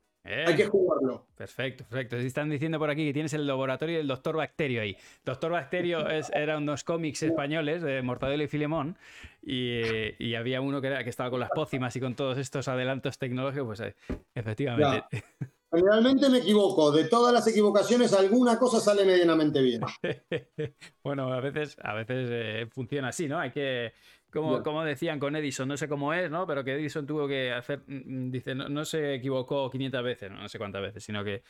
Hay 0.46 0.56
que 0.56 0.66
jugarlo. 0.66 1.26
Perfecto, 1.36 1.84
perfecto. 1.88 2.16
Están 2.16 2.50
diciendo 2.50 2.78
por 2.78 2.90
aquí 2.90 3.04
que 3.06 3.12
tienes 3.12 3.32
el 3.34 3.46
laboratorio 3.46 3.98
del 3.98 4.06
Doctor 4.06 4.36
Bacterio 4.36 4.82
ahí. 4.82 4.96
Doctor 5.24 5.52
Bacterio 5.52 6.08
es, 6.10 6.30
eran 6.34 6.62
unos 6.62 6.84
cómics 6.84 7.22
españoles 7.22 7.82
de 7.82 8.02
Mortadelo 8.02 8.42
y 8.42 8.48
Filemón 8.48 8.96
y, 9.42 10.34
había 10.34 10.60
uno 10.60 10.80
que, 10.80 10.88
que, 11.04 11.10
estaba 11.10 11.30
con 11.30 11.40
las 11.40 11.50
pócimas 11.50 11.94
y 11.96 12.00
con 12.00 12.14
todos 12.14 12.38
estos 12.38 12.68
adelantos 12.68 13.18
tecnológicos, 13.18 13.66
pues 13.66 13.80
eh, 13.80 13.94
efectivamente. 14.34 15.24
Generalmente 15.70 16.30
me 16.30 16.38
equivoco. 16.38 16.90
De 16.90 17.04
todas 17.04 17.32
las 17.32 17.46
equivocaciones, 17.46 18.12
alguna 18.14 18.58
cosa 18.58 18.80
sale 18.80 19.04
medianamente 19.04 19.60
bien. 19.60 19.82
bueno, 21.04 21.32
a 21.32 21.40
veces, 21.40 21.76
a 21.82 21.94
veces 21.94 22.28
eh, 22.30 22.66
funciona 22.70 23.08
así, 23.08 23.28
¿no? 23.28 23.38
Hay 23.38 23.50
que, 23.50 23.92
como, 24.32 24.62
como, 24.62 24.84
decían 24.84 25.18
con 25.18 25.34
Edison, 25.36 25.68
no 25.68 25.76
sé 25.76 25.88
cómo 25.88 26.12
es, 26.12 26.30
¿no? 26.30 26.46
Pero 26.46 26.64
que 26.64 26.74
Edison 26.74 27.06
tuvo 27.06 27.26
que 27.26 27.52
hacer, 27.52 27.82
mm, 27.86 28.26
mm, 28.26 28.30
dice, 28.30 28.54
no, 28.54 28.84
se 28.84 29.14
equivocó 29.14 29.70
500 29.70 30.02
veces, 30.02 30.30
no, 30.30 30.48
sé 30.48 30.58
cuántas 30.58 30.82
veces, 30.82 31.02
sino 31.02 31.24
que 31.24 31.42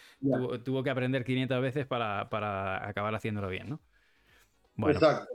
tuvo, 0.64 0.82
que 0.82 0.90
aprender 0.90 1.24
500 1.24 1.60
veces 1.60 1.86
para, 1.86 2.28
para 2.28 2.88
acabar 2.88 3.14
haciéndolo 3.14 3.48
bien, 3.48 3.70
¿no? 3.70 3.80
Bueno, 4.74 4.98
Exacto. 4.98 5.28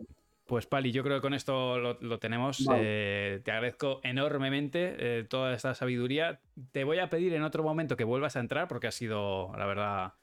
Pues 0.45 0.67
Pali, 0.67 0.91
yo 0.91 1.03
creo 1.03 1.17
que 1.17 1.21
con 1.21 1.33
esto 1.33 1.77
lo, 1.79 2.19
tenemos. 2.19 2.67
Eh, 2.75 3.41
te 3.45 3.51
agradezco 3.51 4.01
enormemente 4.03 4.95
eh, 4.99 5.23
toda 5.23 5.53
esta 5.53 5.73
sabiduría. 5.73 6.41
Te 6.73 6.83
voy 6.83 6.99
a 6.99 7.09
pedir 7.09 7.33
en 7.33 7.43
otro 7.43 7.63
momento 7.63 7.95
que 7.95 8.03
vuelvas 8.03 8.35
a 8.35 8.41
entrar 8.41 8.67
porque 8.67 8.87
ha 8.87 8.91
sido, 8.91 9.55
la 9.57 9.65
verdad, 9.65 10.13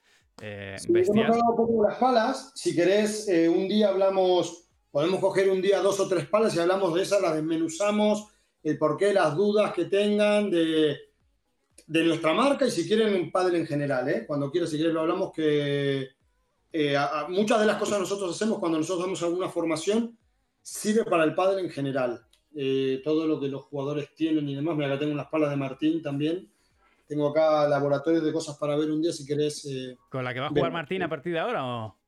eh, 0.42 0.76
bestial. 0.88 1.32
un 1.32 1.56
poco 1.56 1.84
las 1.88 1.98
palas. 1.98 2.52
Si 2.54 2.74
querés, 2.74 3.28
eh, 3.28 3.48
un 3.48 3.68
día 3.68 3.88
hablamos, 3.88 4.69
podemos 4.90 5.20
coger 5.20 5.50
un 5.50 5.62
día 5.62 5.80
dos 5.80 6.00
o 6.00 6.08
tres 6.08 6.26
palas 6.26 6.54
y 6.54 6.60
hablamos 6.60 6.94
de 6.94 7.02
esas, 7.02 7.20
las 7.22 7.34
desmenuzamos, 7.34 8.28
el 8.62 8.78
porqué, 8.78 9.12
las 9.12 9.36
dudas 9.36 9.72
que 9.72 9.86
tengan 9.86 10.50
de, 10.50 10.96
de 11.86 12.04
nuestra 12.04 12.32
marca 12.32 12.66
y 12.66 12.70
si 12.70 12.86
quieren 12.86 13.14
un 13.14 13.30
padre 13.30 13.58
en 13.58 13.66
general. 13.66 14.24
Cuando 14.26 14.50
quieras, 14.50 14.70
si 14.70 14.76
quieres, 14.76 14.94
lo 14.94 15.00
hablamos 15.00 15.32
que 15.32 16.08
eh, 16.72 16.96
muchas 17.28 17.60
de 17.60 17.66
las 17.66 17.76
cosas 17.76 17.94
que 17.94 18.00
nosotros 18.00 18.34
hacemos 18.34 18.58
cuando 18.58 18.78
nosotros 18.78 19.04
damos 19.04 19.22
alguna 19.22 19.48
formación 19.48 20.16
sirve 20.62 21.04
para 21.04 21.24
el 21.24 21.34
padre 21.34 21.60
en 21.62 21.70
general. 21.70 22.24
Eh, 22.54 23.00
todo 23.04 23.26
lo 23.26 23.40
que 23.40 23.48
los 23.48 23.62
jugadores 23.62 24.14
tienen 24.14 24.48
y 24.48 24.54
demás. 24.54 24.76
Mira, 24.76 24.88
acá 24.88 24.98
tengo 24.98 25.12
unas 25.12 25.28
palas 25.28 25.50
de 25.50 25.56
Martín 25.56 26.02
también. 26.02 26.50
Tengo 27.06 27.28
acá 27.28 27.68
laboratorios 27.68 28.24
de 28.24 28.32
cosas 28.32 28.56
para 28.56 28.76
ver 28.76 28.90
un 28.90 29.02
día 29.02 29.12
si 29.12 29.26
querés. 29.26 29.64
Eh, 29.66 29.96
¿Con 30.08 30.24
la 30.24 30.32
que 30.32 30.40
va 30.40 30.46
a 30.46 30.50
jugar 30.50 30.72
Martín 30.72 31.02
a 31.02 31.08
partir 31.08 31.32
de 31.32 31.38
ahora 31.40 31.64
o...? 31.64 31.99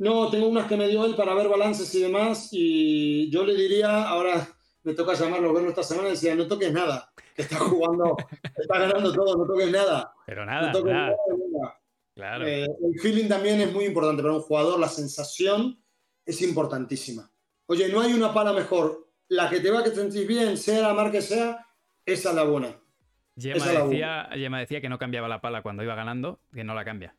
No, 0.00 0.30
tengo 0.30 0.48
unas 0.48 0.66
que 0.66 0.78
me 0.78 0.88
dio 0.88 1.04
él 1.04 1.14
para 1.14 1.34
ver 1.34 1.46
balances 1.46 1.94
y 1.94 2.00
demás. 2.00 2.48
Y 2.52 3.30
yo 3.30 3.44
le 3.44 3.54
diría, 3.54 4.08
ahora 4.08 4.48
me 4.82 4.94
toca 4.94 5.12
llamarlo, 5.12 5.52
verlo 5.52 5.68
esta 5.68 5.82
semana, 5.82 6.08
y 6.08 6.12
decía, 6.12 6.34
no 6.34 6.46
toques 6.46 6.72
nada, 6.72 7.12
que 7.36 7.42
está 7.42 7.58
jugando, 7.58 8.16
está 8.56 8.78
ganando 8.78 9.12
todo, 9.12 9.36
no 9.36 9.44
toques 9.44 9.70
nada. 9.70 10.10
Pero 10.24 10.46
nada, 10.46 10.72
nada. 12.16 12.48
Eh, 12.48 12.66
el 12.82 13.00
feeling 13.00 13.28
también 13.28 13.60
es 13.60 13.72
muy 13.74 13.84
importante 13.84 14.22
para 14.22 14.34
un 14.34 14.40
jugador, 14.40 14.80
la 14.80 14.88
sensación 14.88 15.78
es 16.24 16.40
importantísima. 16.40 17.30
Oye, 17.66 17.90
no 17.90 18.00
hay 18.00 18.14
una 18.14 18.32
pala 18.32 18.54
mejor. 18.54 19.06
La 19.28 19.50
que 19.50 19.60
te 19.60 19.70
va 19.70 19.80
a 19.80 19.84
que 19.84 19.90
te 19.90 19.96
sentís 19.96 20.26
bien, 20.26 20.56
sea 20.56 20.80
la 20.80 20.94
marca 20.94 21.12
que 21.12 21.22
sea, 21.22 21.66
esa 22.06 22.30
es 22.30 22.34
la 22.34 22.44
buena. 22.44 22.74
Decía, 23.34 24.28
decía 24.32 24.80
que 24.80 24.88
no 24.88 24.98
cambiaba 24.98 25.28
la 25.28 25.42
pala 25.42 25.62
cuando 25.62 25.82
iba 25.82 25.94
ganando, 25.94 26.40
que 26.54 26.64
no 26.64 26.74
la 26.74 26.86
cambia. 26.86 27.14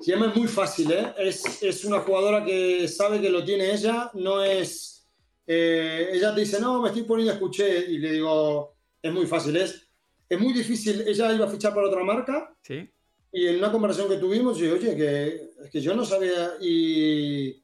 Gemma 0.00 0.28
es 0.28 0.36
muy 0.36 0.48
fácil, 0.48 0.92
¿eh? 0.92 1.12
Es, 1.18 1.62
es, 1.62 1.84
una 1.84 2.00
jugadora 2.00 2.44
que 2.44 2.86
sabe 2.88 3.20
que 3.20 3.30
lo 3.30 3.44
tiene 3.44 3.72
ella, 3.72 4.10
no 4.14 4.42
es... 4.42 5.08
Eh, 5.46 6.10
ella 6.12 6.34
te 6.34 6.40
dice, 6.40 6.60
no, 6.60 6.82
me 6.82 6.88
estoy 6.88 7.04
poniendo, 7.04 7.32
escuché, 7.32 7.90
y 7.90 7.98
le 7.98 8.12
digo, 8.12 8.76
es 9.02 9.12
muy 9.12 9.26
fácil, 9.26 9.56
es, 9.56 9.88
es 10.28 10.38
muy 10.38 10.52
difícil, 10.52 11.02
ella 11.06 11.32
iba 11.32 11.46
a 11.46 11.50
fichar 11.50 11.74
para 11.74 11.88
otra 11.88 12.04
marca, 12.04 12.54
¿Sí? 12.62 12.88
Y 13.32 13.46
en 13.46 13.56
una 13.56 13.70
conversación 13.70 14.08
que 14.08 14.16
tuvimos, 14.16 14.58
yo, 14.58 14.72
oye, 14.74 14.96
que, 14.96 15.50
que 15.70 15.80
yo 15.80 15.94
no 15.94 16.04
sabía, 16.04 16.52
y 16.60 17.62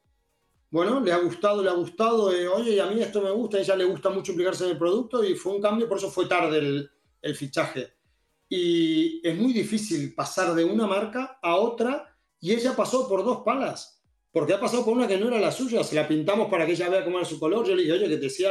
bueno, 0.70 1.01
le 1.01 1.12
ha 1.12 1.18
gustado, 1.18 1.62
le 1.62 1.70
ha 1.70 1.74
gustado, 1.74 2.32
eh, 2.32 2.49
oye, 2.49 2.72
y 2.72 2.80
a 2.80 2.87
mí 2.87 3.01
esto 3.01 3.22
me 3.22 3.30
gusta, 3.30 3.59
a 3.59 3.61
ella 3.61 3.76
le 3.76 3.85
gusta 3.85 4.11
mucho 4.11 4.32
implicarse 4.32 4.64
en 4.64 4.70
el 4.72 4.78
producto, 4.78 5.24
y 5.24 5.35
fue 5.35 5.53
un 5.53 5.62
cambio, 5.62 5.89
por 5.89 5.99
eso 5.99 6.11
fue 6.11 6.26
tarde 6.26 6.59
el, 6.59 6.91
el 7.22 7.35
fichaje. 7.35 7.95
Y 8.49 9.26
es 9.26 9.37
muy 9.37 9.53
difícil 9.53 10.14
pasar 10.14 10.55
de 10.55 10.64
una 10.64 10.87
marca 10.87 11.39
a 11.43 11.57
otra, 11.57 12.13
y 12.45 12.53
ella 12.53 12.76
pasó 12.76 13.09
por 13.09 13.24
dos 13.24 13.42
palas, 13.42 14.03
porque 14.30 14.53
ha 14.53 14.61
pasado 14.61 14.84
por 14.84 14.95
una 14.95 15.09
que 15.09 15.16
no 15.16 15.28
era 15.28 15.40
la 15.40 15.51
suya, 15.51 15.82
se 15.82 15.95
la 15.95 16.07
pintamos 16.07 16.51
para 16.51 16.66
que 16.66 16.72
ella 16.72 16.90
vea 16.90 17.03
cómo 17.03 17.16
era 17.16 17.26
su 17.26 17.40
color, 17.40 17.66
yo 17.66 17.74
le 17.74 17.82
dije, 17.82 17.95
oye, 17.95 18.07
que 18.07 18.16
te 18.16 18.24
decía 18.24 18.51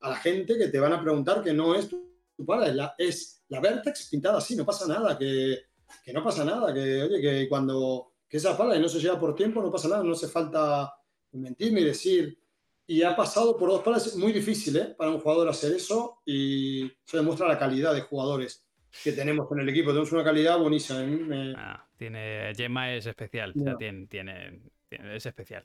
a 0.00 0.10
la 0.10 0.16
gente 0.16 0.56
que 0.56 0.68
te 0.68 0.78
van 0.78 0.92
a 0.92 1.02
preguntar 1.02 1.42
que 1.42 1.52
no 1.52 1.74
es 1.74 1.88
tu, 1.88 2.06
pala, 2.46 2.68
es 2.68 2.74
la, 2.76 2.94
es 2.96 3.42
Vertex 3.48 4.08
pintada 4.10 4.38
así, 4.38 4.54
no 4.54 4.64
pasa 4.64 4.86
nada, 4.86 5.18
que 5.18 5.58
que 6.04 6.12
no 6.12 6.22
pasa 6.22 6.44
nada, 6.44 6.72
que 6.72 7.02
oye, 7.02 7.20
que 7.20 7.48
cuando 7.48 8.12
que 8.28 8.36
esa 8.36 8.56
pala 8.56 8.76
y 8.76 8.80
no 8.80 8.88
se 8.88 9.00
lleva 9.00 9.18
por 9.18 9.34
tiempo, 9.34 9.60
no 9.60 9.72
pasa 9.72 9.88
nada, 9.88 10.04
no 10.04 10.12
hace 10.12 10.28
falta 10.28 10.94
mentir 11.32 11.72
ni 11.72 11.82
decir. 11.82 12.38
Y 12.86 13.02
ha 13.02 13.16
pasado 13.16 13.56
por 13.58 13.70
dos 13.70 13.82
palas, 13.82 14.06
es 14.06 14.16
muy 14.16 14.32
difícil 14.32 14.76
¿eh? 14.76 14.94
para 14.96 15.10
un 15.10 15.20
jugador 15.20 15.48
hacer 15.48 15.72
eso 15.72 16.22
y 16.24 16.90
se 17.04 17.16
demuestra 17.16 17.48
la 17.48 17.58
calidad 17.58 17.92
de 17.92 18.02
jugadores 18.02 18.64
que 19.02 19.12
tenemos 19.12 19.50
en 19.52 19.60
el 19.60 19.68
equipo. 19.68 19.90
Tenemos 19.90 20.12
una 20.12 20.24
calidad 20.24 20.58
buenísima. 20.58 21.00
¿eh? 21.02 21.54
Ah, 21.56 21.86
tiene, 21.96 22.52
Gemma 22.54 22.94
es 22.94 23.06
especial, 23.06 23.52
tiene, 23.78 24.06
tiene, 24.06 24.60
es 24.90 25.26
especial. 25.26 25.64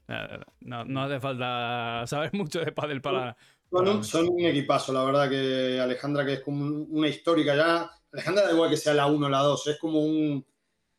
No, 0.61 0.85
no, 0.85 1.03
hace 1.03 1.19
falta 1.19 2.03
saber 2.07 2.33
mucho 2.33 2.59
de 2.59 2.71
pádel 2.71 3.01
para... 3.01 3.35
son 4.01 4.29
un 4.29 4.45
equipazo, 4.45 4.93
la 4.93 5.03
verdad 5.03 5.29
que 5.29 5.79
Alejandra, 5.79 6.25
que 6.25 6.33
es 6.33 6.41
como 6.41 6.65
una 6.65 7.07
histórica 7.07 7.55
ya, 7.55 7.91
Alejandra 8.11 8.45
da 8.45 8.53
igual 8.53 8.69
que 8.69 8.77
sea 8.77 8.93
la 8.93 9.07
1 9.07 9.25
o 9.25 9.29
la 9.29 9.39
2, 9.39 9.67
es 9.67 9.77
como 9.77 10.03
un, 10.03 10.45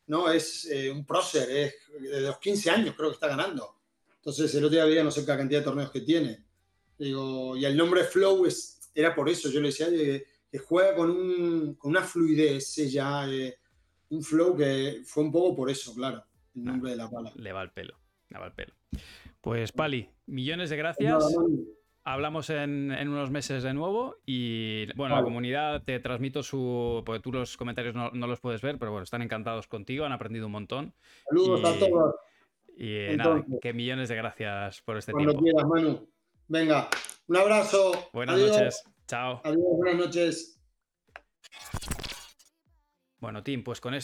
no, 0.07 0.31
es 0.31 0.67
eh, 0.71 0.91
un 0.91 1.07
prócer, 1.07 1.51
es 1.51 1.75
de 2.01 2.21
los 2.21 2.39
15 2.39 2.71
años 2.71 2.95
creo 2.97 3.11
que 3.11 3.15
está 3.15 3.29
ganando. 3.29 3.77
Entonces 4.17 4.55
el 4.55 4.65
otro 4.65 4.87
día 4.87 5.05
no 5.05 5.11
sé 5.11 5.21
qué 5.21 5.27
cantidad 5.27 5.61
de 5.61 5.65
torneos 5.65 5.91
que 5.91 6.01
tiene. 6.01 6.45
Digo, 6.99 7.57
y 7.57 7.65
el 7.65 7.77
nombre 7.77 8.05
Flow 8.05 8.45
es, 8.45 8.91
era 8.95 9.15
por 9.15 9.29
eso, 9.29 9.49
yo 9.49 9.61
le 9.61 9.69
decía 9.69 9.89
que, 10.51 10.59
juega 10.59 10.95
con, 10.95 11.11
un, 11.11 11.75
con, 11.75 11.91
una 11.91 12.03
fluidez, 12.03 12.77
ya, 12.91 13.29
eh, 13.29 13.59
un 14.11 14.23
flow 14.23 14.57
que 14.57 15.03
fue 15.05 15.25
un 15.25 15.33
poco 15.33 15.57
por 15.57 15.71
eso, 15.71 15.95
claro, 15.95 16.25
el 16.55 16.65
nombre 16.65 16.91
de 16.93 16.97
la 16.97 17.11
pala. 17.11 17.33
Le 17.37 17.53
va 17.53 17.63
el 17.63 17.71
pelo, 17.71 17.99
le 18.29 18.39
va 18.39 18.47
el 18.47 18.53
pelo. 18.53 18.75
Pues 19.41 19.73
Pali, 19.73 20.11
millones 20.27 20.71
de 20.71 20.77
gracias 20.77 21.25
hablamos 22.13 22.49
en, 22.49 22.91
unos 22.91 23.31
meses 23.31 23.63
de 23.63 23.75
nuevo 23.75 24.17
y 24.25 24.91
bueno, 24.95 25.15
la 25.17 25.23
comunidad 25.23 25.83
te 25.83 26.01
transmito 26.01 26.43
su, 26.43 27.03
porque 27.05 27.21
tú 27.21 27.33
los 27.33 27.57
comentarios 27.57 27.95
no, 27.95 28.27
los 28.27 28.41
puedes 28.41 28.63
ver, 28.63 28.79
pero 28.79 28.91
bueno, 28.91 29.05
están 29.05 29.21
encantados 29.21 29.67
contigo, 29.67 30.07
han 30.07 30.13
aprendido 30.13 30.47
un 30.47 30.53
montón. 30.53 30.95
Saludos 31.29 31.65
a 31.65 31.79
todos. 31.79 32.15
Y 32.79 33.17
nada, 33.17 33.45
que 33.61 33.73
millones 33.73 34.09
de 34.09 34.17
gracias 34.17 34.81
por 34.83 34.97
este 34.97 35.13
Cuando 35.13 35.35
quieras, 35.35 35.67
Manu. 35.67 36.09
Venga, 36.47 36.89
un 37.27 37.37
abrazo. 37.37 38.09
Buenas 38.13 38.39
noches. 38.39 38.85
Chao. 39.09 39.41
Adiós, 39.43 39.65
buenas 39.79 39.97
noches. 39.97 40.61
Bueno, 43.19 43.43
Tim, 43.43 43.65
pues 43.65 43.81
con 43.81 43.95
esto 43.95 43.97